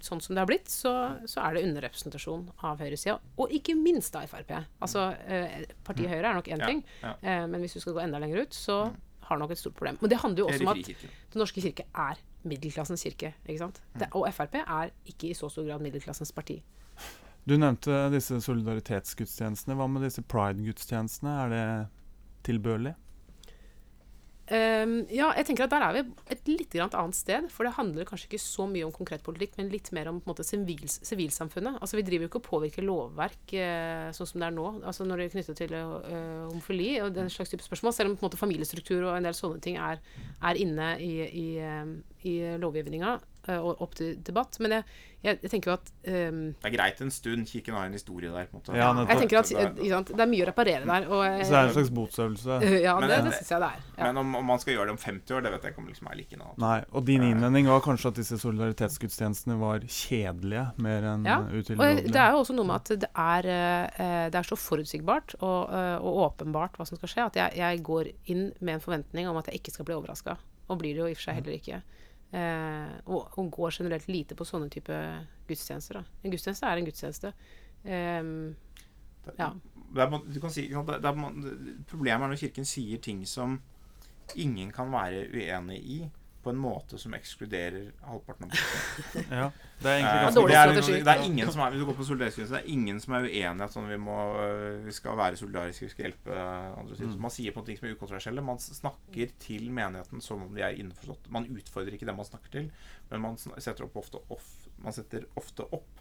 sånn 0.06 0.22
som 0.24 0.36
det 0.36 0.44
har 0.44 0.50
blitt, 0.50 0.70
så, 0.72 0.94
så 1.30 1.44
er 1.46 1.58
det 1.58 1.66
underrepresentasjon 1.68 2.46
av 2.68 2.82
høyresida. 2.84 3.18
Og 3.42 3.54
ikke 3.58 3.76
minst 3.80 4.16
av 4.18 4.28
Frp. 4.32 4.54
Altså, 4.84 5.10
eh, 5.28 5.68
partiet 5.88 6.12
Høyre 6.12 6.32
er 6.32 6.40
nok 6.40 6.50
én 6.54 6.64
ting, 6.64 6.82
ja. 7.04 7.14
eh, 7.22 7.44
men 7.50 7.64
hvis 7.64 7.78
du 7.78 7.84
skal 7.84 7.98
gå 7.98 8.04
enda 8.06 8.22
lenger 8.24 8.46
ut, 8.46 8.58
så 8.58 8.80
har 9.28 9.42
nok 9.42 9.54
et 9.54 9.60
stort 9.60 9.76
problem. 9.76 10.00
Men 10.02 10.12
det 10.14 10.22
handler 10.24 10.44
jo 10.44 10.50
også 10.52 10.64
om 10.66 10.74
at. 10.74 10.92
Den 11.34 11.44
norske 11.44 11.64
kirke 11.64 11.88
er 11.92 12.20
middelklassens 12.48 13.04
kirke. 13.04 13.34
ikke 13.46 13.60
sant? 13.66 13.82
Det, 13.98 14.10
og 14.16 14.28
Frp 14.34 14.62
er 14.64 14.94
ikke 15.10 15.32
i 15.32 15.38
så 15.38 15.50
stor 15.52 15.68
grad 15.68 15.84
middelklassens 15.84 16.32
parti. 16.36 16.62
Du 17.48 17.56
nevnte 17.56 18.08
disse 18.12 18.40
solidaritetsgudstjenestene. 18.44 19.76
Hva 19.80 19.88
med 19.92 20.04
disse 20.04 20.24
pride-gudstjenestene? 20.24 21.36
Er 21.46 21.54
det 21.54 21.68
tilbørlig? 22.48 22.96
Ehm, 24.48 25.02
ja, 25.12 25.28
jeg 25.36 25.50
tenker 25.50 25.66
at 25.66 25.74
der 25.74 25.84
er 25.84 25.96
vi 25.98 26.02
et 26.32 26.48
litt 26.48 26.76
annet 26.80 27.18
sted. 27.18 27.50
For 27.52 27.68
det 27.68 27.76
handler 27.76 28.08
kanskje 28.08 28.30
ikke 28.30 28.42
så 28.42 28.68
mye 28.70 28.86
om 28.88 28.94
konkret 28.96 29.24
politikk, 29.26 29.58
men 29.60 29.72
litt 29.74 29.92
mer 29.96 30.10
om 30.12 30.22
på 30.22 30.30
en 30.30 30.34
måte, 30.34 30.46
sivils, 30.48 31.00
sivilsamfunnet. 31.08 31.82
Altså 31.82 32.00
Vi 32.00 32.06
driver 32.08 32.28
jo 32.28 32.32
ikke 32.32 32.42
og 32.42 32.48
påvirker 32.48 32.88
lovverk 32.88 33.56
eh, 33.60 34.08
sånn 34.16 34.32
som 34.32 34.42
det 34.42 34.50
er 34.50 34.56
nå. 34.56 34.68
Altså 34.88 35.08
Når 35.08 35.20
det 35.20 35.28
er 35.28 35.34
knyttet 35.36 35.62
til 35.64 35.78
eh, 35.78 36.44
homofili 36.48 36.92
og 37.04 37.16
den 37.18 37.32
slags 37.34 37.52
type 37.52 37.66
spørsmål. 37.66 37.96
Selv 37.96 38.12
om 38.12 38.18
på 38.18 38.24
en 38.24 38.30
måte 38.30 38.40
familiestruktur 38.40 39.02
og 39.04 39.16
en 39.18 39.28
del 39.28 39.38
sånne 39.38 39.64
ting 39.64 39.80
er, 39.82 40.00
er 40.40 40.62
inne 40.62 40.94
i, 41.04 41.14
i, 41.28 41.48
eh, 41.60 41.98
i 42.30 42.38
lovgivninga 42.62 43.18
og 43.56 43.82
opp 43.82 43.96
til 43.96 44.16
debatt. 44.28 44.58
Men 44.60 44.72
jeg, 44.78 44.84
jeg, 45.24 45.40
jeg 45.42 45.52
tenker 45.52 45.72
jo 45.72 45.76
at 45.78 45.92
um, 46.08 46.42
Det 46.62 46.68
er 46.70 46.76
greit 46.76 47.02
en 47.02 47.12
stund. 47.12 47.48
Kirken 47.48 47.74
har 47.78 47.86
en 47.88 47.96
historie 47.96 48.30
der. 48.34 48.46
på 48.52 48.58
en 48.58 48.62
måte. 48.62 48.76
Ja, 48.78 48.92
nettopp. 48.94 49.10
Jeg 49.14 49.22
tenker 49.24 49.40
at 49.40 49.50
Det 49.50 49.86
er- 49.88 49.94
sant, 49.96 50.12
Det 50.14 50.20
er 50.26 50.32
mye 50.34 50.44
å 50.46 50.48
reparere 50.52 50.86
der. 50.86 51.08
Og, 51.08 51.24
Så 51.46 51.50
det 51.54 51.60
er 51.62 51.68
en 51.72 51.74
slags 51.78 51.90
botsøvelse? 51.98 52.60
ja, 52.88 53.00
Men 53.00 53.10
det, 53.10 53.18
det- 53.24 53.34
syns 53.40 53.52
jeg 53.56 53.64
det 53.64 53.70
er. 53.72 53.82
Ja. 53.98 54.04
Men 54.10 54.18
om, 54.24 54.36
om 54.42 54.46
man 54.46 54.60
skal 54.60 54.74
gjøre 54.76 54.86
det 54.92 54.96
om 54.98 55.02
50 55.06 55.36
år, 55.38 55.42
det 55.48 55.52
vet 55.56 55.64
jeg 55.68 55.74
ikke 55.74 55.84
om 55.86 55.88
liksom 55.88 56.12
er 56.12 56.16
like 56.22 56.38
nå. 56.38 56.52
Nei. 56.58 56.78
Og 56.92 57.06
din 57.06 57.24
innvending 57.24 57.68
var 57.72 57.82
kanskje 57.82 58.12
at 58.12 58.20
disse 58.22 58.38
solidaritetsgudstjenestene 58.44 59.58
var 59.60 59.80
kjedelige 59.88 60.66
mer 60.78 61.08
enn 61.14 61.26
Ja, 61.28 61.40
Og 61.42 62.04
det 62.08 62.16
er 62.16 62.32
jo 62.36 62.44
også 62.44 62.56
noe 62.58 62.68
med 62.68 62.76
at 62.82 63.00
det 63.06 63.10
er, 63.14 63.48
eh, 63.98 64.30
det 64.30 64.36
er 64.40 64.48
så 64.48 64.56
forutsigbart 64.60 65.36
og, 65.42 65.70
eh, 65.74 65.98
og 65.98 66.22
åpenbart 66.32 66.78
hva 66.78 66.86
som 66.88 66.98
skal 66.98 67.10
skje, 67.10 67.26
at 67.26 67.36
jeg, 67.42 67.58
jeg 67.58 67.84
går 67.84 68.12
inn 68.32 68.52
med 68.60 68.76
en 68.78 68.84
forventning 68.84 69.28
om 69.30 69.38
at 69.38 69.48
jeg 69.52 69.62
ikke 69.62 69.74
skal 69.76 69.86
bli 69.88 69.96
overraska. 69.98 70.38
Og 70.70 70.80
blir 70.82 70.94
det 70.96 71.00
jo 71.04 71.08
i 71.08 71.12
og 71.16 71.20
for 71.20 71.30
seg 71.30 71.40
heller 71.40 71.56
ikke. 71.58 71.82
Eh, 72.36 72.94
og, 73.06 73.30
og 73.40 73.52
går 73.52 73.72
generelt 73.80 74.08
lite 74.12 74.36
på 74.36 74.46
sånne 74.48 74.68
type 74.72 74.96
gudstjenester. 75.48 76.02
Da. 76.02 76.20
En 76.24 76.34
gudstjeneste 76.34 76.68
er 76.68 76.82
en 76.82 76.88
gudstjeneste. 76.90 77.34
Eh, 77.86 78.32
ja. 79.38 79.52
Er, 79.96 80.18
du 80.28 80.40
kan 80.44 80.52
si, 80.52 80.68
ikke 80.68 80.82
sant, 80.82 80.94
det 81.04 81.10
er, 81.12 81.84
problemet 81.88 82.26
er 82.26 82.34
når 82.34 82.40
Kirken 82.42 82.68
sier 82.68 83.00
ting 83.04 83.24
som 83.28 83.56
ingen 84.36 84.72
kan 84.76 84.92
være 84.92 85.28
uenig 85.32 85.78
i, 85.80 86.00
på 86.44 86.52
en 86.54 86.60
måte 86.62 86.98
som 87.02 87.14
ekskluderer 87.18 87.90
halvparten 88.08 88.46
av 88.46 88.52
befolkningen. 88.54 89.32
Ja, 89.42 89.48
det 89.82 89.90
er 89.92 89.96
egentlig 89.98 90.12
Eh, 90.18 90.24
ganske 90.24 90.40
dårlig 90.42 90.56
er, 90.56 90.72
strategi. 90.72 91.00
det 91.04 91.14
er 91.14 91.24
ingen 91.26 91.52
som 91.52 91.62
er 91.66 91.72
Hvis 91.74 91.82
du 91.82 91.86
går 91.90 91.98
på 91.98 92.06
solidaritetskrise, 92.08 92.54
det 92.54 92.60
er 92.62 92.70
ingen 92.74 93.00
som 93.04 93.14
er 93.18 93.26
uenig 93.28 93.40
i 93.42 93.66
at 93.66 93.74
sånn, 93.76 93.90
vi, 93.92 93.98
må, 93.98 94.18
øh, 94.44 94.86
vi 94.86 94.96
skal 94.96 95.18
være 95.20 95.40
solidariske, 95.42 95.86
vi 95.88 95.92
skal 95.96 96.06
hjelpe 96.08 96.38
andre. 96.38 97.00
Mm. 97.02 97.16
Man 97.28 97.34
sier 97.36 97.56
på 97.58 97.66
ting 97.68 97.78
som 97.80 97.88
er 97.90 97.96
ukontroversielle. 97.98 98.46
Man 98.52 98.62
snakker 98.64 99.34
til 99.44 99.68
menigheten 99.76 100.22
som 100.24 100.44
om 100.48 100.54
de 100.56 100.64
er 100.68 100.78
innforstått. 100.80 101.28
Man 101.36 101.50
utfordrer 101.52 101.98
ikke 101.98 102.08
det 102.08 102.16
man 102.16 102.30
snakker 102.30 102.54
til, 102.60 102.72
men 103.12 103.22
man 103.28 103.36
setter 103.42 103.88
ofte, 103.90 104.22
off, 104.32 104.48
man 104.80 104.96
setter 104.96 105.26
ofte 105.36 105.68
opp 105.76 106.00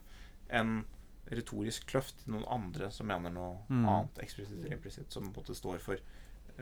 en 0.55 0.85
retorisk 1.27 1.89
kløft 1.91 2.21
til 2.23 2.37
noen 2.37 2.45
andre 2.55 2.93
som 2.95 3.09
mener 3.11 3.33
noe 3.35 3.57
Mm. 3.69 3.83
annet 3.91 4.19
eksplisitt 4.23 4.61
eller 4.61 4.77
implisitt, 4.77 5.11
som 5.11 5.25
på 5.27 5.41
en 5.41 5.43
måte 5.43 5.57
står 5.59 5.81
for 5.83 5.99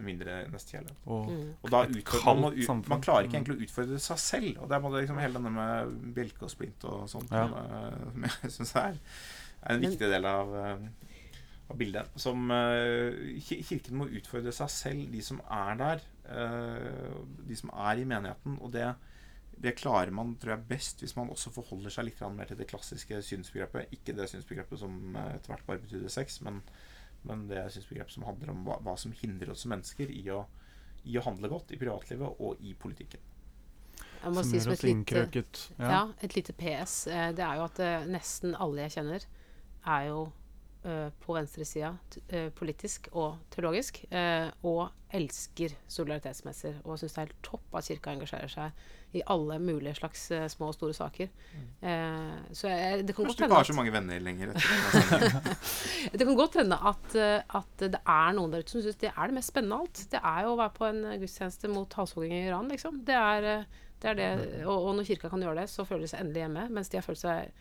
mindre 0.03 0.41
nestekjærlighet. 0.51 0.97
og, 1.07 1.29
mm. 1.31 1.55
Og 1.63 1.71
da 1.71 1.83
utfordrer, 1.87 2.41
man, 2.41 2.53
ut- 2.59 2.89
man 2.89 3.01
klarer 3.05 3.25
ikke 3.29 3.39
Mm. 3.39 3.45
egentlig 3.45 3.57
å 3.57 3.65
utfordre 3.69 3.99
seg 4.01 4.19
selv. 4.19 4.59
Og 4.63 4.69
det 4.69 4.77
er 4.77 4.81
bare 4.81 5.01
liksom 5.05 5.19
hele 5.21 5.33
denne 5.39 5.51
med 5.55 6.15
bjelke 6.15 6.43
og 6.43 6.51
splint 6.51 6.85
og 6.85 7.09
sånt 7.09 7.31
Ja. 7.31 7.47
som, 7.49 8.25
eh, 8.25 8.29
jeg 8.45 8.51
syns 8.59 8.75
er, 8.77 8.99
er 9.63 9.75
en 9.75 9.81
viktig 9.81 9.99
del 10.11 10.25
av, 10.25 10.55
eh, 10.55 10.89
av 11.71 11.77
bildet. 11.79 12.09
Som 12.17 12.51
eh, 12.51 13.41
Kirken 13.41 13.97
må 13.97 14.09
utfordre 14.11 14.53
seg 14.53 14.69
selv, 14.71 15.11
de 15.13 15.21
som 15.23 15.41
er 15.51 15.75
der. 15.77 16.01
eh, 16.25 17.15
de 17.47 17.55
som 17.57 17.71
er 17.71 17.99
i 18.01 18.05
menigheten. 18.05 18.59
Og 18.63 18.73
det, 18.73 18.95
det 19.61 19.77
klarer 19.77 20.11
man 20.11 20.35
tror 20.41 20.57
jeg, 20.57 20.69
best 20.69 21.01
hvis 21.01 21.15
man 21.17 21.29
også 21.29 21.53
forholder 21.53 21.91
seg 21.91 22.05
litt 22.07 22.21
mer 22.35 22.47
til 22.47 22.57
det 22.57 22.67
klassiske 22.69 23.21
synsbegrepet. 23.23 23.93
Ikke 23.93 24.15
det 24.17 24.29
synsbegrepet 24.31 24.79
som 24.79 25.15
etter 25.17 25.53
hvert 25.53 25.67
bare 25.67 25.79
betydde 25.79 26.11
sex, 26.11 26.41
men, 26.43 26.63
men 27.25 27.47
det 27.49 27.63
synsbegrepet 27.75 28.13
som 28.17 28.27
handler 28.29 28.53
om 28.53 28.65
hva, 28.67 28.79
hva 28.85 28.97
som 29.01 29.13
hindrer 29.17 29.53
oss 29.55 29.65
som 29.65 29.73
mennesker 29.75 30.11
i 30.13 30.23
å, 30.33 30.45
i 31.05 31.17
å 31.19 31.25
handle 31.25 31.51
godt 31.53 31.73
i 31.75 31.79
privatlivet 31.81 32.41
og 32.41 32.61
i 32.65 32.75
politikken. 32.79 33.21
Jeg 34.25 34.33
må 34.33 34.43
si 34.47 34.61
som 34.61 34.73
et 34.73 34.83
lite, 34.87 35.43
ja. 35.77 35.89
Ja. 35.91 36.01
et 36.25 36.33
lite 36.37 36.55
PS. 36.57 37.07
eh, 37.13 37.31
Det 37.37 37.45
er 37.45 37.59
jo 37.61 37.67
at 37.67 37.81
eh, 37.85 38.07
nesten 38.09 38.55
alle 38.57 38.87
jeg 38.87 38.95
kjenner, 38.97 39.27
er 39.85 40.07
jo 40.09 40.23
eh, 40.85 41.11
på 41.21 41.37
venstresida 41.37 41.91
eh, 42.29 42.49
politisk 42.57 43.11
og 43.13 43.37
teologisk, 43.53 44.01
og 44.65 44.89
elsker 45.15 45.77
solidaritetsmesser. 45.93 46.81
Og 46.85 46.99
syns 47.03 47.13
det 47.13 47.21
er 47.21 47.27
helt 47.29 47.43
topp 47.45 47.77
at 47.77 47.91
kirka 47.91 48.15
engasjerer 48.17 48.49
seg 48.55 48.87
i 49.15 49.23
alle 49.31 49.59
mulige 49.63 49.95
slags 49.99 50.25
eh, 50.35 50.47
små 50.51 50.71
og 50.73 50.75
store 50.77 50.95
saker. 50.97 51.31
Eh, 51.81 52.35
så 52.53 52.71
jeg, 52.71 53.05
det 53.07 53.15
kan 53.15 53.29
Kanskje 53.29 53.29
godt 53.29 53.39
du 53.39 53.45
ikke 53.45 53.61
har 53.61 53.69
så 53.69 53.77
mange 53.79 53.95
venner 53.95 54.23
lenger 54.25 54.53
etter 54.55 55.55
det 56.19 56.27
kan 56.27 56.39
godt 56.39 56.59
hende 56.59 56.79
at, 56.91 57.17
eh, 57.19 57.57
at 57.61 57.85
det 57.85 58.01
er 58.01 58.35
noen 58.35 58.55
der 58.55 58.65
ute 58.65 58.75
som 58.75 58.83
syns 58.85 58.99
det 59.01 59.13
er 59.13 59.31
det 59.31 59.37
mest 59.39 59.53
spennende 59.53 59.79
av 59.79 59.87
alt. 59.87 60.03
Det 60.11 60.23
er 60.33 60.41
jo 60.47 60.55
å 60.55 60.59
være 60.61 60.75
på 60.79 60.89
en 60.89 61.03
gudstjeneste 61.23 61.71
mot 61.73 61.99
halshogging 62.01 62.35
i 62.35 62.43
Iran, 62.49 62.71
liksom. 62.73 62.99
Det 63.07 63.21
er, 63.21 63.69
det 64.03 64.11
er 64.13 64.19
det, 64.19 64.31
og, 64.65 64.75
og 64.75 64.99
når 64.99 65.09
kirka 65.13 65.31
kan 65.33 65.47
gjøre 65.47 65.63
det, 65.63 65.69
så 65.71 65.87
føler 65.87 66.07
de 66.07 66.11
seg 66.15 66.25
endelig 66.25 66.45
hjemme, 66.45 66.67
mens 66.75 66.91
de 66.91 67.01
har 67.01 67.07
følt 67.07 67.23
seg 67.23 67.55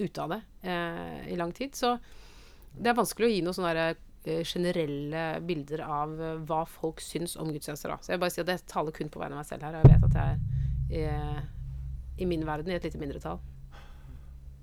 ute 0.00 0.22
av 0.22 0.36
det 0.36 0.40
eh, 0.70 1.18
i 1.34 1.40
lang 1.40 1.50
tid. 1.56 1.74
Så 1.76 1.96
det 2.78 2.92
er 2.92 3.00
vanskelig 3.00 3.26
å 3.26 3.34
gi 3.34 3.42
noen 3.44 3.58
sånne 3.58 3.74
derre 3.74 3.90
generelle 4.20 5.40
bilder 5.48 5.80
av 5.80 6.10
hva 6.44 6.64
folk 6.68 7.00
syns 7.00 7.38
om 7.40 7.48
gudstjenester. 7.48 7.88
Da. 7.88 7.96
Så 8.04 8.12
jeg 8.12 8.18
vil 8.18 8.24
bare 8.26 8.34
si 8.34 8.42
at 8.42 8.50
jeg 8.52 8.66
taler 8.68 8.92
kun 8.92 9.08
på 9.12 9.22
vegne 9.22 9.38
av 9.38 9.40
meg 9.40 9.48
selv 9.48 9.64
her. 9.64 9.78
Og 9.78 9.86
jeg 9.88 9.96
vet 9.96 10.08
at 10.10 10.18
jeg 10.20 10.34
er 10.34 10.59
eh, 10.90 11.40
i 12.20 12.26
min 12.28 12.44
verden 12.46 12.72
i 12.72 12.76
et 12.76 12.84
lite 12.86 13.00
mindretall. 13.00 13.40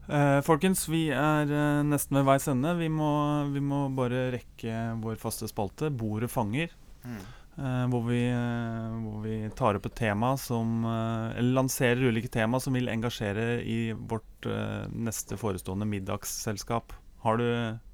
Eh, 0.08 0.40
folkens, 0.48 0.86
vi 0.88 1.08
er 1.12 1.50
eh, 1.52 1.82
nesten 1.88 2.20
ved 2.20 2.28
veis 2.30 2.48
ende. 2.48 2.76
Vi 2.80 2.88
må, 2.92 3.10
vi 3.52 3.64
må 3.64 3.88
bare 3.96 4.30
rekke 4.38 4.76
vår 5.04 5.18
faste 5.20 5.50
spalte, 5.52 5.92
Bordet 5.92 6.32
fanger. 6.32 6.72
Mm. 7.04 7.18
eh, 7.58 7.84
hvor, 7.92 8.06
vi, 8.08 8.22
eh, 8.32 8.96
hvor 9.04 9.20
vi 9.26 9.36
tar 9.56 9.80
opp 9.80 9.86
et 9.88 9.96
tema 9.96 10.32
som 10.42 10.82
eh, 10.84 11.38
Eller 11.38 11.54
lanserer 11.60 12.10
ulike 12.10 12.32
tema 12.34 12.60
som 12.60 12.76
vil 12.76 12.90
engasjere 12.92 13.62
i 13.64 13.94
vårt 13.94 14.48
eh, 14.50 14.88
neste 14.92 15.40
forestående 15.40 15.88
middagsselskap. 15.88 16.96
Har 17.28 17.40
du, 17.42 17.48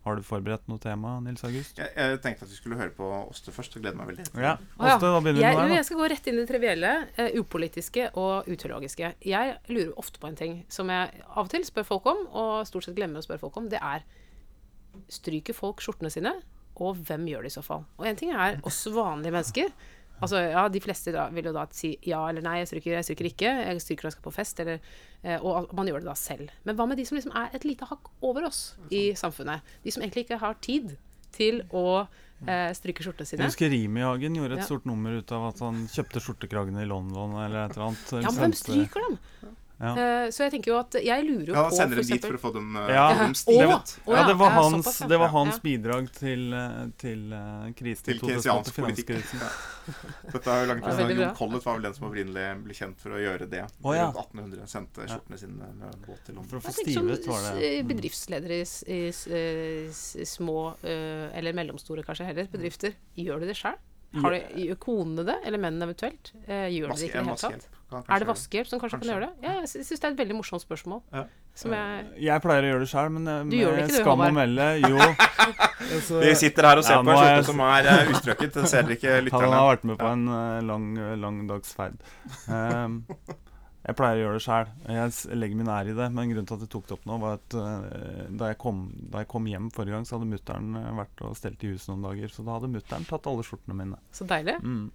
har 0.05 0.17
du 0.19 0.25
forberedt 0.25 0.67
noe 0.69 0.77
tema, 0.81 1.15
Nils 1.25 1.41
August? 1.47 1.79
Jeg, 1.81 1.89
jeg 1.97 2.19
tenkte 2.21 2.45
at 2.45 2.51
vi 2.51 2.57
skulle 2.59 2.77
høre 2.77 2.93
på 2.93 3.07
Åste 3.23 3.53
først, 3.55 3.73
og 3.77 3.81
gleder 3.81 3.97
meg 3.97 4.11
veldig. 4.11 4.27
Ja. 4.37 4.51
Åste, 4.77 5.09
da 5.09 5.21
begynner 5.23 5.41
Jeg, 5.41 5.57
med 5.57 5.71
deg. 5.71 5.77
jeg 5.79 5.87
skal 5.87 6.01
gå 6.03 6.09
rett 6.13 6.29
inn 6.29 6.37
i 6.37 6.43
det 6.43 6.49
trivielle, 6.51 6.91
uh, 7.17 7.29
upolitiske 7.41 8.11
og 8.13 8.49
uteologiske. 8.51 9.13
Jeg 9.25 9.55
lurer 9.71 9.95
ofte 10.03 10.21
på 10.21 10.29
en 10.29 10.37
ting 10.37 10.59
som 10.73 10.91
jeg 10.93 11.23
av 11.25 11.47
og 11.47 11.49
til 11.53 11.65
spør 11.65 11.89
folk 11.89 12.11
om, 12.13 12.21
og 12.29 12.51
stort 12.69 12.85
sett 12.85 12.99
glemmer 12.99 13.23
å 13.23 13.25
spørre 13.25 13.41
folk 13.41 13.57
om. 13.63 13.71
Det 13.73 13.81
er 13.81 14.05
Stryker 15.09 15.55
folk 15.57 15.81
skjortene 15.81 16.11
sine? 16.13 16.35
Og 16.81 16.99
hvem 17.07 17.25
gjør 17.29 17.45
det 17.45 17.49
i 17.49 17.55
så 17.55 17.63
fall? 17.65 17.87
Og 17.97 18.05
en 18.05 18.17
ting 18.17 18.33
er 18.33 18.59
oss 18.65 18.83
vanlige 18.93 19.33
mennesker. 19.33 19.73
Altså, 20.23 20.39
ja, 20.49 20.63
De 20.71 20.79
fleste 20.83 21.13
da, 21.15 21.27
vil 21.35 21.45
jo 21.49 21.53
da 21.55 21.65
si 21.75 21.93
ja 22.09 22.21
eller 22.29 22.41
nei, 22.45 22.57
jeg 22.61 22.71
stryker, 22.71 22.95
jeg 22.97 23.07
stryker 23.09 23.29
ikke. 23.29 23.53
Jeg 23.67 23.81
stryker 23.83 24.07
når 24.07 24.11
jeg 24.11 24.17
skal 24.17 24.27
på 24.29 24.33
fest, 24.35 24.59
eller, 24.63 24.79
eh, 25.23 25.39
og 25.43 25.73
man 25.77 25.89
gjør 25.89 26.03
det 26.03 26.09
da 26.09 26.15
selv. 26.19 26.49
Men 26.65 26.77
hva 26.79 26.87
med 26.89 26.97
de 26.97 27.05
som 27.05 27.17
liksom 27.19 27.35
er 27.35 27.53
et 27.53 27.65
lite 27.67 27.87
hakk 27.89 28.11
over 28.21 28.47
oss 28.49 28.61
i 28.89 29.11
samfunnet? 29.19 29.61
De 29.83 29.91
som 29.93 30.03
egentlig 30.05 30.25
ikke 30.27 30.39
har 30.41 30.55
tid 30.63 30.95
til 31.33 31.63
å 31.73 32.07
eh, 32.47 32.69
stryke 32.77 33.01
skjortene 33.05 33.25
Jeg 33.25 33.47
husker 33.47 33.71
Rimi-Hagen 33.73 34.35
gjorde 34.37 34.57
et 34.57 34.63
Ja. 34.63 34.69
stort 34.69 34.85
nummer 34.85 35.15
ut 35.17 35.31
av 35.31 35.49
at 35.53 35.59
han 35.63 35.87
kjøpte 35.87 36.21
skjortekragene 36.21 36.83
i 36.83 36.89
London 36.89 37.37
eller 37.41 37.65
et 37.65 37.77
eller 37.77 37.87
annet. 37.89 38.11
Ja, 38.11 38.31
men 38.31 38.51
hvem 38.51 38.55
stryker 38.59 39.07
dem? 39.07 39.19
Ja. 39.81 39.91
Eh, 39.97 40.27
så 40.31 40.45
jeg 40.45 40.53
tenker 40.53 40.69
jo 40.71 40.75
at 40.79 40.95
Jeg 41.03 41.25
lurer 41.25 41.49
jo 41.49 41.55
Ja, 41.57 41.63
på 41.67 41.75
sender 41.75 41.97
for 41.97 42.05
dem 42.05 42.17
dit 42.19 42.25
for 42.27 42.37
å 42.37 42.41
få 42.43 42.51
dem, 42.55 42.67
uh, 42.77 42.87
Ja. 42.93 43.05
få 43.09 43.23
dem 43.23 43.33
stilet. 43.35 43.93
Ja, 44.07 44.21
det 44.27 44.35
var 44.39 44.51
hans, 44.55 44.85
såpass, 44.85 44.99
det 45.09 45.17
var 45.19 45.27
Ja. 45.27 45.31
hans 45.33 45.59
bidrag 45.59 46.09
til, 46.13 46.43
eh, 46.53 46.85
til 46.97 47.33
uh, 47.33 47.65
krisen 47.75 48.03
Til 48.05 48.15
i 48.15 48.19
2008, 48.19 48.71
keynesiansk 48.71 48.75
politikk. 48.77 49.09
Ja. 49.33 49.49
Dette 50.31 50.47
er 50.53 50.61
jo 50.63 50.69
langt 50.71 50.85
Ja, 50.85 50.93
fra 50.95 51.09
Jon. 51.09 51.35
Collett 51.35 51.65
var 51.65 51.73
vel 51.73 51.87
den 51.89 51.93
som 51.97 52.07
opprinnelig 52.07 52.45
ble 52.63 52.73
kjent 52.73 52.99
for 53.03 53.17
å 53.17 53.19
gjøre 53.19 53.49
det. 53.49 53.63
Oh, 53.83 53.93
ja. 53.95 54.05
Rundt 54.05 54.21
1800 54.23 54.67
sendte 54.71 55.07
skjortene 55.09 55.39
sine 55.41 55.71
med 55.81 55.97
båt 56.07 56.21
til 56.25 56.35
For 56.35 56.57
å 56.57 56.63
få 56.63 56.75
stivet 56.77 57.27
var 57.27 57.41
det. 57.49 57.71
Mm. 57.83 57.87
bedriftsledere 57.91 58.61
i, 58.61 58.67
i, 58.87 59.01
i 59.09 59.87
eh, 59.89 60.25
små, 60.25 60.75
eller 60.83 61.53
mellomstore 61.53 62.05
kanskje 62.05 62.25
heller, 62.29 62.47
bedrifter, 62.53 62.93
gjør 63.17 63.41
de 63.43 63.51
det 63.51 63.57
sjøl? 63.57 63.75
Har 64.21 64.35
du, 64.35 64.75
konene 64.81 65.25
det, 65.25 65.37
eller 65.47 65.61
mennene 65.61 65.87
eventuelt? 65.89 66.33
Eh, 66.45 66.67
gjør 66.75 66.91
de 66.91 66.99
det 66.99 67.07
ikke 67.07 67.21
i 67.21 67.23
det 67.23 67.29
hele 67.31 67.39
tatt? 67.41 67.69
Er 68.03 68.23
det 68.23 68.27
vaskehjelp 68.27 68.69
som 68.69 68.81
kanskje, 68.81 68.99
kan 69.01 69.09
gjøre 69.13 69.27
det? 69.27 69.45
Ja, 69.45 69.55
jeg 69.61 69.69
syns 69.71 69.89
det 69.93 70.07
er 70.07 70.13
et 70.13 70.21
veldig 70.21 70.37
morsomt 70.37 70.63
spørsmål. 70.63 71.01
Ja. 71.13 71.23
Som 71.53 71.73
jeg 71.77 72.05
Jeg 72.25 72.41
pleier 72.41 72.65
å 72.65 72.69
gjøre 72.71 72.81
det 72.81 72.89
sjøl, 72.89 73.09
men 73.13 73.27
med 73.29 73.51
Du 73.53 73.57
gjør 73.59 73.75
det 73.77 73.83
ikke, 73.85 73.99
skam 74.01 74.23
å 74.25 74.29
melde 74.33 74.67
Jo. 74.81 74.97
altså, 74.97 76.19
Vi 76.25 76.33
sitter 76.41 76.69
her 76.69 76.81
og 76.81 76.87
ser 76.87 76.97
Ja, 76.97 77.03
på 77.05 77.13
en 77.13 77.19
skjorte 77.21 77.47
som 77.51 77.63
er 77.67 77.89
eh, 77.91 78.13
ustrøket. 78.15 78.57
Det 78.57 78.71
ser 78.71 78.87
dere 78.89 78.97
ikke 78.97 79.37
Han 79.37 79.53
har 79.53 79.67
vært 79.69 79.87
med 79.91 79.99
på 80.01 80.11
en 80.15 80.27
eh, 80.39 80.59
lang, 80.65 80.87
lang 81.21 81.41
dags 81.49 81.75
ferd. 81.77 82.01
Um, 82.49 83.03
jeg 83.83 83.97
pleier 83.99 84.15
å 84.15 84.23
gjøre 84.23 84.39
det 84.39 84.43
sjæl. 84.45 84.69
Jeg 84.95 85.37
legger 85.41 85.59
min 85.59 85.71
ære 85.75 85.91
i 85.91 85.95
det. 85.97 86.05
Men 86.15 86.29
grunnen 86.31 86.47
til 86.47 86.55
at 86.55 86.65
jeg 86.65 86.71
tok 86.71 86.85
det 86.87 86.95
opp 86.95 87.07
nå, 87.09 87.17
var 87.19 87.39
at 87.39 87.55
uh, 87.59 87.87
da, 88.31 88.51
jeg 88.53 88.59
kom, 88.61 88.83
da 89.11 89.23
jeg 89.23 89.29
kom 89.33 89.47
hjem 89.51 89.69
forrige 89.75 89.97
gang, 89.97 90.07
så 90.07 90.15
hadde 90.17 90.29
mutter'n 90.31 90.77
vært 90.99 91.23
og 91.27 91.35
stelt 91.39 91.65
i 91.67 91.71
huset 91.73 91.91
noen 91.91 92.05
dager. 92.07 92.31
Så 92.31 92.45
da 92.47 92.55
hadde 92.55 92.71
mutter'n 92.71 93.07
tatt 93.09 93.27
alle 93.31 93.43
skjortene 93.47 93.75
mine. 93.81 93.99
Så 94.15 94.27
deilig. 94.29 94.55
Mm. 94.63 94.85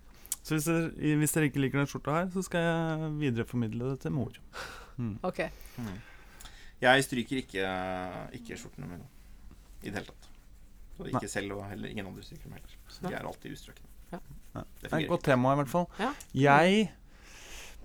Så 0.41 0.57
hvis 0.57 0.69
dere, 0.71 1.17
hvis 1.21 1.35
dere 1.37 1.51
ikke 1.51 1.61
liker 1.61 1.83
den 1.83 1.91
skjorta 1.91 2.15
her, 2.17 2.31
så 2.33 2.45
skal 2.47 2.65
jeg 2.65 3.11
videreformidle 3.21 3.93
det 3.93 4.01
til 4.07 4.17
mor. 4.17 4.41
Mm. 4.97 5.19
Ok. 5.29 5.45
Mm. 5.79 5.99
Jeg 6.79 7.05
stryker 7.05 7.41
ikke, 7.43 7.69
ikke 8.39 8.57
skjortene 8.59 8.89
mine 8.89 9.05
i 9.83 9.91
det 9.91 9.99
hele 9.99 10.09
tatt. 10.09 10.29
Så 10.97 11.07
ikke 11.11 11.31
selv, 11.31 11.55
og 11.59 11.67
heller 11.71 11.91
ingen 11.93 12.09
andre 12.09 12.25
stryker 12.25 12.49
dem 12.49 12.57
heller. 12.57 12.79
Så 12.91 13.05
de 13.05 13.15
er 13.15 13.27
alltid 13.29 13.55
ustrøkne. 13.55 13.91
Ja. 14.15 14.21
Ja. 14.55 14.63
Det 14.81 14.89
Det 14.89 14.93
er 14.93 15.05
et 15.05 15.13
godt 15.13 15.27
tema, 15.29 15.53
i 15.53 15.61
hvert 15.61 15.71
fall. 15.71 15.87
Ja. 16.01 16.11
Jeg 16.35 16.89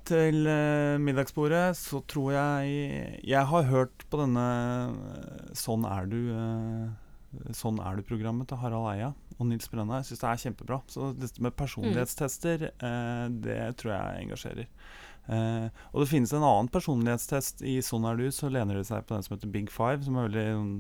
til 0.07 0.47
eh, 0.49 0.99
middagsbordet 1.01 1.73
så 1.79 2.01
tror 2.09 2.33
jeg 2.35 3.21
Jeg 3.23 3.49
har 3.49 3.69
hørt 3.69 4.05
på 4.09 4.19
denne 4.21 4.45
eh, 4.91 5.51
Sånn 5.57 5.87
er 5.89 6.09
du 6.11 6.19
eh, 6.33 7.53
Sånn 7.57 7.79
er 7.81 7.97
du-programmet 7.97 8.49
til 8.49 8.59
Harald 8.61 8.91
Eia 8.91 9.13
og 9.39 9.47
Nils 9.49 9.69
Brenna. 9.71 9.97
Jeg 10.01 10.11
syns 10.11 10.21
det 10.21 10.27
er 10.29 10.41
kjempebra. 10.43 10.77
Så 10.93 11.07
dette 11.17 11.41
med 11.41 11.55
personlighetstester, 11.57 12.67
eh, 12.69 13.23
det 13.43 13.57
tror 13.81 13.95
jeg 13.95 14.27
engasjerer. 14.27 14.67
Eh, 15.23 15.67
og 15.93 16.03
det 16.03 16.09
finnes 16.11 16.33
en 16.35 16.43
annen 16.43 16.67
personlighetstest 16.71 17.61
i 17.63 17.77
Sånn 17.85 18.03
er 18.09 18.19
du, 18.19 18.25
så 18.35 18.49
lener 18.51 18.75
det 18.75 18.87
seg 18.89 19.05
på 19.07 19.15
den 19.15 19.23
som 19.23 19.37
heter 19.37 19.53
Big 19.53 19.71
Five, 19.71 20.03
som 20.03 20.17
er 20.19 20.27
veldig 20.27 20.47
sånn, 20.49 20.73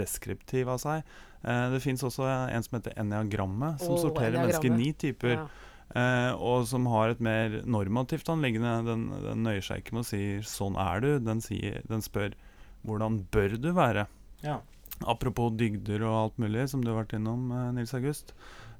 deskriptiv 0.00 0.72
av 0.72 0.80
seg. 0.82 1.14
Eh, 1.44 1.66
det 1.74 1.82
finnes 1.84 2.02
også 2.06 2.26
en 2.26 2.66
som 2.66 2.78
heter 2.78 2.96
Enneagrammet, 3.00 3.82
som 3.84 3.94
oh, 3.94 4.02
sorterer 4.02 4.40
mennesker 4.40 4.72
i 4.72 4.74
ni 4.74 4.90
typer. 4.98 5.38
Ja. 5.38 5.46
Eh, 5.94 6.32
og 6.40 6.66
som 6.66 6.86
har 6.90 7.10
et 7.12 7.20
mer 7.20 7.60
normativt 7.66 8.26
anliggende. 8.32 8.84
Den, 8.86 9.04
den 9.22 9.42
nøyer 9.44 9.62
seg 9.62 9.82
ikke 9.84 9.92
med 9.98 10.04
å 10.06 10.08
si 10.08 10.22
'sånn 10.40 10.76
er 10.80 11.00
du'. 11.04 11.18
Den, 11.24 11.40
sier, 11.44 11.82
den 11.88 12.00
spør 12.02 12.32
'hvordan 12.86 13.26
bør 13.30 13.58
du 13.60 13.72
være'? 13.72 14.06
Ja. 14.42 14.60
Apropos 15.06 15.50
dygder 15.56 16.02
og 16.02 16.14
alt 16.24 16.38
mulig, 16.38 16.68
som 16.70 16.80
du 16.82 16.90
har 16.94 17.04
vært 17.04 17.14
innom, 17.18 17.50
eh, 17.52 17.72
Nils 17.72 17.94
August. 17.94 18.32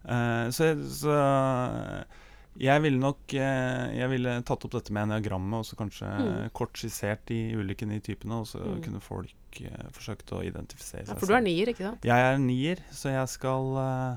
Eh, 0.06 0.48
så, 0.50 0.74
så 0.84 2.04
jeg 2.60 2.82
ville 2.84 3.00
nok 3.00 3.32
eh, 3.34 3.96
Jeg 3.98 4.08
ville 4.12 4.34
tatt 4.46 4.64
opp 4.66 4.74
dette 4.76 4.92
med 4.94 5.08
enneagrammet 5.08 5.58
og 5.58 5.64
så 5.66 5.76
kanskje 5.76 6.10
Mm. 6.20 6.50
kort 6.52 6.72
skissert 6.78 7.24
de 7.26 7.54
ulike 7.56 7.86
ni 7.86 7.98
typene, 8.00 8.40
og 8.40 8.46
så 8.46 8.58
Mm. 8.62 8.82
kunne 8.82 9.00
folk 9.00 9.34
eh, 9.60 9.88
forsøkt 9.92 10.30
å 10.32 10.42
identifisere 10.44 11.00
ja, 11.06 11.14
seg 11.14 11.18
for 11.18 11.26
du 11.26 11.34
er 11.34 11.40
nier, 11.42 11.66
ikke 11.68 11.88
sant? 11.90 12.02
jeg 12.04 12.34
er 12.34 12.38
nier, 12.38 12.78
så 12.92 13.10
jeg 13.10 13.28
skal 13.28 13.76
eh, 13.76 14.16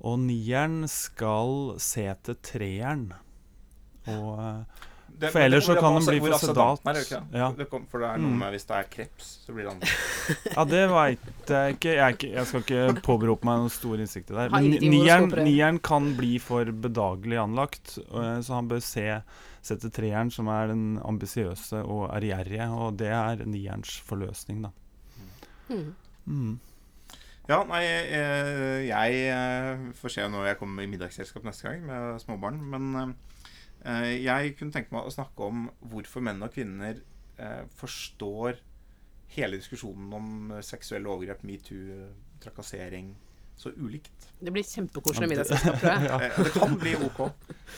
Og 0.00 0.18
nieren 0.18 0.86
skal 0.88 1.74
se 1.78 2.06
til 2.24 2.34
treeren. 2.42 3.12
Og 4.08 4.38
eh, 4.40 4.86
Det- 5.20 5.32
For 5.34 5.40
ellers 5.42 5.66
så 5.66 5.74
kan 5.76 5.92
den 5.98 6.06
bli 6.06 6.20
for 6.20 6.38
sedalt. 6.38 6.80
sedat. 6.80 6.94
det 6.94 7.02
ikke? 7.04 7.18
Ja. 7.36 7.48
Det 7.52 7.66
kom, 7.68 7.84
for 7.90 7.98
det 8.00 8.08
er 8.08 8.16
noe 8.22 8.30
Mm. 8.30 8.38
med 8.38 8.52
hvis 8.54 8.64
det 8.64 8.76
er 8.78 8.84
kreps, 8.88 9.26
så 9.44 9.52
blir 9.52 9.64
det 9.66 9.72
andre. 9.74 9.88
Ja, 10.56 10.64
det 10.64 10.88
veit 10.88 11.18
jeg 11.50 11.74
ikke. 11.74 11.92
Jeg, 11.96 12.14
ikke. 12.14 12.30
jeg 12.32 12.46
skal 12.46 12.60
ikke 12.62 13.02
påberope 13.02 13.44
meg 13.44 13.58
noen 13.58 13.70
stor 13.74 13.96
innsikt 14.00 14.30
i 14.30 14.34
det. 14.38 14.50
Men 14.52 14.70
nieren, 14.80 15.28
nieren 15.44 15.78
kan 15.82 16.14
bli 16.16 16.38
for 16.38 16.64
bedagelig 16.64 17.36
anlagt, 17.42 17.98
eh, 17.98 18.40
så 18.40 18.54
han 18.54 18.68
bør 18.68 18.80
se, 18.80 19.22
sette 19.62 19.90
treeren, 19.92 20.30
som 20.32 20.48
er 20.48 20.68
den 20.68 20.98
ambisiøse 21.04 21.84
og 21.84 22.08
ærgjerrige, 22.16 22.70
og 22.72 22.96
det 22.96 23.08
er 23.12 23.44
nierens 23.44 23.98
forløsning, 24.00 24.62
da. 24.62 24.70
Mm. 25.68 25.94
Mm. 26.26 26.60
Ja, 27.50 27.60
nei, 27.66 27.80
jeg, 27.82 28.86
jeg 28.86 29.22
eh, 29.34 29.84
får 29.98 30.12
se 30.14 30.26
når 30.30 30.52
jeg 30.52 30.58
kommer 30.60 30.86
i 30.86 30.90
middagsselskap 30.90 31.46
neste 31.48 31.66
gang 31.66 31.80
med 31.88 32.20
småbarn. 32.22 32.60
Men 32.62 33.14
eh, 33.82 34.20
jeg 34.22 34.54
kunne 34.58 34.74
tenke 34.74 34.94
meg 34.94 35.08
å 35.08 35.14
snakke 35.14 35.48
om 35.48 35.64
hvorfor 35.90 36.22
menn 36.22 36.44
og 36.46 36.52
kvinner 36.54 37.00
eh, 37.40 37.64
forstår 37.80 38.60
hele 39.34 39.58
diskusjonen 39.58 40.14
om 40.14 40.30
eh, 40.54 40.62
seksuelle 40.66 41.10
overgrep, 41.10 41.42
metoo, 41.46 42.06
trakassering 42.44 43.10
så 43.60 43.68
ulikt. 43.76 44.30
Det 44.40 44.52
blir 44.54 44.64
kjempekoselig 44.64 45.28
middagsselskap, 45.28 45.82
tror 45.82 45.90
jeg. 45.92 46.06
Ja. 46.10 46.16
Eh, 46.30 46.38
det 46.46 46.52
kan 46.54 46.78
bli 46.80 46.94
ok. 46.96 47.18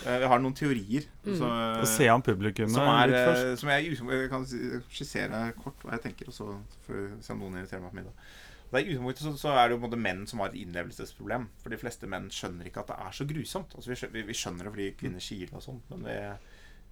Vi 0.05 0.29
har 0.31 0.43
noen 0.45 0.55
teorier. 0.55 1.09
Mm. 1.25 1.35
Så, 1.41 1.49
se 1.97 2.07
an 2.13 2.23
publikummet 2.23 2.77
som, 2.77 2.87
er, 2.87 3.11
litt 3.11 3.19
først. 3.27 3.49
eh, 3.49 3.57
som 3.59 3.73
jeg, 3.73 3.97
jeg 4.21 4.31
kan 4.31 4.47
skissere 4.93 5.43
kort 5.59 5.83
hva 5.83 5.97
jeg 5.97 6.05
tenker, 6.07 6.31
og 6.31 6.37
så 6.37 6.53
får 6.87 7.01
vi 7.01 7.09
se 7.27 7.35
om 7.35 7.43
noen 7.43 7.59
inviterer 7.59 7.83
meg 7.83 7.97
på 7.97 8.03
middag. 8.03 8.31
Det 8.73 8.81
er 8.81 8.87
i 8.89 8.95
utgangspunktet 8.95 9.27
så, 9.27 9.33
så 9.37 9.53
er 9.53 9.69
det 9.69 9.77
jo 9.77 9.83
måte 9.85 9.99
menn 10.01 10.23
som 10.31 10.41
har 10.41 10.49
et 10.49 10.57
innlevelsesproblem. 10.63 11.47
For 11.61 11.75
de 11.75 11.79
fleste 11.81 12.09
menn 12.09 12.31
skjønner 12.33 12.71
ikke 12.71 12.81
at 12.87 12.93
det 12.95 12.99
er 13.05 13.17
så 13.19 13.27
grusomt. 13.29 13.75
Altså, 13.77 13.93
vi, 13.93 13.99
skjønner, 14.01 14.17
vi, 14.17 14.23
vi 14.31 14.37
skjønner 14.39 14.65
det 14.69 14.73
fordi 14.73 14.87
kvinner 15.03 15.27
kiler 15.27 15.59
og 15.59 15.65
sånn, 15.67 15.83
men 15.93 16.07
vi, 16.09 16.17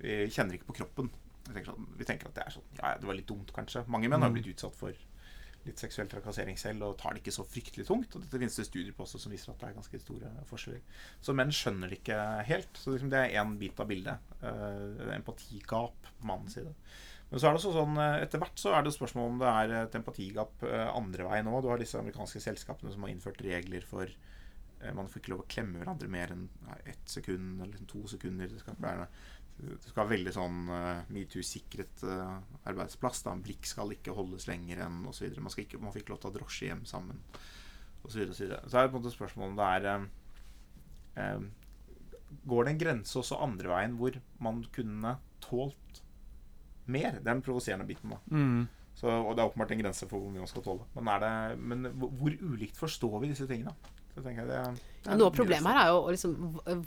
vi 0.05 0.19
kjenner 0.37 0.59
ikke 0.59 0.69
på 0.69 0.77
kroppen. 0.83 1.09
Vi 1.49 1.55
tenker, 1.57 1.71
sånn, 1.73 1.87
vi 1.97 2.05
tenker 2.07 2.29
at 2.29 2.37
det 2.37 2.43
er 2.45 2.53
sånn 2.59 2.67
Ja, 2.83 2.91
det 3.01 3.09
var 3.09 3.17
litt 3.17 3.31
dumt, 3.33 3.51
kanskje. 3.57 3.87
Mange 3.89 4.11
menn 4.13 4.21
har 4.21 4.29
Mm. 4.31 4.37
blitt 4.37 4.53
utsatt 4.53 4.77
for 4.77 4.93
litt 5.65 5.77
seksuell 5.81 6.09
trakassering 6.09 6.57
selv 6.57 6.85
og 6.87 6.95
tar 7.01 7.13
det 7.17 7.21
ikke 7.21 7.35
så 7.37 7.45
fryktelig 7.45 7.85
tungt. 7.89 8.15
Og 8.17 8.23
dette 8.23 8.39
finnes 8.41 8.55
det 8.57 8.65
studier 8.69 8.95
på 8.97 9.05
også 9.05 9.19
som 9.21 9.33
viser 9.33 9.51
at 9.53 9.59
det 9.61 9.69
er 9.69 9.75
ganske 9.77 10.01
store 10.01 10.31
forskjeller. 10.49 10.81
Så 11.21 11.35
menn 11.37 11.51
skjønner 11.53 11.89
det 11.93 11.99
ikke 12.03 12.21
helt. 12.49 12.71
Så 12.81 12.95
liksom 12.95 13.11
det 13.13 13.19
er 13.25 13.35
én 13.43 13.57
bit 13.61 13.81
av 13.81 13.89
bildet. 13.91 14.31
Uh, 14.45 15.11
empatigap 15.17 15.97
på 16.21 16.29
mannens 16.31 16.57
side. 16.57 16.73
Men 17.31 17.39
så 17.39 17.47
er 17.47 17.55
det 17.55 17.61
også 17.61 17.75
sånn, 17.77 17.99
eh, 18.03 18.19
etter 18.25 18.43
hvert 18.43 18.59
så 18.59 18.75
er 18.75 18.85
det 18.85 18.95
spørsmål 18.97 19.29
om 19.31 19.41
det 19.41 19.51
er 19.51 19.75
et 19.85 19.97
empatigap 20.01 20.65
eh, 20.67 20.89
andre 20.91 21.29
veien 21.29 21.51
òg. 21.51 21.63
Du 21.63 21.71
har 21.71 21.81
disse 21.81 21.99
amerikanske 22.01 22.43
selskapene 22.43 22.93
som 22.95 23.07
har 23.07 23.13
innført 23.13 23.43
regler 23.47 23.87
for 23.87 24.11
eh, 24.11 24.95
Man 24.97 25.11
får 25.11 25.23
ikke 25.23 25.35
lov 25.35 25.45
å 25.45 25.51
klemme 25.51 25.79
hverandre 25.79 26.11
mer 26.11 26.35
enn 26.35 26.49
ett 26.83 27.07
sekund 27.11 27.61
eller 27.61 27.77
liksom 27.77 27.91
to 27.93 28.03
sekunder. 28.17 28.51
Det 28.51 28.65
skal, 28.65 28.81
være, 28.83 29.07
det 29.61 29.79
skal 29.85 30.03
være 30.03 30.15
veldig 30.17 30.35
sånn 30.35 30.61
uh, 30.73 31.07
metoo-sikret 31.15 32.05
eh, 32.09 32.37
arbeidsplass. 32.73 33.23
Da. 33.27 33.39
Blikk 33.39 33.69
skal 33.69 33.95
ikke 33.95 34.17
holdes 34.17 34.49
lenger 34.51 34.83
enn 34.87 35.03
osv. 35.11 35.31
Man, 35.39 35.55
skal 35.55 35.79
man 35.79 35.95
får 35.95 36.03
ikke 36.03 36.17
lov 36.17 36.23
til 36.23 36.31
å 36.31 36.33
ha 36.33 36.39
drosje 36.41 36.71
hjem 36.71 36.85
sammen 36.89 37.23
osv. 38.03 38.11
Så, 38.11 38.19
videre, 38.19 38.31
og 38.31 38.37
så, 38.37 38.45
videre. 38.45 38.61
så 38.67 38.79
er 38.79 38.87
det 38.87 38.93
på 38.93 38.99
en 38.99 39.05
måte 39.05 39.17
spørsmål 39.17 39.51
om 39.51 39.59
det 39.59 39.73
er 39.77 39.91
eh, 39.95 40.07
eh, 41.23 41.49
Går 42.47 42.65
det 42.65 42.71
en 42.73 42.79
grense 42.79 43.19
også 43.19 43.41
andre 43.43 43.73
veien 43.73 43.97
hvor 43.99 44.15
man 44.39 44.61
kunne 44.71 45.17
tålt 45.43 45.99
mer? 46.91 47.19
Det 47.19 47.27
er 47.27 47.33
den 47.35 47.47
provoserende 47.47 47.89
biten, 47.89 48.15
da. 48.15 48.21
Mm. 48.35 48.69
Så, 49.01 49.09
og 49.09 49.33
det 49.33 49.43
er 49.43 49.49
åpenbart 49.49 49.73
en 49.73 49.81
grense 49.81 50.09
for 50.09 50.21
hvor 50.21 50.33
mye 50.33 50.43
man 50.43 50.51
skal 50.51 50.65
tåle. 50.67 50.85
Men, 50.97 51.09
er 51.15 51.23
det, 51.25 51.33
men 51.63 51.89
hvor, 51.97 52.35
ulikt 52.43 52.77
forstår 52.77 53.21
vi 53.23 53.33
disse 53.33 53.49
tingene? 53.49 53.73
Så 54.11 54.25
tenker 54.25 54.43
jeg 54.43 54.51
det, 54.51 54.81
det 55.05 55.13
er 55.13 55.19
Noe 55.21 55.31
av 55.31 55.37
problemet 55.37 55.71
her 55.71 55.85
er 55.85 55.93
jo 55.93 56.01
liksom, 56.11 56.35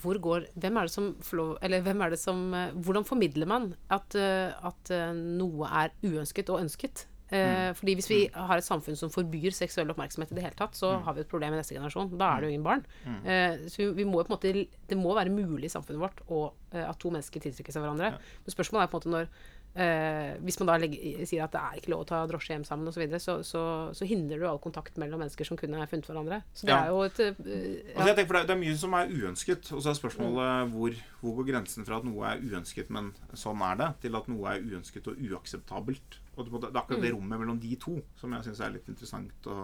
hvor 0.04 0.20
går 0.26 0.50
Hvem 0.60 0.78
er 0.78 0.90
det 0.90 0.94
som 0.94 1.08
får 1.24 1.54
Eller 1.64 1.86
hvem 1.86 2.04
er 2.04 2.12
det 2.12 2.20
som 2.20 2.42
eh, 2.58 2.76
Hvordan 2.84 3.08
formidler 3.08 3.48
man 3.50 3.70
at, 3.88 4.18
eh, 4.20 4.52
at 4.52 4.92
eh, 4.92 5.16
noe 5.16 5.70
er 5.72 5.96
uønsket 6.04 6.52
og 6.54 6.64
ønsket? 6.66 7.08
Mm. 7.34 7.74
fordi 7.74 7.94
hvis 7.98 8.08
vi 8.12 8.18
har 8.30 8.60
et 8.60 8.66
samfunn 8.66 8.98
som 9.00 9.10
forbyr 9.10 9.56
seksuell 9.58 9.90
oppmerksomhet 9.90 10.30
i 10.30 10.36
det 10.38 10.44
hele 10.44 10.58
tatt, 10.60 10.76
så 10.78 10.92
har 11.02 11.16
vi 11.16 11.24
et 11.24 11.32
problem 11.32 11.56
i 11.56 11.58
neste 11.58 11.74
generasjon. 11.74 12.12
Da 12.20 12.28
er 12.30 12.44
det 12.44 12.52
jo 12.52 12.54
ingen 12.54 12.68
barn. 12.68 12.84
Mm. 13.08 13.64
så 13.74 13.88
vi, 13.98 14.06
må 14.06 14.20
på 14.20 14.28
en 14.28 14.36
måte 14.36 14.52
Det 14.92 14.98
må 15.00 15.16
være 15.18 15.34
mulig 15.34 15.66
i 15.66 15.74
samfunnet 15.74 16.04
vårt 16.04 16.22
å, 16.30 16.44
at 16.78 17.00
to 17.02 17.10
mennesker 17.10 17.42
tiltrekker 17.42 17.74
seg 17.74 17.82
hverandre. 17.82 18.12
Men 18.20 18.54
spørsmålet 18.54 18.86
er 18.86 18.92
på 18.92 19.00
en 19.00 19.02
måte 19.02 19.14
når 19.16 19.32
eh, 19.76 20.38
Hvis 20.44 20.60
man 20.60 20.68
da 20.70 20.78
legger, 20.78 21.26
sier 21.26 21.44
at 21.46 21.52
det 21.56 21.62
er 21.62 21.78
ikke 21.80 21.92
lov 21.94 22.04
å 22.04 22.08
ta 22.10 22.20
drosje 22.30 22.54
hjem 22.54 22.66
sammen 22.68 22.88
osv., 22.88 22.96
så, 22.98 23.02
videre, 23.04 23.20
så, 23.24 23.36
så 23.44 23.64
så 23.94 24.06
hindrer 24.10 24.40
du 24.40 24.48
all 24.48 24.60
kontakt 24.64 24.98
mellom 25.02 25.20
mennesker 25.24 25.46
som 25.48 25.58
kunne 25.58 25.86
funnet 25.90 26.08
hverandre. 26.10 26.42
Så 26.54 26.66
det 26.68 26.74
Ja. 26.74 26.84
er 26.86 26.90
jo 26.94 27.02
et 27.08 27.20
ja. 27.20 27.30
Altså, 27.34 28.08
jeg 28.10 28.16
tenker, 28.18 28.28
for 28.32 28.40
det, 28.40 28.56
er, 28.56 28.62
mye 28.64 28.78
som 28.78 28.94
er 28.98 29.14
uønsket. 29.14 29.72
Og 29.74 29.82
så 29.84 29.90
er 29.94 30.00
spørsmålet 30.00 30.72
hvor, 30.74 30.98
hvor 31.22 31.36
går 31.42 31.50
grensen 31.52 31.86
fra 31.86 31.98
at 32.02 32.08
noe 32.08 32.26
er 32.34 32.42
uønsket, 32.44 32.90
men 32.94 33.14
sånn 33.34 33.62
er 33.70 33.76
det, 33.82 33.90
til 34.08 34.16
at 34.20 34.28
noe 34.32 34.54
er 34.56 34.62
uønsket 34.64 35.08
og 35.14 35.18
uakseptabelt. 35.30 36.20
Og 36.38 36.46
det, 36.48 36.62
det 36.64 36.74
er 36.74 36.82
akkurat 36.82 37.02
det 37.04 37.14
rommet 37.14 37.40
mellom 37.44 37.60
de 37.62 37.76
to 37.82 38.00
som 38.18 38.32
jeg 38.34 38.48
syns 38.50 38.62
er 38.66 38.74
litt 38.78 38.88
interessant 38.90 39.50
å, 39.52 39.58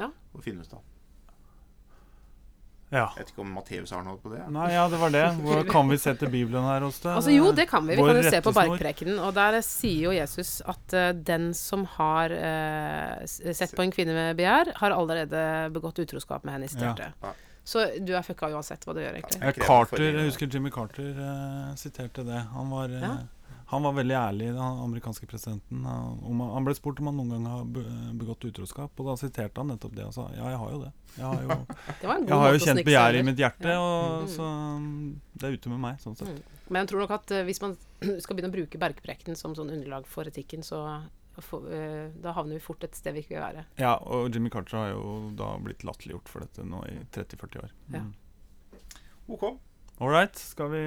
Ja. 0.00 0.10
å 0.34 0.42
finne 0.44 0.60
ut 0.64 0.72
av. 0.76 0.82
Ja. 2.90 3.04
Jeg 3.14 3.22
vet 3.22 3.28
ikke 3.30 3.42
om 3.44 3.50
Matteus 3.54 3.92
har 3.94 4.02
noe 4.02 4.18
på 4.18 4.32
det. 4.32 4.40
Nei, 4.50 4.66
ja, 4.74 4.88
det 4.90 4.98
var 4.98 5.12
det. 5.14 5.22
Hvor 5.44 5.60
kan 5.68 5.90
vi 5.92 5.98
sette 6.02 6.26
Bibelen 6.30 6.64
her 6.66 6.82
hos 6.82 6.98
deg? 6.98 7.12
Altså 7.20 7.30
Jo, 7.34 7.52
det 7.54 7.68
kan 7.70 7.86
vi. 7.86 7.94
Vi 7.94 8.02
Vår 8.02 8.10
kan 8.10 8.18
jo 8.18 8.32
se 8.34 8.40
på 8.42 8.52
Barkprekenen. 8.56 9.20
Og 9.22 9.34
der 9.36 9.60
sier 9.62 10.08
jo 10.08 10.14
Jesus 10.16 10.56
at 10.66 10.96
uh, 10.98 11.10
den 11.14 11.52
som 11.54 11.84
har 11.94 12.34
uh, 12.34 13.22
sett 13.30 13.76
på 13.78 13.86
en 13.86 13.94
kvinne 13.94 14.16
med 14.16 14.40
begjær, 14.40 14.72
har 14.82 14.96
allerede 14.96 15.44
begått 15.74 16.02
utroskap 16.02 16.42
med 16.42 16.58
henne 16.58 16.66
i 16.66 16.72
sitt 16.72 16.82
Ja. 16.82 16.90
hjerte. 16.90 17.12
Ja. 17.22 17.32
Så 17.70 17.84
du 18.02 18.10
er 18.16 18.24
fucka 18.26 18.48
uansett 18.50 18.82
hva 18.88 18.96
du 18.96 19.02
gjør, 19.04 19.14
egentlig. 19.20 19.38
Ja, 19.38 19.52
Carter, 19.54 20.02
jeg 20.10 20.26
husker 20.26 20.50
Jimmy 20.50 20.72
Carter 20.74 21.12
uh, 21.14 21.74
siterte 21.78 22.26
det. 22.26 22.42
Han 22.56 22.72
var, 22.74 22.90
Ja. 22.90 23.14
Han 23.70 23.84
var 23.86 23.92
veldig 23.94 24.14
ærlig, 24.18 24.46
den 24.50 24.58
amerikanske 24.84 25.26
presidenten. 25.30 25.84
Han, 25.86 26.64
ble 26.66 26.74
spurt 26.74 26.98
om 27.02 27.06
han 27.10 27.18
noen 27.20 27.30
gang 27.36 27.44
har 27.46 27.66
begått 28.18 28.46
utroskap, 28.48 28.90
og 28.98 29.06
da 29.12 29.14
siterte 29.20 29.62
han 29.62 29.70
nettopp 29.70 29.94
det 29.94 30.06
og 30.08 30.14
sa 30.16 30.24
ja, 30.34 30.48
jeg 30.50 30.58
har 30.58 30.72
jo 30.74 30.80
det. 30.82 30.90
Jeg 31.14 31.26
har 31.26 31.44
jo, 31.44 31.56
Det 32.00 32.08
var 32.10 32.16
en 32.16 32.26
god 32.26 32.32
jeg 32.34 32.40
har 32.42 32.56
jo 32.56 32.62
kjent 32.64 32.84
begjæret 32.88 33.20
i 33.20 33.26
mitt 33.30 33.38
hjerte, 33.44 33.76
og 33.78 34.24
Mm. 34.24 34.26
så 34.34 34.48
det 35.40 35.46
er 35.48 35.54
ute 35.56 35.70
med 35.72 35.80
meg, 35.86 36.00
sånn 36.02 36.16
sett. 36.18 36.28
Mm. 36.34 36.58
Men 36.70 36.80
jeg 36.82 36.90
tror 36.90 37.00
nok 37.04 37.14
at 37.20 37.30
eh, 37.36 37.44
hvis 37.46 37.62
man 37.62 37.76
skal 38.24 38.36
begynne 38.36 38.50
å 38.50 38.56
bruke 38.58 38.80
bergprekten 38.82 39.38
som 39.38 39.54
sånn 39.58 39.70
underlag 39.70 40.06
for 40.10 40.26
etikken, 40.28 40.66
så 40.66 40.80
eh, 41.70 42.10
da 42.20 42.34
havner 42.36 42.58
vi 42.58 42.64
fort 42.64 42.84
et 42.84 42.98
sted 42.98 43.14
vi 43.14 43.22
ikke 43.24 43.36
vil 43.36 43.44
være. 43.46 43.64
Ja, 43.80 43.94
og 44.02 44.34
Jimmy 44.34 44.50
Carter 44.50 44.76
har 44.82 44.90
jo 44.96 45.30
da 45.38 45.52
blitt 45.62 45.86
latterliggjort 45.86 46.28
for 46.28 46.42
dette 46.44 46.66
nå 46.66 46.82
i 46.90 46.98
30-40 47.14 47.62
år. 47.64 47.72
Ja. 47.94 48.02
Mm. 48.02 48.12
OK. 49.30 49.46
All 50.00 50.10
right, 50.10 50.34
skal 50.36 50.70
vi 50.74 50.84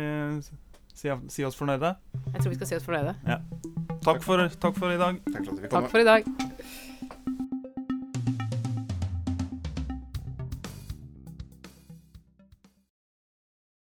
si, 0.94 1.12
si 1.34 1.46
oss 1.48 1.58
fornøyde? 1.60 1.96
Jeg 2.34 2.42
tror 2.42 2.50
vi 2.50 2.56
skal 2.60 2.68
si 2.72 2.76
oss 2.80 2.88
fornøyde. 2.88 3.16
Takk 4.04 4.24
for, 4.24 4.48
takk 4.60 4.80
for 4.80 4.92
i 4.92 5.00
dag. 5.00 5.20
Takk 5.32 5.46
for 5.46 5.56
at 5.56 5.64
vi 5.64 5.70
kom. 5.72 5.84
Takk 5.84 5.92
for 5.92 6.04
i 6.04 6.08
dag. 6.08 6.28